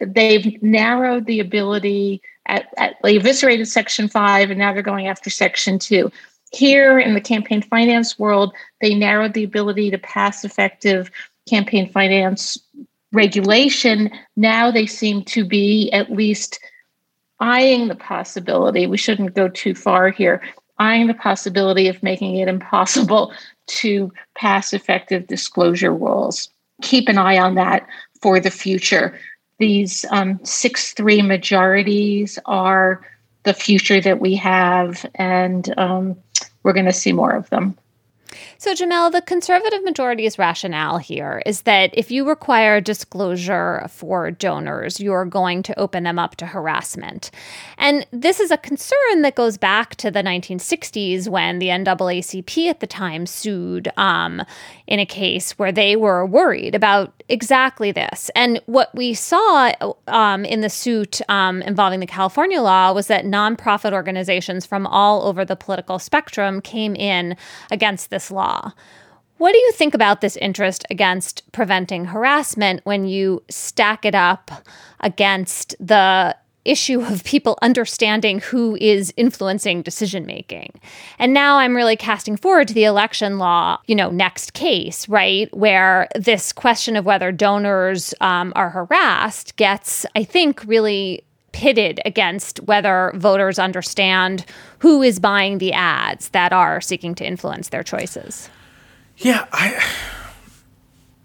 they've 0.00 0.60
narrowed 0.62 1.26
the 1.26 1.40
ability 1.40 2.20
at, 2.46 2.66
at 2.76 2.96
they 3.02 3.16
eviscerated 3.16 3.66
section 3.66 4.08
5 4.08 4.50
and 4.50 4.58
now 4.58 4.72
they're 4.72 4.82
going 4.82 5.06
after 5.06 5.30
section 5.30 5.78
2 5.78 6.10
here 6.52 6.98
in 6.98 7.14
the 7.14 7.20
campaign 7.20 7.62
finance 7.62 8.18
world 8.18 8.52
they 8.80 8.94
narrowed 8.94 9.32
the 9.32 9.44
ability 9.44 9.90
to 9.90 9.98
pass 9.98 10.44
effective 10.44 11.10
campaign 11.48 11.90
finance 11.90 12.58
regulation. 13.14 14.10
Now 14.36 14.70
they 14.70 14.86
seem 14.86 15.22
to 15.24 15.44
be 15.44 15.90
at 15.92 16.10
least 16.10 16.58
eyeing 17.40 17.88
the 17.88 17.94
possibility. 17.94 18.86
We 18.86 18.96
shouldn't 18.96 19.34
go 19.34 19.48
too 19.48 19.74
far 19.74 20.10
here 20.10 20.42
eyeing 20.78 21.06
the 21.06 21.14
possibility 21.14 21.88
of 21.88 22.02
making 22.02 22.36
it 22.36 22.48
impossible 22.48 23.32
to 23.66 24.12
pass 24.34 24.72
effective 24.72 25.26
disclosure 25.26 25.94
rules. 25.94 26.48
Keep 26.82 27.08
an 27.08 27.18
eye 27.18 27.38
on 27.38 27.54
that 27.54 27.86
for 28.20 28.40
the 28.40 28.50
future. 28.50 29.18
These 29.58 30.04
um, 30.10 30.40
6 30.44 30.92
3 30.94 31.22
majorities 31.22 32.38
are 32.46 33.06
the 33.44 33.54
future 33.54 34.00
that 34.00 34.20
we 34.20 34.34
have, 34.36 35.06
and 35.14 35.72
um, 35.78 36.16
we're 36.62 36.72
going 36.72 36.86
to 36.86 36.92
see 36.92 37.12
more 37.12 37.32
of 37.32 37.48
them. 37.50 37.76
So, 38.64 38.72
Jamelle, 38.72 39.12
the 39.12 39.20
conservative 39.20 39.84
majority's 39.84 40.38
rationale 40.38 40.96
here 40.96 41.42
is 41.44 41.60
that 41.64 41.90
if 41.92 42.10
you 42.10 42.26
require 42.26 42.80
disclosure 42.80 43.84
for 43.90 44.30
donors, 44.30 44.98
you're 44.98 45.26
going 45.26 45.62
to 45.64 45.78
open 45.78 46.04
them 46.04 46.18
up 46.18 46.36
to 46.36 46.46
harassment. 46.46 47.30
And 47.76 48.06
this 48.10 48.40
is 48.40 48.50
a 48.50 48.56
concern 48.56 49.20
that 49.20 49.34
goes 49.34 49.58
back 49.58 49.96
to 49.96 50.10
the 50.10 50.22
1960s 50.22 51.28
when 51.28 51.58
the 51.58 51.68
NAACP 51.68 52.70
at 52.70 52.80
the 52.80 52.86
time 52.86 53.26
sued 53.26 53.92
um, 53.98 54.42
in 54.86 54.98
a 54.98 55.04
case 55.04 55.58
where 55.58 55.70
they 55.70 55.94
were 55.94 56.24
worried 56.24 56.74
about 56.74 57.22
exactly 57.28 57.90
this. 57.92 58.30
And 58.34 58.60
what 58.66 58.94
we 58.94 59.14
saw 59.14 59.72
um, 60.08 60.44
in 60.44 60.60
the 60.60 60.68
suit 60.68 61.20
um, 61.28 61.62
involving 61.62 62.00
the 62.00 62.06
California 62.06 62.60
law 62.60 62.92
was 62.92 63.06
that 63.06 63.24
nonprofit 63.24 63.92
organizations 63.92 64.66
from 64.66 64.86
all 64.86 65.22
over 65.22 65.44
the 65.44 65.56
political 65.56 65.98
spectrum 65.98 66.60
came 66.60 66.94
in 66.94 67.36
against 67.70 68.10
this 68.10 68.30
law. 68.30 68.72
What 69.38 69.52
do 69.52 69.58
you 69.58 69.72
think 69.72 69.94
about 69.94 70.20
this 70.20 70.36
interest 70.36 70.84
against 70.90 71.50
preventing 71.52 72.06
harassment 72.06 72.80
when 72.84 73.04
you 73.04 73.42
stack 73.50 74.04
it 74.04 74.14
up 74.14 74.50
against 75.00 75.74
the 75.80 76.36
issue 76.64 77.00
of 77.00 77.24
people 77.24 77.58
understanding 77.62 78.40
who 78.40 78.76
is 78.76 79.12
influencing 79.16 79.82
decision 79.82 80.26
making. 80.26 80.72
And 81.18 81.32
now 81.32 81.58
I'm 81.58 81.76
really 81.76 81.96
casting 81.96 82.36
forward 82.36 82.68
to 82.68 82.74
the 82.74 82.84
election 82.84 83.38
law, 83.38 83.78
you 83.86 83.94
know, 83.94 84.10
next 84.10 84.52
case, 84.54 85.08
right? 85.08 85.54
Where 85.54 86.08
this 86.14 86.52
question 86.52 86.96
of 86.96 87.04
whether 87.04 87.32
donors 87.32 88.14
um, 88.20 88.52
are 88.56 88.70
harassed 88.70 89.56
gets, 89.56 90.06
I 90.14 90.24
think, 90.24 90.64
really 90.64 91.24
pitted 91.52 92.00
against 92.04 92.58
whether 92.64 93.12
voters 93.14 93.58
understand 93.60 94.44
who 94.80 95.02
is 95.02 95.20
buying 95.20 95.58
the 95.58 95.72
ads 95.72 96.30
that 96.30 96.52
are 96.52 96.80
seeking 96.80 97.14
to 97.14 97.24
influence 97.24 97.68
their 97.68 97.84
choices. 97.84 98.50
Yeah, 99.18 99.46
I 99.52 99.80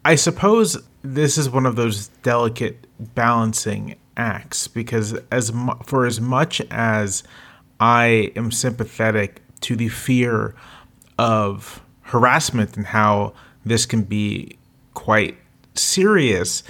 I 0.06 0.16
suppose 0.16 0.78
this 1.02 1.38
is 1.38 1.50
one 1.50 1.66
of 1.66 1.76
those 1.76 2.08
delicate 2.24 2.86
balancing 3.16 3.96
acts 4.20 4.68
because 4.68 5.14
as 5.32 5.54
mu- 5.54 5.80
for 5.86 6.06
as 6.06 6.20
much 6.20 6.62
as 6.70 7.24
I 7.80 8.32
am 8.36 8.52
sympathetic 8.52 9.42
to 9.62 9.76
the 9.76 9.88
fear 9.88 10.54
of 11.18 11.82
harassment 12.02 12.76
and 12.76 12.86
how 12.86 13.34
this 13.66 13.86
can 13.86 14.04
be 14.04 14.58
quite 14.94 15.38
serious, 15.74 16.64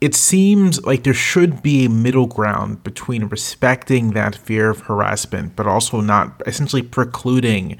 it 0.00 0.14
seems 0.14 0.84
like 0.84 1.04
there 1.04 1.14
should 1.14 1.62
be 1.62 1.84
a 1.84 1.88
middle 1.88 2.26
ground 2.26 2.82
between 2.82 3.26
respecting 3.26 4.10
that 4.10 4.34
fear 4.34 4.70
of 4.70 4.80
harassment, 4.80 5.56
but 5.56 5.66
also 5.66 6.00
not 6.00 6.42
essentially 6.46 6.82
precluding 6.82 7.78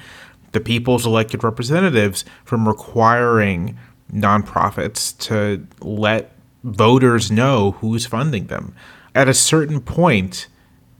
the 0.52 0.60
people's 0.60 1.04
elected 1.04 1.42
representatives 1.44 2.24
from 2.44 2.66
requiring 2.66 3.76
nonprofits 4.12 5.16
to 5.18 5.66
let 5.80 6.32
voters 6.62 7.30
know 7.30 7.72
who's 7.72 8.06
funding 8.06 8.46
them 8.46 8.74
at 9.16 9.28
a 9.28 9.34
certain 9.34 9.80
point, 9.80 10.46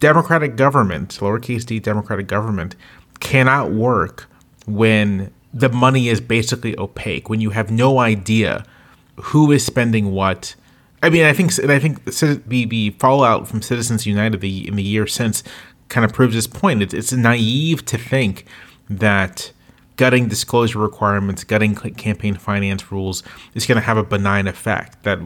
democratic 0.01 0.57
government, 0.57 1.19
lowercase 1.21 1.64
d 1.67 1.79
democratic 1.79 2.27
government, 2.27 2.75
cannot 3.21 3.71
work 3.71 4.29
when 4.67 5.31
the 5.53 5.69
money 5.69 6.09
is 6.09 6.21
basically 6.21 6.77
opaque, 6.79 7.29
when 7.29 7.41
you 7.41 7.51
have 7.51 7.71
no 7.71 7.99
idea 7.99 8.64
who 9.17 9.53
is 9.53 9.64
spending 9.64 10.12
what. 10.12 10.55
I 11.03 11.11
mean, 11.11 11.25
I 11.25 11.35
think 11.35 11.59
I 11.62 11.79
think 11.79 12.05
the, 12.05 12.64
the 12.64 12.91
fallout 12.99 13.47
from 13.47 13.61
Citizens 13.62 14.07
United 14.07 14.41
the, 14.41 14.67
in 14.67 14.77
the 14.77 14.83
year 14.83 15.07
since 15.07 15.45
kind 15.89 16.05
of 16.05 16.12
proves 16.12 16.35
this 16.35 16.47
point. 16.47 16.83
It's, 16.83 16.95
it's 16.95 17.12
naive 17.12 17.85
to 17.85 17.99
think 17.99 18.47
that 18.89 19.53
gutting 19.97 20.28
disclosure 20.28 20.78
requirements, 20.78 21.44
gutting 21.44 21.74
campaign 21.74 22.34
finance 22.34 22.92
rules 22.92 23.22
is 23.55 23.66
going 23.66 23.76
to 23.76 23.82
have 23.82 23.97
a 23.97 24.05
benign 24.05 24.47
effect. 24.47 25.03
That 25.03 25.18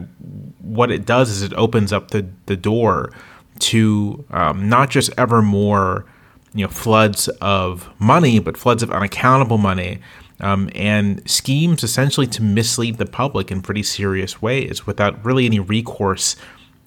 what 0.59 0.91
it 0.91 1.05
does 1.05 1.29
is 1.29 1.41
it 1.41 1.53
opens 1.53 1.91
up 1.91 2.11
the, 2.11 2.27
the 2.45 2.55
door 2.55 3.11
to 3.59 4.23
um, 4.31 4.69
not 4.69 4.89
just 4.89 5.11
ever 5.17 5.41
more 5.41 6.05
you 6.53 6.65
know 6.65 6.71
floods 6.71 7.27
of 7.41 7.89
money, 7.99 8.39
but 8.39 8.57
floods 8.57 8.83
of 8.83 8.91
unaccountable 8.91 9.57
money. 9.57 9.99
Um, 10.39 10.71
and 10.73 11.21
schemes 11.29 11.83
essentially 11.83 12.25
to 12.27 12.41
mislead 12.41 12.97
the 12.97 13.05
public 13.05 13.51
in 13.51 13.61
pretty 13.61 13.83
serious 13.83 14.41
ways 14.41 14.87
without 14.87 15.23
really 15.23 15.45
any 15.45 15.59
recourse 15.59 16.35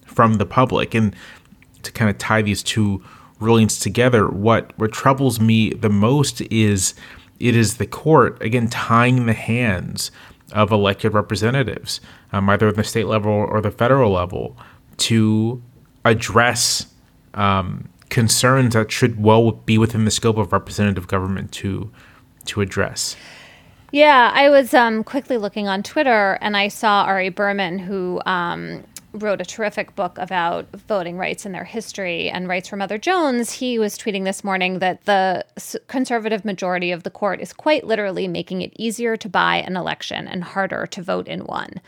from 0.06 0.34
the 0.34 0.46
public. 0.46 0.92
And 0.92 1.14
to 1.84 1.92
kind 1.92 2.10
of 2.10 2.18
tie 2.18 2.42
these 2.42 2.64
two 2.64 3.04
rulings 3.38 3.78
together, 3.78 4.28
what 4.28 4.76
what 4.78 4.92
troubles 4.92 5.38
me 5.38 5.70
the 5.70 5.90
most 5.90 6.40
is 6.42 6.94
it 7.40 7.56
is 7.56 7.76
the 7.76 7.86
court, 7.86 8.40
again, 8.42 8.68
tying 8.68 9.26
the 9.26 9.32
hands 9.32 10.10
of 10.52 10.70
elected 10.70 11.14
representatives, 11.14 12.00
um, 12.32 12.48
either 12.48 12.68
at 12.68 12.76
the 12.76 12.84
state 12.84 13.06
level 13.06 13.32
or 13.32 13.60
the 13.60 13.70
federal 13.70 14.12
level, 14.12 14.56
to 14.96 15.62
address 16.04 16.86
um, 17.34 17.88
concerns 18.10 18.74
that 18.74 18.92
should 18.92 19.20
well 19.20 19.52
be 19.52 19.78
within 19.78 20.04
the 20.04 20.10
scope 20.10 20.36
of 20.36 20.52
representative 20.52 21.08
government 21.08 21.50
to 21.52 21.90
to 22.44 22.60
address. 22.60 23.16
Yeah, 23.90 24.30
I 24.34 24.48
was 24.50 24.74
um, 24.74 25.04
quickly 25.04 25.38
looking 25.38 25.68
on 25.68 25.82
Twitter 25.82 26.36
and 26.40 26.56
I 26.56 26.68
saw 26.68 27.04
Ari 27.04 27.30
Berman, 27.30 27.78
who 27.78 28.20
um, 28.26 28.84
wrote 29.14 29.40
a 29.40 29.44
terrific 29.44 29.94
book 29.94 30.18
about 30.18 30.70
voting 30.72 31.16
rights 31.16 31.46
and 31.46 31.54
their 31.54 31.64
history 31.64 32.28
and 32.28 32.48
rights 32.48 32.68
for 32.68 32.76
Mother 32.76 32.98
Jones, 32.98 33.52
he 33.52 33.78
was 33.78 33.96
tweeting 33.96 34.24
this 34.24 34.42
morning 34.42 34.80
that 34.80 35.04
the 35.04 35.44
conservative 35.86 36.44
majority 36.44 36.90
of 36.90 37.04
the 37.04 37.10
court 37.10 37.40
is 37.40 37.52
quite 37.52 37.84
literally 37.84 38.26
making 38.26 38.62
it 38.62 38.72
easier 38.76 39.16
to 39.16 39.28
buy 39.28 39.56
an 39.58 39.76
election 39.76 40.26
and 40.26 40.42
harder 40.42 40.86
to 40.86 41.02
vote 41.02 41.28
in 41.28 41.40
one. 41.40 41.80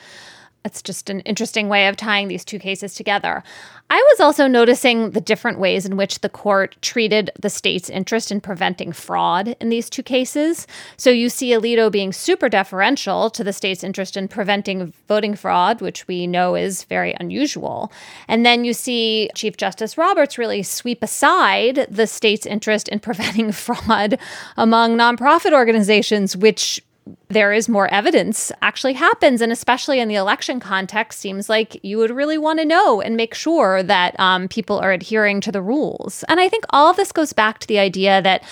It's 0.67 0.83
just 0.83 1.09
an 1.09 1.21
interesting 1.21 1.69
way 1.69 1.87
of 1.87 1.97
tying 1.97 2.27
these 2.27 2.45
two 2.45 2.59
cases 2.59 2.95
together. 2.95 3.45
I 3.89 4.05
was 4.11 4.21
also 4.21 4.49
noticing 4.49 5.11
the 5.11 5.21
different 5.21 5.61
ways 5.61 5.87
in 5.87 5.97
which 5.97 6.19
the 6.19 6.29
court 6.29 6.77
treated 6.83 7.31
the 7.41 7.49
state's 7.49 7.89
interest 7.89 8.33
in 8.33 8.41
preventing 8.41 8.91
fraud 8.93 9.55
in 9.61 9.69
these 9.69 9.89
two 9.89 10.03
cases. 10.03 10.67
So 10.97 11.11
you 11.11 11.29
see 11.29 11.51
Alito 11.51 11.91
being 11.91 12.13
super 12.13 12.49
deferential 12.49 13.31
to 13.31 13.45
the 13.45 13.53
state's 13.53 13.85
interest 13.85 14.17
in 14.17 14.27
preventing 14.27 14.93
voting 15.07 15.37
fraud, 15.37 15.81
which 15.81 16.09
we 16.09 16.27
know 16.27 16.57
is 16.57 16.83
very 16.83 17.15
unusual. 17.21 17.93
And 18.27 18.45
then 18.45 18.65
you 18.65 18.73
see 18.73 19.31
Chief 19.37 19.57
Justice 19.57 19.97
Roberts 19.97 20.37
really 20.37 20.65
sweep 20.65 21.01
aside 21.01 21.87
the 21.89 22.09
state's 22.09 22.45
interest 22.45 22.89
in 22.89 22.99
preventing 22.99 23.53
fraud 23.67 24.19
among 24.57 24.97
nonprofit 24.97 25.53
organizations, 25.53 26.37
which 26.37 26.83
there 27.29 27.53
is 27.53 27.69
more 27.69 27.89
evidence 27.89 28.51
actually 28.63 28.95
happens 28.95 29.41
and 29.41 29.53
especially 29.53 30.01
in 30.01 30.09
the 30.09 30.15
election 30.15 30.59
context 30.59 31.21
seems 31.21 31.49
like 31.49 31.83
you 31.85 31.99
would 31.99 32.11
really 32.11 32.39
want 32.39 32.59
to 32.59 32.65
know 32.65 33.01
and 33.01 33.17
make 33.17 33.35
sure 33.35 33.83
that 33.83 34.19
um, 34.19 34.49
people 34.49 34.79
are 34.79 34.93
adhering 34.93 35.41
to 35.41 35.53
the 35.53 35.63
rules. 35.63 36.25
And 36.29 36.41
i 36.41 36.49
think 36.49 36.65
all 36.71 36.91
of 36.91 36.97
this 36.97 37.13
goes 37.13 37.33
back 37.33 37.59
to 37.61 37.67
the 37.67 37.79
idea 37.79 38.21
that 38.23 38.43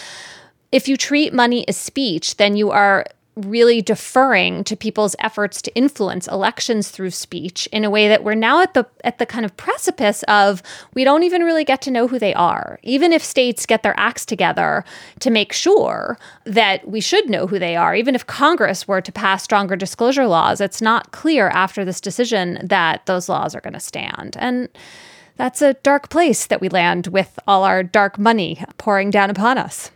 if 0.73 0.89
you 0.89 0.97
treat 0.97 1.33
money 1.33 1.67
as 1.69 1.77
speech 1.77 2.37
then 2.37 2.57
you 2.57 2.71
are 2.71 3.07
really 3.37 3.83
deferring 3.83 4.63
to 4.65 4.77
people's 4.77 5.17
efforts 5.19 5.61
to 5.63 5.75
influence 5.75 6.29
elections 6.29 6.91
through 6.91 7.11
speech 7.11 7.67
in 7.73 7.85
a 7.85 7.91
way 7.91 8.07
that 8.07 8.23
we're 8.23 8.35
now 8.35 8.63
at 8.63 8.75
the 8.75 8.87
at 9.03 9.19
the 9.19 9.27
kind 9.27 9.45
of 9.45 9.57
precipice 9.57 10.23
of 10.25 10.63
we 10.95 11.03
don't 11.03 11.25
even 11.25 11.43
really 11.43 11.65
get 11.65 11.83
to 11.83 11.91
know 11.91 12.07
who 12.07 12.19
they 12.19 12.35
are. 12.35 12.79
Even 12.83 13.13
if 13.13 13.25
states 13.25 13.67
get 13.67 13.83
their 13.83 13.99
acts 13.99 14.25
together 14.25 14.85
to 15.21 15.31
make 15.31 15.53
sure 15.53 16.17
that 16.45 16.87
we 16.87 17.01
should 17.01 17.29
know 17.29 17.47
who 17.47 17.59
they 17.59 17.77
are 17.77 17.95
even 17.95 18.15
if 18.15 18.27
congress 18.27 18.87
were 18.87 19.01
to 19.01 19.13
pass 19.13 19.43
stronger 19.43 19.77
disclosure 19.77 20.27
laws 20.27 20.61
it's 20.61 20.83
not 20.83 21.13
clear 21.13 21.49
after 21.49 21.85
this 21.85 22.01
decision 22.01 22.59
that 22.63 23.05
those 23.07 23.29
laws 23.29 23.55
are 23.55 23.61
going 23.61 23.75
to 23.75 23.81
stand. 23.81 24.37
And 24.39 24.69
that's 25.37 25.63
a 25.63 25.75
dark 25.75 26.11
place 26.11 26.47
that 26.47 26.61
we 26.61 26.69
land 26.69 27.09
with 27.09 27.39
all 27.47 27.65
our 27.65 27.83
dark 27.83 28.19
money 28.19 28.65
pouring 28.79 29.11
down 29.11 29.31
upon 29.31 29.59
us 29.59 29.91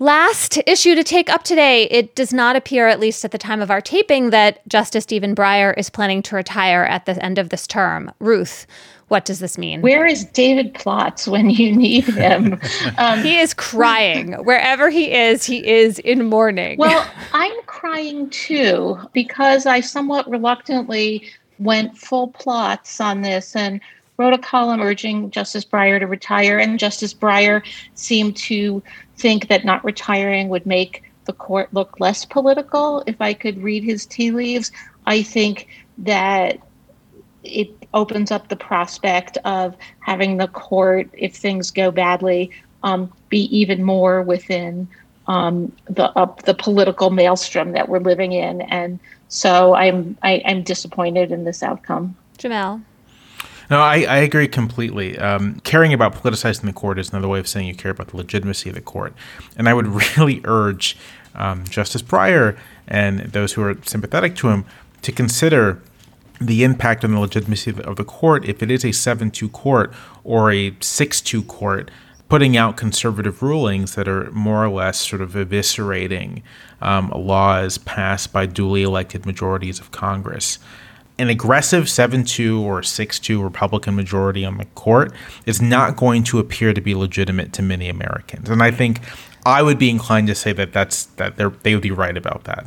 Last 0.00 0.60
issue 0.64 0.94
to 0.94 1.02
take 1.02 1.28
up 1.28 1.42
today. 1.42 1.84
It 1.84 2.14
does 2.14 2.32
not 2.32 2.54
appear, 2.54 2.86
at 2.86 3.00
least 3.00 3.24
at 3.24 3.32
the 3.32 3.38
time 3.38 3.60
of 3.60 3.70
our 3.70 3.80
taping, 3.80 4.30
that 4.30 4.66
Justice 4.68 5.02
Stephen 5.02 5.34
Breyer 5.34 5.76
is 5.76 5.90
planning 5.90 6.22
to 6.22 6.36
retire 6.36 6.84
at 6.84 7.04
the 7.06 7.22
end 7.24 7.36
of 7.36 7.48
this 7.48 7.66
term. 7.66 8.12
Ruth, 8.20 8.64
what 9.08 9.24
does 9.24 9.40
this 9.40 9.58
mean? 9.58 9.80
Where 9.80 10.06
is 10.06 10.24
David 10.24 10.74
Plotz 10.74 11.26
when 11.26 11.50
you 11.50 11.74
need 11.74 12.04
him? 12.04 12.60
Um, 12.96 13.22
he 13.22 13.38
is 13.38 13.54
crying. 13.54 14.32
Wherever 14.44 14.90
he 14.90 15.12
is, 15.12 15.44
he 15.44 15.66
is 15.66 15.98
in 16.00 16.26
mourning. 16.26 16.78
Well, 16.78 17.08
I'm 17.32 17.62
crying 17.66 18.28
too 18.30 18.98
because 19.12 19.66
I 19.66 19.80
somewhat 19.80 20.28
reluctantly 20.28 21.28
went 21.58 21.96
full 21.96 22.30
Plotz 22.32 23.00
on 23.00 23.22
this 23.22 23.54
and 23.54 23.80
wrote 24.18 24.34
a 24.34 24.38
column 24.38 24.82
urging 24.82 25.30
Justice 25.30 25.64
Breyer 25.64 26.00
to 26.00 26.06
retire, 26.06 26.58
and 26.58 26.78
Justice 26.78 27.14
Breyer 27.14 27.62
seemed 27.94 28.36
to 28.36 28.82
think 29.16 29.48
that 29.48 29.64
not 29.64 29.84
retiring 29.84 30.48
would 30.48 30.66
make 30.66 31.04
the 31.24 31.32
court 31.32 31.72
look 31.72 32.00
less 32.00 32.24
political. 32.24 33.04
If 33.06 33.20
I 33.20 33.32
could 33.32 33.62
read 33.62 33.84
his 33.84 34.04
tea 34.04 34.32
leaves, 34.32 34.72
I 35.06 35.22
think 35.22 35.68
that 35.98 36.58
it 37.44 37.70
opens 37.94 38.32
up 38.32 38.48
the 38.48 38.56
prospect 38.56 39.38
of 39.44 39.76
having 40.00 40.36
the 40.36 40.48
court, 40.48 41.08
if 41.12 41.36
things 41.36 41.70
go 41.70 41.90
badly, 41.92 42.50
um, 42.82 43.12
be 43.28 43.44
even 43.56 43.84
more 43.84 44.22
within 44.22 44.88
um, 45.28 45.72
the 45.88 46.10
uh, 46.18 46.34
the 46.44 46.54
political 46.54 47.10
maelstrom 47.10 47.72
that 47.72 47.88
we're 47.88 48.00
living 48.00 48.32
in, 48.32 48.62
and 48.62 48.98
so 49.28 49.74
I'm 49.74 50.16
I, 50.22 50.32
am 50.32 50.42
i 50.44 50.50
am 50.50 50.62
disappointed 50.62 51.30
in 51.30 51.44
this 51.44 51.62
outcome. 51.62 52.16
Jamelle. 52.38 52.82
No, 53.70 53.80
I, 53.80 54.04
I 54.04 54.16
agree 54.18 54.48
completely. 54.48 55.18
Um, 55.18 55.60
caring 55.60 55.92
about 55.92 56.14
politicizing 56.14 56.62
the 56.62 56.72
court 56.72 56.98
is 56.98 57.10
another 57.10 57.28
way 57.28 57.38
of 57.38 57.46
saying 57.46 57.66
you 57.66 57.74
care 57.74 57.90
about 57.90 58.08
the 58.08 58.16
legitimacy 58.16 58.70
of 58.70 58.74
the 58.74 58.80
court. 58.80 59.12
And 59.56 59.68
I 59.68 59.74
would 59.74 59.86
really 60.16 60.40
urge 60.44 60.96
um, 61.34 61.64
Justice 61.64 62.02
Breyer 62.02 62.58
and 62.86 63.20
those 63.20 63.52
who 63.52 63.62
are 63.62 63.76
sympathetic 63.84 64.34
to 64.36 64.48
him 64.48 64.64
to 65.02 65.12
consider 65.12 65.82
the 66.40 66.64
impact 66.64 67.04
on 67.04 67.12
the 67.12 67.20
legitimacy 67.20 67.74
of 67.82 67.96
the 67.96 68.04
court 68.04 68.44
if 68.44 68.62
it 68.62 68.70
is 68.70 68.84
a 68.84 68.92
7 68.92 69.30
2 69.30 69.48
court 69.48 69.92
or 70.24 70.52
a 70.52 70.74
6 70.80 71.20
2 71.20 71.42
court 71.42 71.90
putting 72.28 72.56
out 72.56 72.76
conservative 72.76 73.42
rulings 73.42 73.94
that 73.94 74.06
are 74.06 74.30
more 74.32 74.64
or 74.64 74.68
less 74.68 74.98
sort 75.00 75.22
of 75.22 75.32
eviscerating 75.32 76.42
um, 76.80 77.10
laws 77.10 77.78
passed 77.78 78.32
by 78.32 78.46
duly 78.46 78.82
elected 78.82 79.24
majorities 79.24 79.80
of 79.80 79.90
Congress. 79.90 80.58
An 81.18 81.28
aggressive 81.28 81.88
7 81.88 82.24
2 82.24 82.60
or 82.60 82.82
6 82.82 83.18
2 83.18 83.42
Republican 83.42 83.96
majority 83.96 84.44
on 84.44 84.58
the 84.58 84.66
court 84.66 85.12
is 85.46 85.60
not 85.60 85.96
going 85.96 86.22
to 86.24 86.38
appear 86.38 86.72
to 86.72 86.80
be 86.80 86.94
legitimate 86.94 87.52
to 87.54 87.62
many 87.62 87.88
Americans. 87.88 88.48
And 88.48 88.62
I 88.62 88.70
think 88.70 89.00
I 89.44 89.62
would 89.62 89.78
be 89.78 89.90
inclined 89.90 90.28
to 90.28 90.34
say 90.34 90.52
that 90.52 90.72
that's 90.72 91.06
that 91.16 91.36
they 91.36 91.74
would 91.74 91.82
be 91.82 91.90
right 91.90 92.16
about 92.16 92.44
that. 92.44 92.66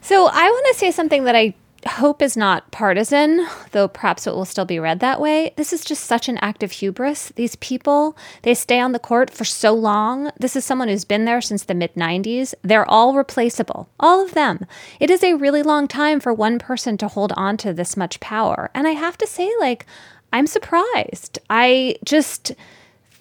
So 0.00 0.26
I 0.26 0.48
want 0.48 0.66
to 0.72 0.78
say 0.78 0.90
something 0.90 1.24
that 1.24 1.36
I 1.36 1.54
hope 1.86 2.22
is 2.22 2.36
not 2.36 2.70
partisan, 2.70 3.46
though 3.72 3.88
perhaps 3.88 4.26
it 4.26 4.34
will 4.34 4.44
still 4.44 4.64
be 4.64 4.78
read 4.78 5.00
that 5.00 5.20
way. 5.20 5.52
This 5.56 5.72
is 5.72 5.84
just 5.84 6.04
such 6.04 6.28
an 6.28 6.38
act 6.38 6.62
of 6.62 6.72
hubris. 6.72 7.32
These 7.36 7.56
people, 7.56 8.16
they 8.42 8.54
stay 8.54 8.80
on 8.80 8.92
the 8.92 8.98
court 8.98 9.30
for 9.30 9.44
so 9.44 9.72
long. 9.72 10.30
This 10.38 10.56
is 10.56 10.64
someone 10.64 10.88
who's 10.88 11.04
been 11.04 11.24
there 11.24 11.40
since 11.40 11.64
the 11.64 11.74
mid 11.74 11.94
90s. 11.94 12.54
They're 12.62 12.88
all 12.90 13.14
replaceable, 13.14 13.88
all 13.98 14.24
of 14.24 14.34
them. 14.34 14.66
It 15.00 15.10
is 15.10 15.22
a 15.22 15.34
really 15.34 15.62
long 15.62 15.88
time 15.88 16.20
for 16.20 16.32
one 16.32 16.58
person 16.58 16.96
to 16.98 17.08
hold 17.08 17.32
on 17.36 17.56
to 17.58 17.72
this 17.72 17.96
much 17.96 18.20
power. 18.20 18.70
And 18.74 18.86
I 18.86 18.92
have 18.92 19.18
to 19.18 19.26
say, 19.26 19.50
like, 19.60 19.86
I'm 20.32 20.46
surprised. 20.46 21.38
I 21.48 21.96
just 22.04 22.52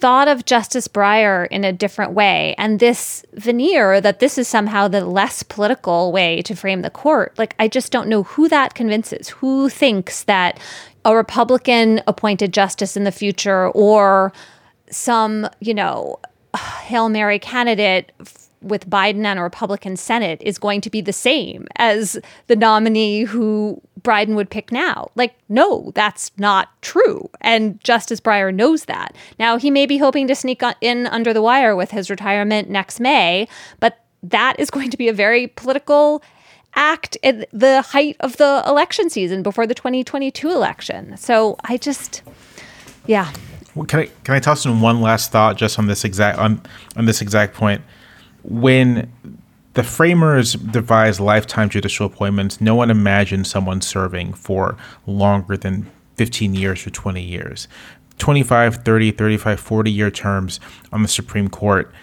thought 0.05 0.27
of 0.27 0.45
Justice 0.45 0.87
Breyer 0.87 1.47
in 1.49 1.63
a 1.63 1.73
different 1.73 2.11
way. 2.11 2.53
And 2.59 2.79
this 2.79 3.25
veneer 3.33 3.99
that 3.99 4.19
this 4.19 4.37
is 4.37 4.47
somehow 4.47 4.87
the 4.87 5.03
less 5.03 5.41
political 5.41 6.11
way 6.11 6.43
to 6.43 6.55
frame 6.55 6.83
the 6.83 6.91
court, 6.91 7.33
like, 7.39 7.55
I 7.57 7.67
just 7.67 7.91
don't 7.91 8.07
know 8.07 8.21
who 8.21 8.47
that 8.49 8.75
convinces. 8.75 9.29
Who 9.29 9.67
thinks 9.67 10.21
that 10.25 10.59
a 11.05 11.15
Republican 11.15 12.03
appointed 12.05 12.53
justice 12.53 12.95
in 12.95 13.03
the 13.03 13.11
future 13.11 13.69
or 13.69 14.31
some, 14.91 15.49
you 15.59 15.73
know, 15.73 16.19
Hail 16.83 17.09
Mary 17.09 17.39
candidate 17.39 18.11
with 18.65 18.89
Biden 18.89 19.25
and 19.25 19.39
a 19.39 19.43
Republican 19.43 19.95
Senate 19.95 20.41
is 20.43 20.57
going 20.57 20.81
to 20.81 20.89
be 20.89 21.01
the 21.01 21.13
same 21.13 21.67
as 21.77 22.19
the 22.47 22.55
nominee 22.55 23.23
who 23.23 23.81
Biden 24.01 24.35
would 24.35 24.49
pick 24.49 24.71
now. 24.71 25.09
Like, 25.15 25.35
no, 25.49 25.91
that's 25.95 26.31
not 26.37 26.69
true. 26.81 27.29
And 27.41 27.81
Justice 27.83 28.19
Breyer 28.19 28.53
knows 28.53 28.85
that. 28.85 29.15
Now, 29.39 29.57
he 29.57 29.71
may 29.71 29.85
be 29.85 29.97
hoping 29.97 30.27
to 30.27 30.35
sneak 30.35 30.61
in 30.81 31.07
under 31.07 31.33
the 31.33 31.41
wire 31.41 31.75
with 31.75 31.91
his 31.91 32.09
retirement 32.09 32.69
next 32.69 32.99
May, 32.99 33.47
but 33.79 34.03
that 34.23 34.59
is 34.59 34.69
going 34.69 34.89
to 34.89 34.97
be 34.97 35.07
a 35.07 35.13
very 35.13 35.47
political 35.47 36.23
act 36.75 37.17
at 37.23 37.47
the 37.51 37.81
height 37.81 38.17
of 38.19 38.37
the 38.37 38.63
election 38.67 39.09
season 39.09 39.43
before 39.43 39.65
the 39.65 39.75
2022 39.75 40.49
election. 40.49 41.15
So 41.17 41.57
I 41.63 41.77
just, 41.77 42.21
yeah. 43.05 43.31
Well, 43.75 43.85
can 43.85 44.01
I 44.01 44.05
can 44.23 44.35
I 44.35 44.39
toss 44.39 44.65
in 44.65 44.79
one 44.79 45.01
last 45.01 45.31
thought 45.31 45.57
just 45.57 45.77
on 45.77 45.87
this 45.87 46.05
exact 46.05 46.37
on 46.39 46.61
on 46.95 47.05
this 47.05 47.21
exact 47.21 47.53
point? 47.53 47.81
When 48.47 49.11
the 49.73 49.83
framers 49.83 50.53
devised 50.53 51.19
lifetime 51.19 51.69
judicial 51.69 52.05
appointments, 52.05 52.61
no 52.61 52.75
one 52.75 52.89
imagined 52.89 53.47
someone 53.47 53.81
serving 53.81 54.33
for 54.33 54.77
longer 55.05 55.57
than 55.57 55.89
15 56.15 56.55
years 56.55 56.85
or 56.87 56.89
20 56.89 57.21
years. 57.21 57.67
25, 58.17 58.77
30, 58.77 59.11
35, 59.11 59.59
40 59.59 59.91
year 59.91 60.09
terms 60.09 60.59
on 60.93 61.01
the 61.01 61.07
Supreme 61.07 61.49
Court 61.49 61.93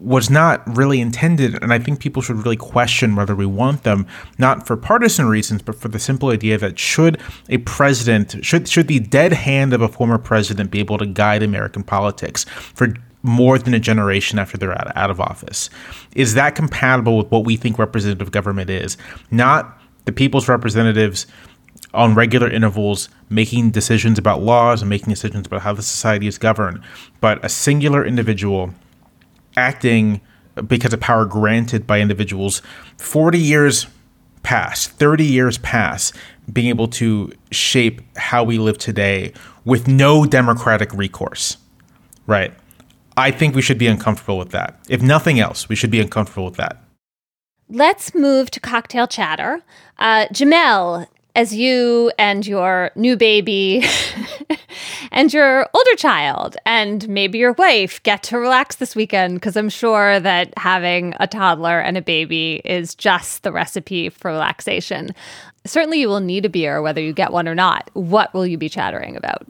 was 0.00 0.28
not 0.28 0.62
really 0.76 1.00
intended. 1.00 1.62
And 1.62 1.72
I 1.72 1.78
think 1.78 2.00
people 2.00 2.20
should 2.22 2.36
really 2.36 2.56
question 2.56 3.14
whether 3.14 3.34
we 3.34 3.46
want 3.46 3.84
them, 3.84 4.06
not 4.38 4.66
for 4.66 4.76
partisan 4.76 5.26
reasons, 5.26 5.62
but 5.62 5.74
for 5.74 5.88
the 5.88 5.98
simple 5.98 6.30
idea 6.30 6.58
that 6.58 6.78
should 6.78 7.20
a 7.48 7.58
president, 7.58 8.44
should, 8.44 8.68
should 8.68 8.88
the 8.88 9.00
dead 9.00 9.32
hand 9.32 9.72
of 9.72 9.82
a 9.82 9.88
former 9.88 10.18
president 10.18 10.70
be 10.70 10.80
able 10.80 10.98
to 10.98 11.06
guide 11.06 11.42
American 11.42 11.82
politics 11.82 12.44
for 12.44 12.94
more 13.24 13.58
than 13.58 13.72
a 13.72 13.80
generation 13.80 14.38
after 14.38 14.58
they're 14.58 14.78
out, 14.78 14.94
out 14.96 15.10
of 15.10 15.18
office. 15.18 15.70
Is 16.14 16.34
that 16.34 16.54
compatible 16.54 17.16
with 17.16 17.30
what 17.30 17.44
we 17.44 17.56
think 17.56 17.78
representative 17.78 18.30
government 18.30 18.68
is? 18.68 18.96
Not 19.30 19.80
the 20.04 20.12
people's 20.12 20.46
representatives 20.46 21.26
on 21.94 22.14
regular 22.14 22.48
intervals 22.48 23.08
making 23.30 23.70
decisions 23.70 24.18
about 24.18 24.42
laws 24.42 24.82
and 24.82 24.90
making 24.90 25.08
decisions 25.08 25.46
about 25.46 25.62
how 25.62 25.72
the 25.72 25.82
society 25.82 26.26
is 26.26 26.36
governed, 26.36 26.82
but 27.20 27.42
a 27.42 27.48
singular 27.48 28.04
individual 28.04 28.74
acting 29.56 30.20
because 30.66 30.92
of 30.92 31.00
power 31.00 31.24
granted 31.24 31.86
by 31.86 32.00
individuals 32.00 32.60
40 32.98 33.38
years 33.38 33.86
pass, 34.42 34.86
30 34.86 35.24
years 35.24 35.56
pass, 35.58 36.12
being 36.52 36.68
able 36.68 36.88
to 36.88 37.32
shape 37.50 38.02
how 38.18 38.44
we 38.44 38.58
live 38.58 38.76
today 38.76 39.32
with 39.64 39.88
no 39.88 40.26
democratic 40.26 40.92
recourse. 40.92 41.56
Right. 42.26 42.52
I 43.16 43.30
think 43.30 43.54
we 43.54 43.62
should 43.62 43.78
be 43.78 43.86
uncomfortable 43.86 44.38
with 44.38 44.50
that. 44.50 44.78
If 44.88 45.02
nothing 45.02 45.38
else, 45.38 45.68
we 45.68 45.76
should 45.76 45.90
be 45.90 46.00
uncomfortable 46.00 46.44
with 46.44 46.56
that. 46.56 46.82
Let's 47.68 48.14
move 48.14 48.50
to 48.52 48.60
cocktail 48.60 49.06
chatter. 49.06 49.62
Uh, 49.98 50.26
Jamelle, 50.26 51.06
as 51.36 51.54
you 51.54 52.12
and 52.18 52.46
your 52.46 52.90
new 52.94 53.16
baby 53.16 53.84
and 55.10 55.32
your 55.32 55.68
older 55.74 55.94
child 55.96 56.56
and 56.64 57.08
maybe 57.08 57.38
your 57.38 57.52
wife 57.52 58.02
get 58.02 58.22
to 58.24 58.38
relax 58.38 58.76
this 58.76 58.94
weekend, 58.94 59.34
because 59.34 59.56
I'm 59.56 59.68
sure 59.68 60.20
that 60.20 60.52
having 60.56 61.14
a 61.20 61.26
toddler 61.26 61.80
and 61.80 61.96
a 61.96 62.02
baby 62.02 62.60
is 62.64 62.94
just 62.94 63.42
the 63.42 63.52
recipe 63.52 64.08
for 64.08 64.30
relaxation. 64.30 65.14
Certainly, 65.64 66.00
you 66.00 66.08
will 66.08 66.20
need 66.20 66.44
a 66.44 66.50
beer 66.50 66.82
whether 66.82 67.00
you 67.00 67.12
get 67.12 67.32
one 67.32 67.48
or 67.48 67.54
not. 67.54 67.90
What 67.94 68.34
will 68.34 68.46
you 68.46 68.58
be 68.58 68.68
chattering 68.68 69.16
about? 69.16 69.46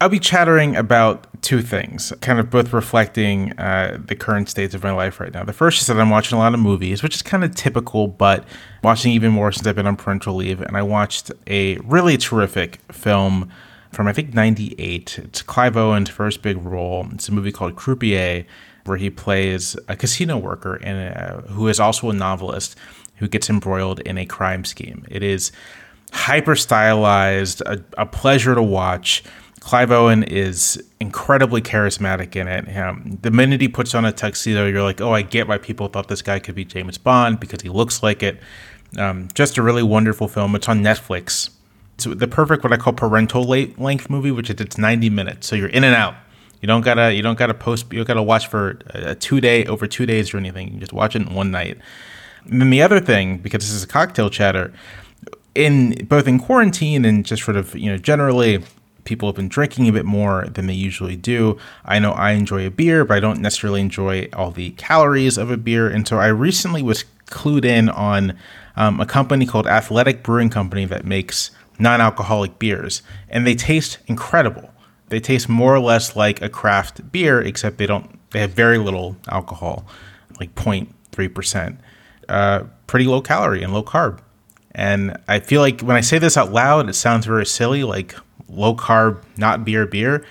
I'll 0.00 0.08
be 0.08 0.20
chattering 0.20 0.76
about 0.76 1.26
two 1.42 1.62
things, 1.62 2.12
kind 2.20 2.38
of 2.38 2.50
both 2.50 2.72
reflecting 2.72 3.58
uh, 3.58 3.98
the 4.04 4.14
current 4.14 4.48
states 4.48 4.74
of 4.74 4.82
my 4.82 4.92
life 4.92 5.20
right 5.20 5.32
now. 5.32 5.44
The 5.44 5.52
first 5.52 5.80
is 5.80 5.86
that 5.86 5.98
I'm 5.98 6.10
watching 6.10 6.36
a 6.36 6.38
lot 6.38 6.54
of 6.54 6.60
movies, 6.60 7.02
which 7.02 7.14
is 7.14 7.22
kind 7.22 7.44
of 7.44 7.54
typical, 7.54 8.08
but 8.08 8.44
watching 8.82 9.12
even 9.12 9.32
more 9.32 9.50
since 9.52 9.66
I've 9.66 9.76
been 9.76 9.86
on 9.86 9.96
parental 9.96 10.34
leave. 10.34 10.60
And 10.60 10.76
I 10.76 10.82
watched 10.82 11.30
a 11.46 11.76
really 11.78 12.16
terrific 12.16 12.80
film 12.92 13.50
from, 13.90 14.06
I 14.06 14.12
think, 14.12 14.34
98. 14.34 15.18
It's 15.18 15.42
Clive 15.42 15.76
Owen's 15.76 16.10
first 16.10 16.42
big 16.42 16.58
role. 16.58 17.06
It's 17.12 17.28
a 17.28 17.32
movie 17.32 17.52
called 17.52 17.76
Croupier, 17.76 18.44
where 18.84 18.96
he 18.96 19.10
plays 19.10 19.76
a 19.88 19.96
casino 19.96 20.36
worker 20.36 20.76
and 20.76 21.16
uh, 21.16 21.40
who 21.52 21.68
is 21.68 21.80
also 21.80 22.10
a 22.10 22.12
novelist 22.12 22.76
who 23.16 23.28
gets 23.28 23.50
embroiled 23.50 24.00
in 24.00 24.18
a 24.18 24.26
crime 24.26 24.64
scheme. 24.64 25.04
It 25.10 25.22
is 25.22 25.52
hyper 26.12 26.56
stylized, 26.56 27.60
a, 27.62 27.82
a 27.98 28.06
pleasure 28.06 28.54
to 28.54 28.62
watch 28.62 29.22
Clive 29.60 29.92
Owen 29.92 30.22
is 30.22 30.82
incredibly 31.00 31.60
charismatic 31.60 32.34
in 32.34 32.48
it. 32.48 32.76
Um, 32.76 33.18
the 33.22 33.30
minute 33.30 33.60
he 33.60 33.68
puts 33.68 33.94
on 33.94 34.04
a 34.04 34.12
tuxedo, 34.12 34.66
you're 34.66 34.82
like, 34.82 35.00
oh, 35.00 35.12
I 35.12 35.22
get 35.22 35.48
why 35.48 35.58
people 35.58 35.88
thought 35.88 36.08
this 36.08 36.22
guy 36.22 36.38
could 36.38 36.54
be 36.54 36.64
James 36.64 36.96
Bond 36.96 37.38
because 37.38 37.60
he 37.60 37.68
looks 37.68 38.02
like 38.02 38.22
it. 38.22 38.40
Um, 38.98 39.28
just 39.34 39.58
a 39.58 39.62
really 39.62 39.82
wonderful 39.82 40.28
film. 40.28 40.54
It's 40.54 40.68
on 40.68 40.82
Netflix. 40.82 41.50
It's 41.94 42.04
the 42.04 42.26
perfect 42.26 42.64
what 42.64 42.72
I 42.72 42.78
call 42.78 42.94
parental 42.94 43.44
length 43.44 44.08
movie, 44.08 44.30
which 44.30 44.48
is 44.48 44.60
it's 44.60 44.78
90 44.78 45.10
minutes, 45.10 45.46
so 45.46 45.54
you're 45.54 45.68
in 45.68 45.84
and 45.84 45.94
out. 45.94 46.14
You 46.62 46.66
don't 46.66 46.82
gotta 46.82 47.14
you 47.14 47.22
don't 47.22 47.38
gotta 47.38 47.54
post 47.54 47.90
you 47.92 47.98
don't 47.98 48.06
gotta 48.06 48.22
watch 48.22 48.46
for 48.46 48.78
a 48.90 49.14
two 49.14 49.40
day 49.40 49.64
over 49.66 49.86
two 49.86 50.06
days 50.06 50.34
or 50.34 50.38
anything. 50.38 50.74
You 50.74 50.80
just 50.80 50.92
watch 50.92 51.16
it 51.16 51.22
in 51.22 51.34
one 51.34 51.50
night. 51.50 51.78
And 52.44 52.60
then 52.60 52.70
the 52.70 52.82
other 52.82 53.00
thing, 53.00 53.38
because 53.38 53.62
this 53.62 53.72
is 53.72 53.82
a 53.82 53.86
cocktail 53.86 54.28
chatter, 54.30 54.72
in 55.54 56.06
both 56.06 56.26
in 56.26 56.38
quarantine 56.38 57.04
and 57.04 57.24
just 57.24 57.44
sort 57.44 57.56
of 57.56 57.74
you 57.74 57.90
know 57.90 57.96
generally 57.96 58.62
people 59.10 59.28
have 59.28 59.34
been 59.34 59.48
drinking 59.48 59.88
a 59.88 59.92
bit 59.92 60.06
more 60.06 60.46
than 60.46 60.68
they 60.68 60.72
usually 60.72 61.16
do. 61.16 61.58
I 61.84 61.98
know 61.98 62.12
I 62.12 62.30
enjoy 62.30 62.64
a 62.64 62.70
beer, 62.70 63.04
but 63.04 63.16
I 63.16 63.20
don't 63.20 63.40
necessarily 63.40 63.80
enjoy 63.80 64.28
all 64.32 64.52
the 64.52 64.70
calories 64.70 65.36
of 65.36 65.50
a 65.50 65.56
beer. 65.56 65.88
And 65.88 66.06
so 66.06 66.18
I 66.18 66.28
recently 66.28 66.80
was 66.80 67.04
clued 67.26 67.64
in 67.64 67.88
on 67.88 68.38
um, 68.76 69.00
a 69.00 69.06
company 69.06 69.46
called 69.46 69.66
Athletic 69.66 70.22
Brewing 70.22 70.48
Company 70.48 70.84
that 70.84 71.04
makes 71.04 71.50
non 71.76 72.00
alcoholic 72.00 72.60
beers, 72.60 73.02
and 73.28 73.44
they 73.44 73.56
taste 73.56 73.98
incredible. 74.06 74.70
They 75.08 75.18
taste 75.18 75.48
more 75.48 75.74
or 75.74 75.80
less 75.80 76.14
like 76.14 76.40
a 76.40 76.48
craft 76.48 77.10
beer, 77.10 77.40
except 77.40 77.78
they 77.78 77.86
don't, 77.86 78.16
they 78.30 78.38
have 78.38 78.52
very 78.52 78.78
little 78.78 79.16
alcohol, 79.28 79.84
like 80.38 80.54
0.3%. 80.54 81.78
Uh, 82.28 82.62
pretty 82.86 83.06
low 83.06 83.20
calorie 83.20 83.64
and 83.64 83.72
low 83.72 83.82
carb. 83.82 84.20
And 84.70 85.16
I 85.26 85.40
feel 85.40 85.62
like 85.62 85.80
when 85.80 85.96
I 85.96 86.00
say 86.00 86.20
this 86.20 86.36
out 86.36 86.52
loud, 86.52 86.88
it 86.88 86.94
sounds 86.94 87.26
very 87.26 87.44
silly, 87.44 87.82
like 87.82 88.14
low 88.50 88.74
carb, 88.74 89.22
not 89.36 89.64
beer, 89.64 89.86
beer. 89.86 90.24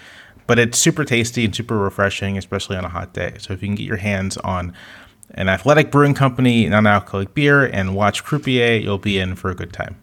but 0.48 0.58
it's 0.58 0.80
super 0.80 1.06
tasty 1.06 1.46
and 1.46 1.56
super 1.56 1.78
refreshing, 1.78 2.38
especially 2.38 2.76
on 2.76 2.84
a 2.84 2.90
hot 2.90 3.14
day. 3.14 3.36
So 3.38 3.54
if 3.54 3.62
you 3.62 3.68
can 3.68 3.76
get 3.76 3.84
your 3.84 3.98
hands 3.98 4.36
on 4.38 4.74
an 5.36 5.48
athletic 5.48 5.92
brewing 5.92 6.16
company, 6.16 6.68
non-alcoholic 6.68 7.36
beer, 7.36 7.66
and 7.66 7.96
watch 7.96 8.24
Croupier, 8.24 8.82
you'll 8.82 8.98
be 8.98 9.20
in 9.20 9.36
for 9.36 9.52
a 9.52 9.56
good 9.56 9.72
time. 9.72 9.96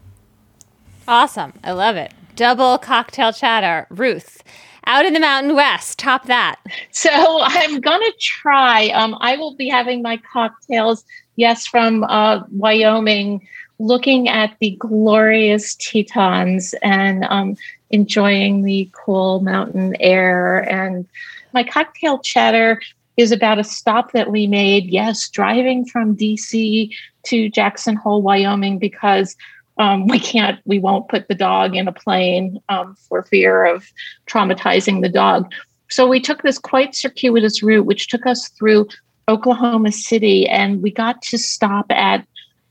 Awesome. 1.09 1.53
I 1.64 1.73
love 1.73 1.97
it. 1.97 2.14
Double 2.37 2.79
cocktail 2.79 3.33
chatter. 3.33 3.87
Ruth, 3.91 4.43
out 4.87 5.05
in 5.05 5.14
the 5.14 5.21
Mountain 5.21 5.57
West, 5.57 5.99
top 5.99 6.27
that. 6.27 6.61
So 6.93 7.11
I'm 7.43 7.81
going 7.81 8.01
to 8.01 8.14
try. 8.21 8.89
Um, 8.91 9.17
I 9.21 9.37
will 9.37 9.57
be 9.57 9.69
having 9.69 10.01
my 10.03 10.19
cocktails, 10.33 11.05
yes, 11.35 11.67
from 11.67 12.05
uh, 12.05 12.43
Wyoming, 12.51 13.47
looking 13.79 14.29
at 14.29 14.57
the 14.61 14.77
glorious 14.79 15.75
Tetons 15.77 16.75
and 16.83 17.25
um, 17.25 17.57
enjoying 17.91 18.62
the 18.62 18.89
cool 18.93 19.41
mountain 19.41 19.97
air. 20.01 20.59
And 20.59 21.07
my 21.53 21.64
cocktail 21.64 22.18
chatter 22.18 22.80
is 23.16 23.32
about 23.32 23.59
a 23.59 23.64
stop 23.64 24.12
that 24.12 24.30
we 24.30 24.47
made, 24.47 24.87
yes, 24.87 25.28
driving 25.28 25.87
from 25.87 26.16
DC 26.16 26.91
to 27.24 27.49
Jackson 27.49 27.97
Hole, 27.97 28.22
Wyoming, 28.22 28.78
because 28.78 29.37
um, 29.78 30.07
we 30.07 30.18
can't, 30.18 30.61
we 30.64 30.78
won't 30.78 31.09
put 31.09 31.28
the 31.28 31.34
dog 31.34 31.74
in 31.74 31.89
a 31.89 31.93
plane 31.93 32.61
um, 32.68 32.95
for 33.09 33.22
fear 33.22 33.64
of 33.64 33.91
traumatizing 34.26 35.03
the 35.03 35.09
dog. 35.09 35.51
So 35.89 36.07
we 36.07 36.20
took 36.20 36.43
this 36.43 36.59
quite 36.59 36.95
circuitous 36.95 37.62
route, 37.62 37.87
which 37.87 38.09
took 38.09 38.26
us 38.26 38.49
through 38.49 38.89
Oklahoma 39.28 39.93
City, 39.93 40.49
and 40.49 40.82
we 40.82 40.91
got 40.91 41.22
to 41.22 41.39
stop 41.39 41.87
at 41.91 42.26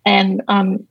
and 0.05 0.41
um, 0.47 0.87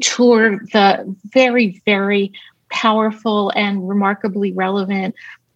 tour 0.00 0.58
the 0.72 1.16
very, 1.32 1.80
very 1.84 2.32
powerful 2.70 3.52
and 3.54 3.88
remarkably 3.88 4.52
relevant 4.52 5.14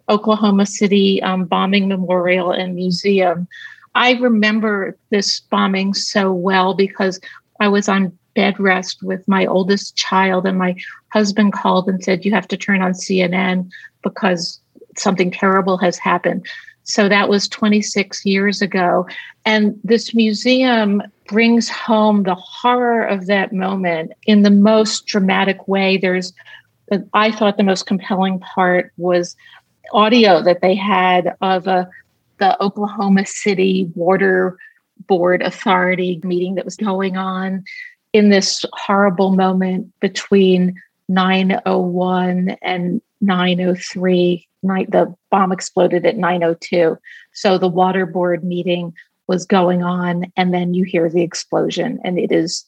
Oklahoma 0.09 0.67
City 0.67 1.23
um, 1.23 1.47
Bombing 1.47 1.89
Memorial 1.89 2.51
and 2.51 2.75
Museum. 2.75 3.49
I 3.95 4.13
remember 4.15 4.97
this 5.11 5.41
bombing 5.41 5.95
so 5.95 6.33
well 6.33 6.75
because 6.75 7.21
I 7.61 7.69
was 7.69 7.89
on 7.89 8.17
bed 8.35 8.59
rest 8.59 9.03
with 9.03 9.27
my 9.29 9.47
oldest 9.47 9.97
child, 9.97 10.47
and 10.47 10.59
my 10.59 10.77
husband 11.11 11.53
called 11.53 11.89
and 11.89 12.03
said, 12.03 12.25
You 12.25 12.33
have 12.33 12.49
to 12.49 12.57
turn 12.57 12.83
on 12.83 12.93
CNN 12.93 13.71
because 14.03 14.61
something 14.97 15.31
terrible 15.31 15.79
has 15.79 15.97
happened. 15.97 16.47
So 16.83 17.09
that 17.09 17.29
was 17.29 17.49
26 17.49 18.27
years 18.27 18.61
ago. 18.61 19.07
And 19.47 19.79
this 19.83 20.15
museum 20.15 21.03
brings 21.27 21.69
home 21.69 22.25
the 22.25 22.35
horror 22.35 23.07
of 23.07 23.27
that 23.27 23.53
moment 23.53 24.13
in 24.27 24.43
the 24.43 24.51
most 24.51 25.07
dramatic 25.07 25.67
way. 25.67 25.97
There's, 25.97 26.35
I 27.13 27.31
thought 27.31 27.57
the 27.57 27.63
most 27.63 27.87
compelling 27.87 28.41
part 28.41 28.93
was 28.97 29.37
audio 29.93 30.43
that 30.43 30.61
they 30.61 30.75
had 30.75 31.35
of 31.41 31.67
a, 31.67 31.89
the 32.39 32.61
Oklahoma 32.63 33.27
City 33.27 33.91
Water 33.95 34.59
Board 35.07 35.43
Authority 35.43 36.21
meeting 36.23 36.55
that 36.55 36.65
was 36.65 36.77
going 36.77 37.17
on 37.17 37.65
in 38.13 38.31
this 38.31 38.65
horrible 38.73 39.33
moment 39.35 39.93
between 40.01 40.75
901 41.09 42.57
and 42.63 43.03
903 43.21 44.49
night 44.63 44.91
the 44.91 45.15
bomb 45.31 45.53
exploded 45.53 46.07
at 46.07 46.17
902 46.17 46.97
so 47.33 47.59
the 47.59 47.69
water 47.69 48.07
board 48.07 48.43
meeting 48.43 48.95
was 49.27 49.45
going 49.45 49.83
on 49.83 50.33
and 50.37 50.55
then 50.55 50.73
you 50.73 50.85
hear 50.85 51.11
the 51.11 51.23
explosion 51.23 51.99
and 52.03 52.19
it 52.19 52.33
is 52.33 52.65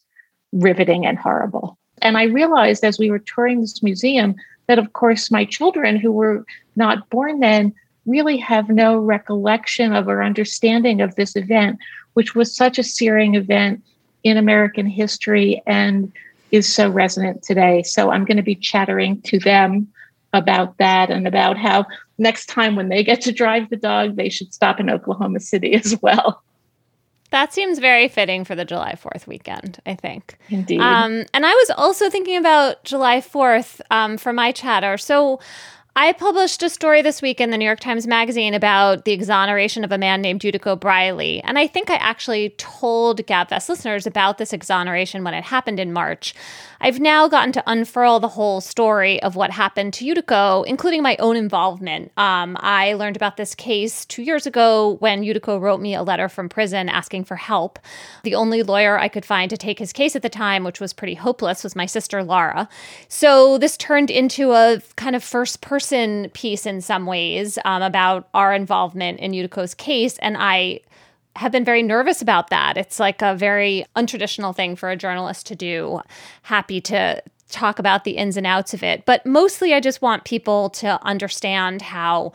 riveting 0.53 1.07
and 1.07 1.19
horrible 1.19 1.79
and 2.03 2.17
i 2.17 2.25
realized 2.25 2.85
as 2.85 2.99
we 2.99 3.11
were 3.11 3.19
touring 3.19 3.61
this 3.61 3.83
museum 3.83 4.35
that 4.67 4.79
of 4.79 4.93
course 4.93 5.31
my 5.31 5.45
children 5.45 5.97
who 5.97 6.13
were 6.13 6.45
not 6.77 7.09
born 7.11 7.41
then 7.41 7.73
really 8.07 8.37
have 8.37 8.69
no 8.69 8.99
recollection 8.99 9.93
of 9.93 10.09
or 10.09 10.23
understanding 10.23 11.01
of 11.01 11.15
this 11.17 11.37
event 11.37 11.79
which 12.15 12.35
was 12.35 12.55
such 12.55 12.79
a 12.79 12.83
searing 12.83 13.35
event 13.35 13.83
in 14.25 14.37
American 14.37 14.87
history 14.87 15.63
and 15.67 16.13
is 16.51 16.73
so 16.73 16.91
resonant 16.91 17.43
today. 17.43 17.83
So 17.83 18.11
I'm 18.11 18.25
going 18.25 18.39
to 18.39 18.43
be 18.43 18.55
chattering 18.55 19.21
to 19.23 19.39
them 19.39 19.87
about 20.33 20.79
that 20.79 21.11
and 21.11 21.27
about 21.27 21.57
how 21.57 21.87
next 22.19 22.47
time 22.47 22.75
when 22.75 22.89
they 22.89 23.05
get 23.05 23.21
to 23.23 23.33
drive 23.33 23.71
the 23.71 23.77
dog, 23.77 24.17
they 24.17 24.29
should 24.29 24.53
stop 24.53 24.81
in 24.81 24.91
Oklahoma 24.91 25.41
City 25.41 25.75
as 25.75 26.01
well. 26.03 26.43
That 27.37 27.53
seems 27.53 27.81
very 27.81 28.09
fitting 28.09 28.47
for 28.47 28.55
the 28.55 28.65
July 28.65 28.95
4th 28.95 29.27
weekend, 29.27 29.79
I 29.85 29.95
think. 29.95 30.39
Indeed. 30.49 30.81
Um, 30.81 31.27
and 31.35 31.45
I 31.45 31.53
was 31.53 31.71
also 31.77 32.09
thinking 32.09 32.39
about 32.39 32.83
July 32.83 33.21
4th 33.21 33.83
um, 33.91 34.17
for 34.17 34.33
my 34.33 34.53
chatter. 34.53 34.97
So 34.97 35.39
I 35.95 36.13
published 36.13 36.63
a 36.63 36.71
story 36.71 37.03
this 37.03 37.21
week 37.21 37.39
in 37.39 37.51
the 37.51 37.59
New 37.59 37.67
York 37.67 37.81
Times 37.81 38.07
Magazine 38.07 38.55
about 38.55 39.05
the 39.05 39.13
exoneration 39.13 39.85
of 39.85 39.93
a 39.93 39.99
man 39.99 40.23
named 40.23 40.41
Yutico 40.41 40.81
Briley. 40.81 41.43
And 41.43 41.59
I 41.59 41.67
think 41.67 41.91
I 41.91 41.97
actually 41.97 42.55
told 42.57 43.21
GabFest 43.27 43.69
listeners 43.69 44.07
about 44.07 44.39
this 44.39 44.55
exoneration 44.55 45.23
when 45.23 45.35
it 45.35 45.45
happened 45.45 45.79
in 45.79 45.93
March. 45.93 46.35
I've 46.87 47.01
now 47.01 47.27
gotten 47.27 47.51
to 47.51 47.65
unfurl 47.67 48.21
the 48.21 48.29
whole 48.29 48.61
story 48.61 49.21
of 49.25 49.35
what 49.35 49.51
happened 49.51 49.93
to 49.95 50.05
Yutico, 50.05 50.65
including 50.65 51.03
my 51.03 51.17
own 51.19 51.35
involvement. 51.35 52.13
Um, 52.17 52.57
I 52.61 52.93
learned 52.93 53.17
about 53.17 53.37
this 53.37 53.57
case 53.57 54.05
two 54.05 54.23
years 54.23 54.47
ago 54.47 54.93
when 55.01 55.23
Yutico 55.23 55.61
wrote 55.61 55.81
me 55.81 55.97
a 55.97 56.05
letter 56.05 56.29
from 56.29 56.49
prison 56.49 56.89
asking 56.89 57.25
for 57.25 57.35
help. 57.35 57.81
The 58.23 58.37
only 58.37 58.63
lawyer 58.63 59.01
I 59.01 59.09
could 59.09 59.25
find 59.25 59.51
to 59.51 59.57
take 59.57 59.81
his 59.81 59.93
case 59.93 60.15
at 60.15 60.23
the 60.23 60.29
time, 60.29 60.63
which 60.63 60.79
was 60.79 60.93
pretty 60.93 61.15
hopeless, 61.15 61.65
was 61.65 61.75
my 61.75 61.87
sister 61.87 62.23
Laura. 62.23 62.69
So 63.09 63.59
this 63.59 63.77
turned 63.77 64.09
into 64.09 64.53
a 64.53 64.81
kind 64.95 65.17
of 65.17 65.25
first 65.25 65.63
person 65.63 66.31
piece 66.35 66.67
in 66.67 66.81
some 66.81 67.05
ways 67.05 67.59
um, 67.65 67.83
about 67.83 68.29
our 68.33 68.55
involvement 68.55 69.19
in 69.19 69.33
Yutico's 69.33 69.75
case. 69.75 70.19
And 70.19 70.37
I 70.39 70.83
have 71.37 71.53
been 71.53 71.65
very 71.65 71.83
nervous 71.83 72.21
about 72.23 72.51
that. 72.51 72.77
It's 72.77 72.99
like 72.99 73.23
a 73.23 73.35
very 73.35 73.85
untraditional 73.95 74.55
thing 74.55 74.77
for 74.77 74.91
a 74.91 74.97
journalist 74.97 75.47
to 75.47 75.57
do. 75.57 76.01
Happy 76.43 76.81
to 76.83 77.23
talk 77.49 77.79
about 77.79 78.05
the 78.05 78.13
ins 78.13 78.37
and 78.37 78.47
outs 78.47 78.75
of 78.75 78.83
it. 78.83 79.05
But 79.07 79.25
mostly, 79.25 79.73
I 79.73 79.81
just 79.81 80.03
want 80.03 80.25
people 80.25 80.71
to 80.71 81.01
understand 81.05 81.83
how 81.83 82.33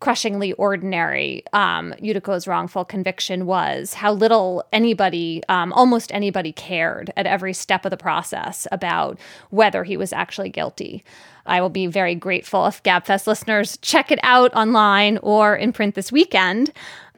crushingly 0.00 0.52
ordinary 0.54 1.42
um, 1.52 1.94
Yutico's 1.98 2.46
wrongful 2.46 2.84
conviction 2.84 3.46
was, 3.46 3.94
how 3.94 4.12
little 4.12 4.62
anybody, 4.72 5.42
um, 5.48 5.72
almost 5.72 6.12
anybody, 6.12 6.52
cared 6.52 7.10
at 7.16 7.26
every 7.26 7.54
step 7.54 7.84
of 7.84 7.90
the 7.90 7.96
process 7.96 8.66
about 8.70 9.18
whether 9.50 9.84
he 9.84 9.96
was 9.96 10.12
actually 10.12 10.50
guilty. 10.50 11.02
I 11.46 11.60
will 11.60 11.70
be 11.70 11.86
very 11.86 12.14
grateful 12.14 12.66
if 12.66 12.82
GabFest 12.82 13.26
listeners 13.26 13.78
check 13.82 14.10
it 14.10 14.18
out 14.22 14.54
online 14.54 15.18
or 15.18 15.56
in 15.56 15.72
print 15.72 15.94
this 15.94 16.12
weekend. 16.12 16.72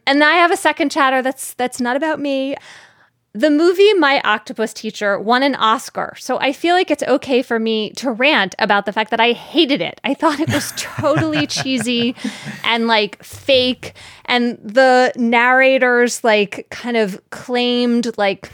And 0.06 0.22
I 0.22 0.34
have 0.34 0.52
a 0.52 0.56
second 0.56 0.90
chatter 0.90 1.20
that's 1.22 1.54
that's 1.54 1.80
not 1.80 1.96
about 1.96 2.20
me. 2.20 2.56
The 3.32 3.50
movie 3.50 3.92
My 3.94 4.22
Octopus 4.24 4.72
Teacher 4.72 5.20
won 5.20 5.42
an 5.42 5.56
Oscar, 5.56 6.14
so 6.18 6.38
I 6.38 6.54
feel 6.54 6.74
like 6.74 6.90
it's 6.90 7.02
okay 7.02 7.42
for 7.42 7.58
me 7.58 7.90
to 7.90 8.10
rant 8.10 8.54
about 8.58 8.86
the 8.86 8.94
fact 8.94 9.10
that 9.10 9.20
I 9.20 9.32
hated 9.32 9.82
it. 9.82 10.00
I 10.04 10.14
thought 10.14 10.40
it 10.40 10.50
was 10.50 10.72
totally 10.76 11.46
cheesy 11.58 12.14
and 12.64 12.86
like 12.86 13.22
fake, 13.22 13.94
and 14.24 14.58
the 14.62 15.12
narrators 15.16 16.24
like 16.24 16.66
kind 16.70 16.96
of 16.96 17.20
claimed 17.28 18.16
like 18.16 18.50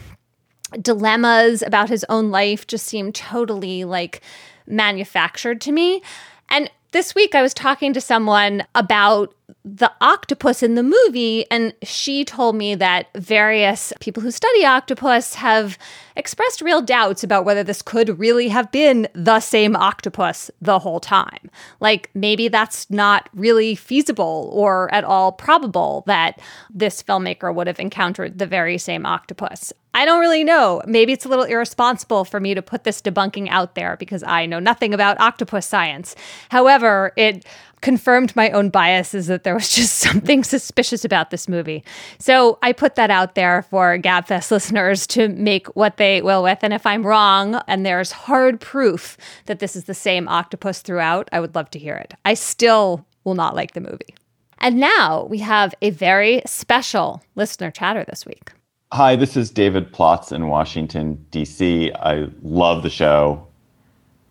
dilemmas 0.81 1.63
about 1.63 1.89
his 1.89 2.05
own 2.09 2.31
life 2.31 2.67
just 2.67 2.87
seemed 2.87 3.15
totally 3.15 3.85
like 3.85 4.21
manufactured 4.67 5.61
to 5.61 5.71
me. 5.71 6.03
And 6.49 6.71
this 6.93 7.15
week 7.15 7.35
I 7.35 7.43
was 7.43 7.55
talking 7.55 7.93
to 7.93 8.01
someone 8.01 8.65
about 8.75 9.35
the 9.65 9.93
octopus 10.01 10.63
in 10.63 10.75
the 10.75 10.83
movie, 10.83 11.45
and 11.51 11.73
she 11.83 12.25
told 12.25 12.57
me 12.57 12.75
that 12.75 13.09
various 13.15 13.93
people 14.01 14.23
who 14.23 14.31
study 14.31 14.65
octopus 14.65 15.35
have 15.35 15.79
expressed 16.17 16.61
real 16.61 16.83
doubts 16.83 17.25
about 17.25 17.45
whether 17.45 17.63
this 17.63 17.83
could 17.83 18.19
really 18.19 18.49
have 18.49 18.71
been 18.71 19.09
the 19.15 19.41
same 19.41 19.75
octopus 19.77 20.51
the 20.61 20.79
whole 20.79 21.01
time. 21.01 21.51
Like, 21.81 22.11
maybe 22.15 22.49
that's 22.49 22.91
not 22.91 23.29
really 23.35 23.75
feasible 23.75 24.51
or 24.53 24.93
at 24.93 25.05
all 25.05 25.33
probable 25.33 26.05
that 26.07 26.41
this 26.69 27.03
filmmaker 27.03 27.55
would 27.55 27.67
have 27.67 27.81
encountered 27.81 28.39
the 28.39 28.47
very 28.47 28.79
same 28.79 29.07
octopus. 29.07 29.73
I 29.95 30.05
don't 30.05 30.21
really 30.21 30.45
know. 30.45 30.83
Maybe 30.87 31.13
it's 31.13 31.27
a 31.27 31.29
little 31.29 31.45
irresponsible 31.45 32.25
for 32.25 32.41
me 32.41 32.55
to 32.55 32.63
put 32.63 32.85
this 32.85 33.03
debunking 33.03 33.49
out 33.49 33.75
there 33.75 33.97
because 33.99 34.23
I 34.23 34.47
know 34.47 34.59
nothing 34.59 34.95
about 34.95 35.21
octopus 35.21 35.67
science. 35.67 36.17
However, 36.49 37.13
it 37.17 37.45
confirmed 37.83 38.35
my 38.35 38.51
own 38.51 38.71
biases 38.71 39.27
that 39.27 39.45
there 39.45 39.55
was 39.55 39.69
just 39.75 39.99
something 39.99 40.43
suspicious 40.43 41.05
about 41.05 41.31
this 41.31 41.49
movie. 41.49 41.85
So 42.19 42.59
I 42.63 42.73
put 42.73 42.95
that 42.95 43.11
out 43.11 43.35
there 43.35 43.63
for 43.63 43.99
GabFest 43.99 44.51
listeners 44.51 45.07
to 45.09 45.29
make 45.29 45.67
what 45.77 45.99
they 45.99 46.23
will 46.23 46.43
with. 46.43 46.61
And 46.63 46.73
if 46.73 46.87
I'm 46.87 47.05
wrong 47.05 47.61
and 47.67 47.85
there's 47.85 48.13
hard 48.13 48.61
proof 48.61 49.19
that 49.47 49.59
this 49.59 49.77
is 49.77 49.85
the 49.85 49.95
same 49.95 50.29
octopus 50.29 50.81
throughout, 50.81 51.29
I 51.33 51.41
would 51.41 51.55
love 51.55 51.69
to 51.71 51.79
hear 51.79 51.97
it. 51.97 52.15
I 52.25 52.35
still 52.35 53.05
will 53.25 53.35
not 53.35 53.55
like 53.55 53.73
the 53.73 53.81
movie. 53.81 54.15
And 54.59 54.79
now 54.79 55.25
we 55.25 55.39
have 55.39 55.75
a 55.83 55.91
very 55.91 56.41
special 56.47 57.23
listener 57.35 57.71
chatter 57.73 58.05
this 58.05 58.25
week. 58.25 58.53
Hi, 58.93 59.17
this 59.17 59.37
is 59.37 59.51
David 59.51 59.93
Plotz 59.93 60.33
in 60.33 60.49
Washington, 60.49 61.25
D.C. 61.31 61.91
I 61.95 62.29
love 62.43 62.83
the 62.83 62.91
show. 62.91 63.47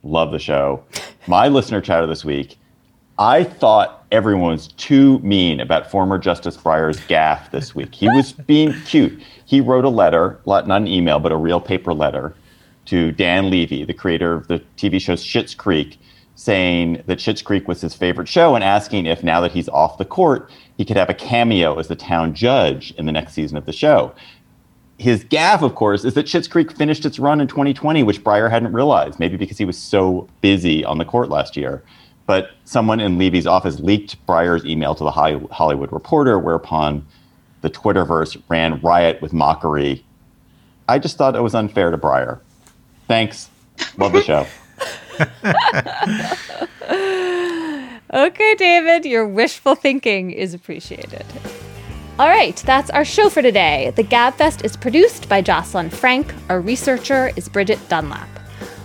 Love 0.03 0.31
the 0.31 0.39
show. 0.39 0.83
My 1.27 1.47
listener 1.47 1.81
chatter 1.81 2.07
this 2.07 2.23
week 2.23 2.57
I 3.18 3.43
thought 3.43 4.05
everyone 4.12 4.51
was 4.51 4.68
too 4.70 5.20
mean 5.20 5.59
about 5.59 5.89
former 5.89 6.18
Justice 6.18 6.57
Breyer's 6.57 6.99
gaffe 7.01 7.51
this 7.51 7.76
week. 7.76 7.93
He 7.93 8.07
was 8.09 8.32
being 8.47 8.74
cute. 8.86 9.22
He 9.45 9.62
wrote 9.62 9.86
a 9.86 9.89
letter, 9.89 10.39
not 10.45 10.70
an 10.70 10.88
email, 10.88 11.20
but 11.20 11.32
a 11.32 11.38
real 11.38 11.62
paper 11.62 11.93
letter 11.93 12.34
to 12.86 13.12
Dan 13.12 13.49
Levy, 13.49 13.86
the 13.86 13.93
creator 13.93 14.34
of 14.34 14.47
the 14.47 14.59
TV 14.78 14.99
show 14.99 15.14
Schitt's 15.14 15.53
Creek, 15.53 15.99
saying 16.36 17.03
that 17.05 17.20
Schitt's 17.20 17.41
Creek 17.41 17.68
was 17.68 17.82
his 17.82 17.93
favorite 17.93 18.28
show 18.28 18.55
and 18.55 18.64
asking 18.64 19.05
if 19.05 19.24
now 19.24 19.39
that 19.41 19.51
he's 19.51 19.70
off 19.70 19.97
the 19.97 20.05
court, 20.05 20.49
he 20.78 20.86
could 20.86 20.97
have 20.97 21.09
a 21.09 21.14
cameo 21.14 21.78
as 21.78 21.88
the 21.88 21.95
town 21.95 22.34
judge 22.34 22.91
in 22.97 23.05
the 23.05 23.12
next 23.12 23.34
season 23.34 23.57
of 23.57 23.66
the 23.66 23.74
show. 23.74 24.14
His 24.97 25.24
gaffe, 25.26 25.62
of 25.62 25.76
course, 25.76 26.05
is 26.05 26.14
that 26.16 26.26
Schitt's 26.26 26.47
Creek 26.47 26.72
finished 26.72 27.05
its 27.05 27.20
run 27.20 27.41
in 27.41 27.47
2020, 27.47 28.03
which 28.03 28.24
Breyer 28.24 28.49
hadn't 28.49 28.74
realized, 28.74 29.20
maybe 29.20 29.38
because 29.38 29.57
he 29.57 29.66
was 29.66 29.78
so 29.78 30.28
busy 30.41 30.84
on 30.86 30.97
the 30.97 31.05
court 31.05 31.30
last 31.30 31.57
year. 31.57 31.84
But 32.26 32.51
someone 32.65 32.99
in 32.99 33.17
Levy's 33.17 33.47
office 33.47 33.80
leaked 33.80 34.26
Breyer's 34.26 34.65
email 34.65 34.95
to 34.95 35.03
the 35.03 35.11
Hollywood 35.11 35.91
Reporter, 35.91 36.39
whereupon 36.39 37.05
the 37.61 37.69
Twitterverse 37.69 38.41
ran 38.49 38.80
riot 38.82 39.22
with 39.22 39.34
mockery. 39.34 40.05
I 40.88 40.99
just 40.99 41.17
thought 41.17 41.36
it 41.36 41.41
was 41.41 41.55
unfair 41.55 41.91
to 41.91 41.97
Breyer. 41.97 42.39
Thanks. 43.07 43.49
Love 43.97 44.13
the 44.13 44.22
show. 44.22 44.45
okay, 48.13 48.55
David, 48.55 49.05
your 49.05 49.28
wishful 49.28 49.76
thinking 49.76 50.32
is 50.32 50.53
appreciated. 50.53 51.26
All 52.19 52.28
right, 52.28 52.55
that's 52.57 52.89
our 52.89 53.05
show 53.05 53.30
for 53.30 53.41
today. 53.41 53.93
The 53.95 54.03
Gabfest 54.03 54.63
is 54.63 54.78
produced 54.78 55.28
by 55.28 55.41
Jocelyn 55.41 55.89
Frank. 55.89 56.34
Our 56.49 56.61
researcher 56.61 57.32
is 57.36 57.49
Bridget 57.49 57.80
Dunlap. 57.89 58.30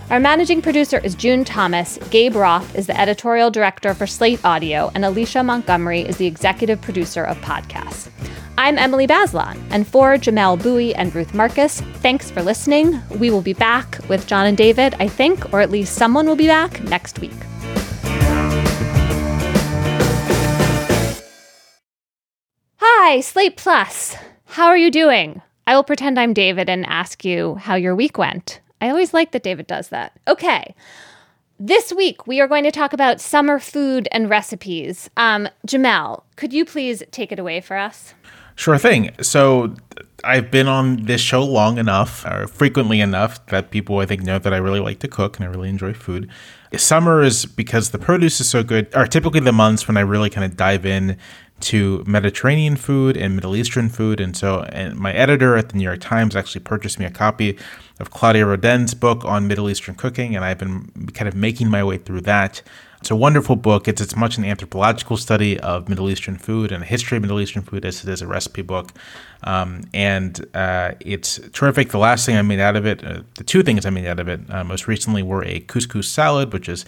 Our 0.09 0.21
managing 0.21 0.61
producer 0.61 0.99
is 0.99 1.15
June 1.15 1.43
Thomas. 1.43 1.99
Gabe 2.11 2.37
Roth 2.37 2.75
is 2.75 2.87
the 2.87 2.97
editorial 2.97 3.51
director 3.51 3.93
for 3.93 4.07
Slate 4.07 4.39
Audio, 4.45 4.89
and 4.95 5.03
Alicia 5.03 5.43
Montgomery 5.43 5.99
is 5.99 6.15
the 6.15 6.25
executive 6.25 6.81
producer 6.81 7.25
of 7.25 7.35
podcasts. 7.39 8.09
I'm 8.57 8.77
Emily 8.77 9.05
Bazelon, 9.05 9.61
and 9.69 9.85
for 9.85 10.15
Jamelle 10.15 10.63
Bouie 10.63 10.95
and 10.95 11.13
Ruth 11.13 11.33
Marcus, 11.33 11.81
thanks 11.81 12.31
for 12.31 12.41
listening. 12.41 13.01
We 13.19 13.29
will 13.29 13.41
be 13.41 13.51
back 13.51 13.99
with 14.07 14.25
John 14.27 14.45
and 14.45 14.55
David, 14.55 14.95
I 14.97 15.09
think, 15.09 15.53
or 15.53 15.59
at 15.59 15.71
least 15.71 15.95
someone 15.95 16.25
will 16.25 16.37
be 16.37 16.47
back 16.47 16.81
next 16.83 17.19
week. 17.19 17.35
Hi, 22.77 23.19
Slate 23.19 23.57
Plus. 23.57 24.15
How 24.45 24.67
are 24.67 24.77
you 24.77 24.89
doing? 24.89 25.41
I 25.67 25.75
will 25.75 25.83
pretend 25.83 26.17
I'm 26.17 26.33
David 26.33 26.69
and 26.69 26.85
ask 26.85 27.25
you 27.25 27.55
how 27.55 27.75
your 27.75 27.93
week 27.93 28.17
went. 28.17 28.61
I 28.81 28.89
always 28.89 29.13
like 29.13 29.31
that 29.31 29.43
David 29.43 29.67
does 29.67 29.89
that. 29.89 30.17
Okay. 30.27 30.75
This 31.59 31.91
week, 31.91 32.27
we 32.27 32.39
are 32.39 32.47
going 32.47 32.63
to 32.65 32.71
talk 32.71 32.93
about 32.93 33.19
summer 33.19 33.57
food 33.57 34.07
and 34.11 34.29
recipes. 34.29 35.09
Um, 35.17 35.49
Jamelle, 35.65 36.23
could 36.35 36.53
you 36.53 36.65
please 36.65 37.01
take 37.09 37.31
it 37.31 37.39
away 37.39 37.61
for 37.61 37.75
us? 37.77 38.13
Sure 38.55 38.77
thing. 38.77 39.11
So 39.21 39.75
I've 40.23 40.51
been 40.51 40.67
on 40.67 41.03
this 41.03 41.21
show 41.21 41.43
long 41.43 41.77
enough, 41.77 42.25
or 42.25 42.47
frequently 42.47 43.01
enough, 43.01 43.43
that 43.47 43.71
people 43.71 43.99
I 43.99 44.05
think 44.05 44.23
know 44.23 44.39
that 44.39 44.53
I 44.53 44.57
really 44.57 44.79
like 44.79 44.99
to 44.99 45.07
cook 45.07 45.37
and 45.37 45.47
I 45.47 45.49
really 45.49 45.69
enjoy 45.69 45.93
food. 45.93 46.29
Summer 46.75 47.23
is 47.23 47.45
because 47.45 47.91
the 47.91 47.99
produce 47.99 48.39
is 48.39 48.49
so 48.49 48.63
good, 48.63 48.93
are 48.95 49.07
typically 49.07 49.39
the 49.39 49.51
months 49.51 49.87
when 49.87 49.95
I 49.95 50.01
really 50.01 50.29
kind 50.29 50.43
of 50.43 50.57
dive 50.57 50.85
in 50.85 51.17
to 51.59 52.03
Mediterranean 52.05 52.75
food 52.75 53.17
and 53.17 53.35
Middle 53.35 53.55
Eastern 53.55 53.89
food. 53.89 54.19
And 54.19 54.37
so, 54.37 54.61
and 54.69 54.95
my 54.97 55.11
editor 55.13 55.57
at 55.57 55.69
the 55.69 55.77
New 55.77 55.83
York 55.83 55.99
Times 55.99 56.35
actually 56.35 56.61
purchased 56.61 56.99
me 56.99 57.05
a 57.05 57.11
copy 57.11 57.57
of 57.99 58.11
Claudia 58.11 58.45
Roden's 58.45 58.93
book 58.93 59.25
on 59.25 59.47
Middle 59.47 59.69
Eastern 59.69 59.95
cooking, 59.95 60.35
and 60.35 60.45
I've 60.45 60.59
been 60.59 61.09
kind 61.13 61.27
of 61.27 61.35
making 61.35 61.69
my 61.69 61.83
way 61.83 61.97
through 61.97 62.21
that. 62.21 62.61
It's 62.99 63.11
a 63.11 63.15
wonderful 63.15 63.55
book. 63.55 63.87
It's 63.87 64.01
as 64.01 64.15
much 64.15 64.37
an 64.37 64.45
anthropological 64.45 65.17
study 65.17 65.59
of 65.59 65.87
Middle 65.87 66.09
Eastern 66.09 66.37
food 66.37 66.71
and 66.71 66.83
a 66.83 66.85
history 66.85 67.17
of 67.17 67.21
Middle 67.21 67.39
Eastern 67.39 67.61
food 67.61 67.85
as 67.85 68.03
it 68.03 68.09
is 68.09 68.21
a 68.21 68.27
recipe 68.27 68.63
book. 68.63 68.91
Um, 69.43 69.83
and 69.93 70.43
uh, 70.55 70.93
it's 70.99 71.39
terrific. 71.53 71.89
The 71.89 71.99
last 71.99 72.25
thing 72.25 72.35
I 72.37 72.41
made 72.41 72.59
out 72.59 72.75
of 72.75 72.87
it, 72.87 73.03
uh, 73.05 73.21
the 73.35 73.43
two 73.43 73.61
things 73.61 73.85
I 73.85 73.91
made 73.91 74.07
out 74.07 74.19
of 74.19 74.27
it 74.27 74.41
uh, 74.49 74.63
most 74.63 74.87
recently 74.87 75.21
were 75.21 75.43
a 75.43 75.59
couscous 75.61 76.09
salad, 76.09 76.53
which 76.53 76.67
is, 76.67 76.85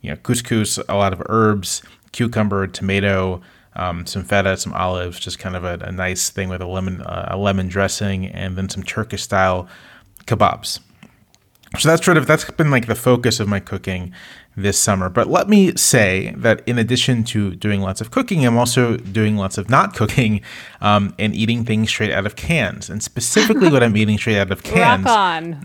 you 0.00 0.10
know, 0.10 0.16
couscous, 0.16 0.78
a 0.88 0.96
lot 0.96 1.12
of 1.12 1.22
herbs, 1.28 1.82
cucumber, 2.12 2.66
tomato, 2.66 3.42
um, 3.80 4.06
some 4.06 4.22
feta, 4.22 4.56
some 4.56 4.74
olives, 4.74 5.18
just 5.18 5.38
kind 5.38 5.56
of 5.56 5.64
a, 5.64 5.78
a 5.80 5.90
nice 5.90 6.28
thing 6.28 6.48
with 6.50 6.60
a 6.60 6.66
lemon, 6.66 7.00
uh, 7.00 7.28
a 7.30 7.36
lemon 7.38 7.68
dressing, 7.68 8.26
and 8.26 8.56
then 8.56 8.68
some 8.68 8.82
Turkish 8.82 9.22
style 9.22 9.68
kebabs. 10.26 10.80
So 11.78 11.88
that's 11.88 12.04
sort 12.04 12.16
of 12.16 12.26
that's 12.26 12.50
been 12.50 12.70
like 12.70 12.86
the 12.86 12.96
focus 12.96 13.38
of 13.38 13.48
my 13.48 13.60
cooking 13.60 14.12
this 14.56 14.78
summer. 14.78 15.08
But 15.08 15.28
let 15.28 15.48
me 15.48 15.74
say 15.76 16.34
that 16.36 16.62
in 16.66 16.78
addition 16.78 17.22
to 17.24 17.54
doing 17.54 17.80
lots 17.80 18.00
of 18.00 18.10
cooking, 18.10 18.44
I'm 18.44 18.58
also 18.58 18.96
doing 18.96 19.36
lots 19.36 19.56
of 19.56 19.70
not 19.70 19.94
cooking 19.96 20.42
um, 20.80 21.14
and 21.18 21.34
eating 21.34 21.64
things 21.64 21.88
straight 21.88 22.12
out 22.12 22.26
of 22.26 22.36
cans. 22.36 22.90
And 22.90 23.02
specifically, 23.02 23.70
what 23.70 23.82
I'm 23.82 23.96
eating 23.96 24.18
straight 24.18 24.38
out 24.38 24.50
of 24.50 24.62
cans 24.64 25.06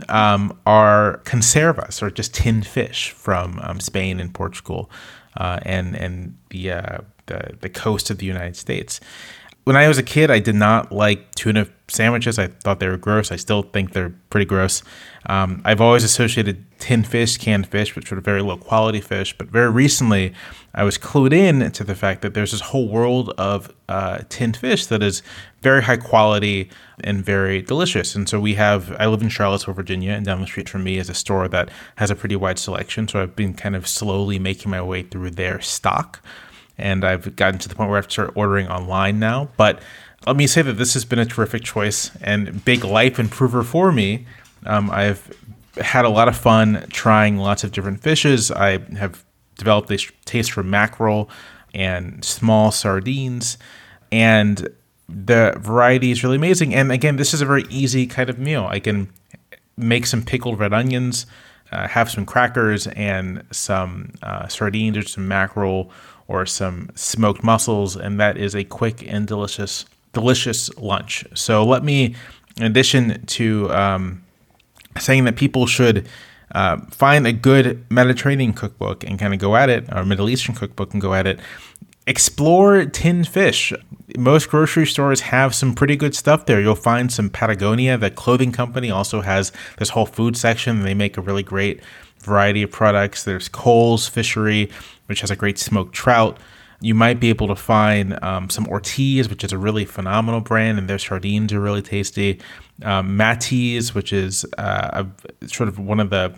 um, 0.07 0.57
are 0.65 1.21
conservas, 1.25 2.01
or 2.01 2.09
just 2.09 2.33
tinned 2.33 2.65
fish 2.65 3.09
from 3.09 3.59
um, 3.63 3.79
Spain 3.79 4.19
and 4.21 4.33
Portugal, 4.33 4.89
uh, 5.35 5.59
and 5.63 5.95
and 5.95 6.37
the, 6.51 6.71
uh, 6.71 6.97
the 7.27 7.55
the 7.61 7.69
coast 7.69 8.09
of 8.09 8.17
the 8.17 8.25
United 8.25 8.55
States 8.55 8.99
when 9.65 9.75
I 9.75 9.87
was 9.87 9.97
a 9.97 10.03
kid, 10.03 10.29
I 10.29 10.39
did 10.39 10.53
not 10.55 10.91
like 10.91 11.33
tuna 11.33 11.67
sandwiches. 11.87 12.37
I 12.37 12.47
thought 12.47 12.79
they 12.79 12.87
were 12.87 12.97
gross. 12.97 13.31
I 13.31 13.35
still 13.35 13.63
think 13.63 13.93
they're 13.93 14.13
pretty 14.29 14.45
gross. 14.45 14.83
Um, 15.25 15.63
I've 15.65 15.81
always 15.81 16.03
associated 16.03 16.63
tinned 16.77 17.07
fish, 17.07 17.37
canned 17.39 17.67
fish, 17.67 17.95
which 17.95 18.11
of 18.11 18.23
very 18.23 18.43
low 18.43 18.57
quality 18.57 19.01
fish. 19.01 19.35
But 19.35 19.47
very 19.47 19.71
recently, 19.71 20.33
I 20.75 20.83
was 20.83 20.99
clued 20.99 21.33
in 21.33 21.71
to 21.71 21.83
the 21.83 21.95
fact 21.95 22.21
that 22.21 22.35
there's 22.35 22.51
this 22.51 22.61
whole 22.61 22.87
world 22.87 23.33
of 23.39 23.73
uh, 23.89 24.19
tinned 24.29 24.57
fish 24.57 24.85
that 24.85 25.01
is 25.01 25.23
very 25.63 25.81
high 25.81 25.97
quality 25.97 26.69
and 27.03 27.25
very 27.25 27.63
delicious. 27.63 28.13
And 28.13 28.29
so 28.29 28.39
we 28.39 28.53
have, 28.53 28.95
I 28.99 29.07
live 29.07 29.23
in 29.23 29.29
Charlottesville, 29.29 29.73
Virginia, 29.73 30.11
and 30.11 30.23
down 30.23 30.41
the 30.41 30.47
street 30.47 30.69
from 30.69 30.83
me 30.83 30.99
is 30.99 31.09
a 31.09 31.15
store 31.15 31.47
that 31.47 31.71
has 31.95 32.11
a 32.11 32.15
pretty 32.15 32.35
wide 32.35 32.59
selection. 32.59 33.07
So 33.07 33.19
I've 33.19 33.35
been 33.35 33.55
kind 33.55 33.75
of 33.75 33.87
slowly 33.87 34.37
making 34.37 34.69
my 34.69 34.81
way 34.81 35.01
through 35.01 35.31
their 35.31 35.59
stock 35.59 36.21
and 36.77 37.03
I've 37.03 37.35
gotten 37.35 37.59
to 37.59 37.69
the 37.69 37.75
point 37.75 37.89
where 37.89 37.97
I 37.97 37.99
have 37.99 38.07
to 38.07 38.13
start 38.13 38.31
ordering 38.35 38.67
online 38.67 39.19
now. 39.19 39.49
But 39.57 39.81
let 40.25 40.35
me 40.35 40.47
say 40.47 40.61
that 40.61 40.73
this 40.73 40.93
has 40.93 41.05
been 41.05 41.19
a 41.19 41.25
terrific 41.25 41.63
choice 41.63 42.11
and 42.21 42.63
big 42.65 42.83
life 42.83 43.19
improver 43.19 43.63
for 43.63 43.91
me. 43.91 44.25
Um, 44.65 44.89
I've 44.89 45.31
had 45.77 46.05
a 46.05 46.09
lot 46.09 46.27
of 46.27 46.35
fun 46.35 46.85
trying 46.89 47.37
lots 47.37 47.63
of 47.63 47.71
different 47.71 48.01
fishes. 48.01 48.51
I 48.51 48.79
have 48.95 49.23
developed 49.57 49.91
a 49.91 49.97
taste 50.25 50.51
for 50.51 50.63
mackerel 50.63 51.29
and 51.73 52.23
small 52.23 52.71
sardines, 52.71 53.57
and 54.11 54.67
the 55.07 55.55
variety 55.59 56.11
is 56.11 56.23
really 56.23 56.37
amazing. 56.37 56.73
And 56.73 56.91
again, 56.91 57.17
this 57.17 57.33
is 57.33 57.41
a 57.41 57.45
very 57.45 57.65
easy 57.69 58.07
kind 58.07 58.29
of 58.29 58.39
meal. 58.39 58.65
I 58.69 58.79
can 58.79 59.09
make 59.77 60.05
some 60.05 60.23
pickled 60.23 60.59
red 60.59 60.73
onions, 60.73 61.25
uh, 61.71 61.87
have 61.87 62.09
some 62.09 62.25
crackers 62.25 62.87
and 62.87 63.43
some 63.51 64.13
uh, 64.23 64.47
sardines 64.47 64.97
or 64.97 65.03
some 65.03 65.27
mackerel 65.27 65.91
or 66.27 66.45
some 66.45 66.89
smoked 66.95 67.43
mussels, 67.43 67.95
and 67.95 68.19
that 68.19 68.37
is 68.37 68.55
a 68.55 68.63
quick 68.63 69.05
and 69.07 69.27
delicious, 69.27 69.85
delicious 70.13 70.75
lunch. 70.77 71.25
So 71.33 71.63
let 71.65 71.83
me, 71.83 72.15
in 72.57 72.63
addition 72.63 73.25
to 73.25 73.71
um, 73.71 74.23
saying 74.97 75.25
that 75.25 75.35
people 75.35 75.67
should 75.67 76.07
uh, 76.53 76.77
find 76.91 77.27
a 77.27 77.33
good 77.33 77.85
Mediterranean 77.89 78.53
cookbook 78.53 79.03
and 79.03 79.19
kind 79.19 79.33
of 79.33 79.39
go 79.39 79.55
at 79.55 79.69
it, 79.69 79.91
or 79.93 80.05
Middle 80.05 80.29
Eastern 80.29 80.55
cookbook 80.55 80.93
and 80.93 81.01
go 81.01 81.13
at 81.13 81.27
it. 81.27 81.39
Explore 82.07 82.85
tinned 82.85 83.27
fish. 83.27 83.73
Most 84.17 84.49
grocery 84.49 84.85
stores 84.85 85.21
have 85.21 85.55
some 85.55 85.73
pretty 85.73 85.95
good 85.95 86.15
stuff 86.15 86.45
there. 86.45 86.61
You'll 86.61 86.75
find 86.75 87.11
some 87.11 87.29
Patagonia, 87.29 87.97
the 87.97 88.11
clothing 88.11 88.51
company, 88.51 88.91
also 88.91 89.21
has 89.21 89.51
this 89.77 89.89
whole 89.89 90.05
food 90.05 90.37
section. 90.37 90.83
They 90.83 90.93
make 90.93 91.17
a 91.17 91.21
really 91.21 91.43
great 91.43 91.81
variety 92.25 92.63
of 92.63 92.71
products. 92.71 93.23
There's 93.23 93.47
Cole's 93.47 94.07
Fishery, 94.07 94.69
which 95.05 95.21
has 95.21 95.31
a 95.31 95.35
great 95.35 95.57
smoked 95.57 95.93
trout. 95.93 96.39
You 96.81 96.93
might 96.93 97.19
be 97.19 97.29
able 97.29 97.47
to 97.47 97.55
find 97.55 98.21
um, 98.21 98.49
some 98.49 98.67
Ortiz, 98.67 99.29
which 99.29 99.43
is 99.43 99.53
a 99.53 99.57
really 99.57 99.85
phenomenal 99.85 100.41
brand, 100.41 100.77
and 100.77 100.89
their 100.89 100.99
sardines 100.99 101.53
are 101.53 101.61
really 101.61 101.81
tasty. 101.81 102.41
Um, 102.83 103.17
Matiz, 103.17 103.93
which 103.93 104.11
is 104.11 104.45
uh, 104.57 105.05
a, 105.41 105.47
sort 105.47 105.69
of 105.69 105.79
one 105.79 105.99
of 105.99 106.09
the 106.09 106.33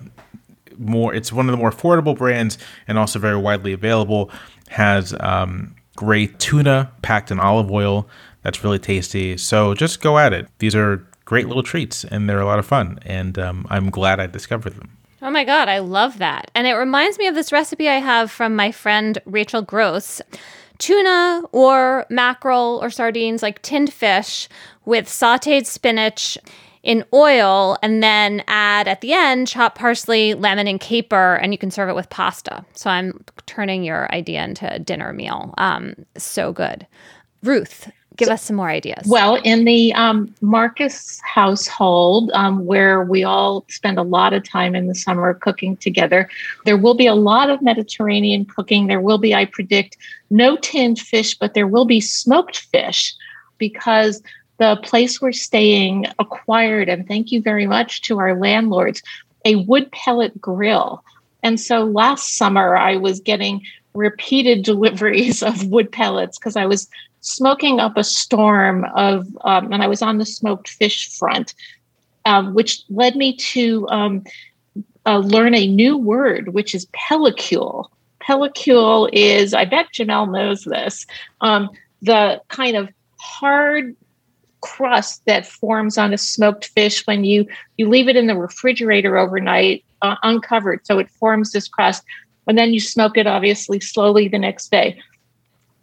more, 0.78 1.14
it's 1.14 1.34
one 1.34 1.50
of 1.50 1.52
the 1.52 1.58
more 1.58 1.72
affordable 1.72 2.16
brands 2.16 2.58
and 2.88 3.00
also 3.00 3.18
very 3.20 3.38
widely 3.38 3.74
available. 3.74 4.30
Has 4.70 5.16
um, 5.20 5.76
great 5.96 6.40
tuna 6.40 6.92
packed 7.02 7.32
in 7.32 7.40
olive 7.40 7.72
oil. 7.72 8.08
That's 8.44 8.64
really 8.64 8.80
tasty. 8.80 9.38
So 9.38 9.74
just 9.74 10.02
go 10.02 10.18
at 10.18 10.34
it. 10.34 10.48
These 10.60 10.76
are 10.76 11.06
great 11.26 11.48
little 11.48 11.64
treats, 11.64 12.06
and 12.06 12.30
they're 12.30 12.40
a 12.40 12.46
lot 12.46 12.60
of 12.60 12.66
fun. 12.66 13.00
And 13.06 13.38
um, 13.38 13.66
I'm 13.70 13.90
glad 13.90 14.20
I 14.20 14.28
discovered 14.28 14.76
them. 14.76 14.97
Oh 15.22 15.32
my 15.32 15.44
God, 15.44 15.68
I 15.68 15.80
love 15.80 16.20
that. 16.20 16.52
And 16.54 16.68
it 16.68 16.74
reminds 16.74 17.18
me 17.18 17.28
of 17.28 17.36
this 17.36 17.52
recipe 17.52 17.90
I 17.90 18.00
have 18.00 18.30
from 18.30 18.56
my 18.56 18.72
friend 18.72 19.18
Rachel 19.26 19.62
Gross 19.62 20.22
tuna 20.78 21.42
or 21.52 22.06
mackerel 22.10 22.80
or 22.84 22.90
sardines, 22.92 23.42
like 23.42 23.62
tinned 23.64 23.92
fish 23.92 24.48
with 24.86 25.08
sauteed 25.08 25.66
spinach 25.66 26.38
in 26.84 27.04
oil 27.14 27.78
and 27.82 28.02
then 28.02 28.44
add 28.48 28.88
at 28.88 29.02
the 29.02 29.12
end 29.12 29.48
chopped 29.48 29.78
parsley, 29.78 30.34
lemon, 30.36 30.68
and 30.68 30.80
caper, 30.80 31.36
and 31.36 31.52
you 31.52 31.58
can 31.58 31.72
serve 31.72 31.90
it 31.90 31.96
with 31.96 32.10
pasta. 32.10 32.64
So 32.74 32.90
I'm 32.90 33.24
turning 33.46 33.84
your 33.84 34.14
idea 34.14 34.44
into 34.44 34.72
a 34.72 34.80
dinner 34.80 35.12
meal. 35.14 35.54
Um, 35.58 35.96
so 36.16 36.54
good. 36.54 36.86
Ruth, 37.44 37.92
give 38.18 38.30
us 38.30 38.44
some 38.44 38.56
more 38.56 38.70
ideas. 38.70 39.06
Well, 39.08 39.36
in 39.44 39.66
the 39.66 39.94
um, 39.94 40.34
Marcus 40.42 41.20
household, 41.24 42.32
um, 42.34 42.66
where 42.66 43.04
we 43.04 43.24
all 43.24 43.66
spend 43.70 43.98
a 43.98 44.04
lot 44.04 44.34
of 44.34 44.44
time 44.44 44.76
in 44.76 44.88
the 44.88 44.96
summer 44.96 45.34
cooking 45.36 45.78
together, 45.78 46.30
there 46.66 46.78
will 46.78 46.96
be 46.96 47.08
a 47.08 47.16
lot 47.16 47.50
of 47.50 47.62
Mediterranean 47.62 48.46
cooking. 48.46 48.88
There 48.88 49.02
will 49.02 49.18
be, 49.18 49.34
I 49.34 49.46
predict, 49.46 49.98
no 50.30 50.58
tinned 50.58 51.00
fish, 51.00 51.38
but 51.38 51.54
there 51.54 51.68
will 51.68 51.86
be 51.86 52.02
smoked 52.02 52.60
fish 52.60 53.16
because 53.58 54.22
the 54.58 54.78
place 54.84 55.22
we're 55.22 55.32
staying 55.32 56.06
acquired, 56.20 56.90
and 56.90 57.08
thank 57.08 57.32
you 57.32 57.42
very 57.42 57.68
much 57.68 58.02
to 58.04 58.20
our 58.20 58.36
landlords, 58.36 59.02
a 59.46 59.56
wood 59.56 59.92
pellet 59.92 60.40
grill. 60.42 61.04
And 61.44 61.60
so 61.60 61.84
last 61.84 62.38
summer, 62.38 62.76
I 62.76 62.98
was 62.98 63.20
getting 63.20 63.62
repeated 63.94 64.64
deliveries 64.64 65.44
of 65.44 65.68
wood 65.68 65.92
pellets 65.92 66.38
because 66.38 66.56
I 66.56 66.66
was 66.66 66.88
smoking 67.28 67.80
up 67.80 67.98
a 67.98 68.04
storm 68.04 68.86
of, 68.96 69.28
um, 69.42 69.72
and 69.74 69.84
I 69.84 69.88
was 69.88 70.02
on 70.02 70.18
the 70.18 70.26
smoked 70.26 70.70
fish 70.70 71.10
front, 71.18 71.54
um, 72.26 72.54
which 72.54 72.82
led 72.90 73.16
me 73.16 73.36
to 73.36 73.88
um, 73.90 74.24
uh, 75.06 75.18
learn 75.18 75.54
a 75.54 75.68
new 75.68 75.98
word, 75.98 76.54
which 76.54 76.74
is 76.74 76.88
pellicle. 76.88 77.90
Pellicle 78.22 79.10
is, 79.12 79.54
I 79.54 79.66
bet 79.66 79.88
Jamelle 79.94 80.32
knows 80.32 80.64
this, 80.64 81.06
um, 81.42 81.70
the 82.02 82.42
kind 82.48 82.78
of 82.78 82.90
hard 83.20 83.96
crust 84.62 85.22
that 85.26 85.46
forms 85.46 85.98
on 85.98 86.14
a 86.14 86.18
smoked 86.18 86.66
fish 86.70 87.06
when 87.06 87.24
you 87.24 87.46
you 87.78 87.88
leave 87.88 88.08
it 88.08 88.16
in 88.16 88.26
the 88.26 88.36
refrigerator 88.36 89.16
overnight 89.16 89.86
uh, 90.02 90.16
uncovered 90.24 90.80
so 90.84 90.98
it 90.98 91.10
forms 91.12 91.52
this 91.52 91.68
crust 91.68 92.04
and 92.48 92.58
then 92.58 92.74
you 92.74 92.80
smoke 92.80 93.18
it 93.18 93.28
obviously 93.28 93.80
slowly 93.80 94.28
the 94.28 94.40
next 94.40 94.72
day 94.72 95.00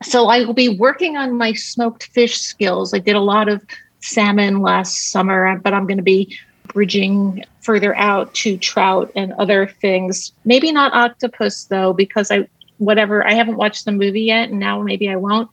so 0.02 0.28
I 0.28 0.44
will 0.44 0.54
be 0.54 0.68
working 0.68 1.16
on 1.16 1.36
my 1.36 1.52
smoked 1.52 2.04
fish 2.04 2.40
skills. 2.40 2.92
I 2.92 2.98
did 2.98 3.16
a 3.16 3.20
lot 3.20 3.48
of 3.48 3.64
salmon 4.00 4.60
last 4.60 5.10
summer, 5.10 5.58
but 5.58 5.72
I'm 5.72 5.86
going 5.86 5.98
to 5.98 6.02
be 6.02 6.36
bridging 6.68 7.44
further 7.60 7.96
out 7.96 8.34
to 8.34 8.56
trout 8.58 9.10
and 9.14 9.32
other 9.34 9.66
things. 9.66 10.32
Maybe 10.44 10.72
not 10.72 10.92
octopus 10.92 11.64
though, 11.64 11.92
because 11.92 12.30
I 12.30 12.48
whatever 12.78 13.26
I 13.26 13.32
haven't 13.32 13.56
watched 13.56 13.84
the 13.84 13.92
movie 13.92 14.22
yet, 14.22 14.50
and 14.50 14.58
now 14.58 14.82
maybe 14.82 15.08
I 15.08 15.16
won't. 15.16 15.50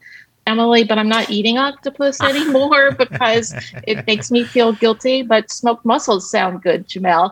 Emily, 0.47 0.83
but 0.83 0.97
I'm 0.97 1.07
not 1.07 1.29
eating 1.29 1.59
octopus 1.59 2.19
anymore 2.23 2.91
because 2.91 3.53
it 3.85 4.05
makes 4.07 4.31
me 4.31 4.43
feel 4.43 4.73
guilty. 4.73 5.21
But 5.21 5.51
smoked 5.51 5.85
mussels 5.85 6.29
sound 6.29 6.63
good, 6.63 6.87
Jamelle. 6.87 7.31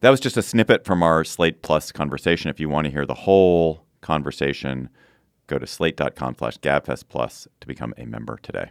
That 0.00 0.10
was 0.10 0.20
just 0.20 0.36
a 0.36 0.42
snippet 0.42 0.84
from 0.84 1.02
our 1.02 1.24
Slate 1.24 1.62
Plus 1.62 1.90
conversation. 1.90 2.50
If 2.50 2.60
you 2.60 2.68
want 2.68 2.84
to 2.84 2.90
hear 2.90 3.06
the 3.06 3.14
whole 3.14 3.86
conversation, 4.02 4.90
Go 5.46 5.58
to 5.58 5.66
slate.com 5.66 6.36
slash 6.38 6.58
gabfest 6.58 7.08
plus 7.08 7.48
to 7.60 7.66
become 7.66 7.94
a 7.96 8.04
member 8.04 8.38
today. 8.42 8.70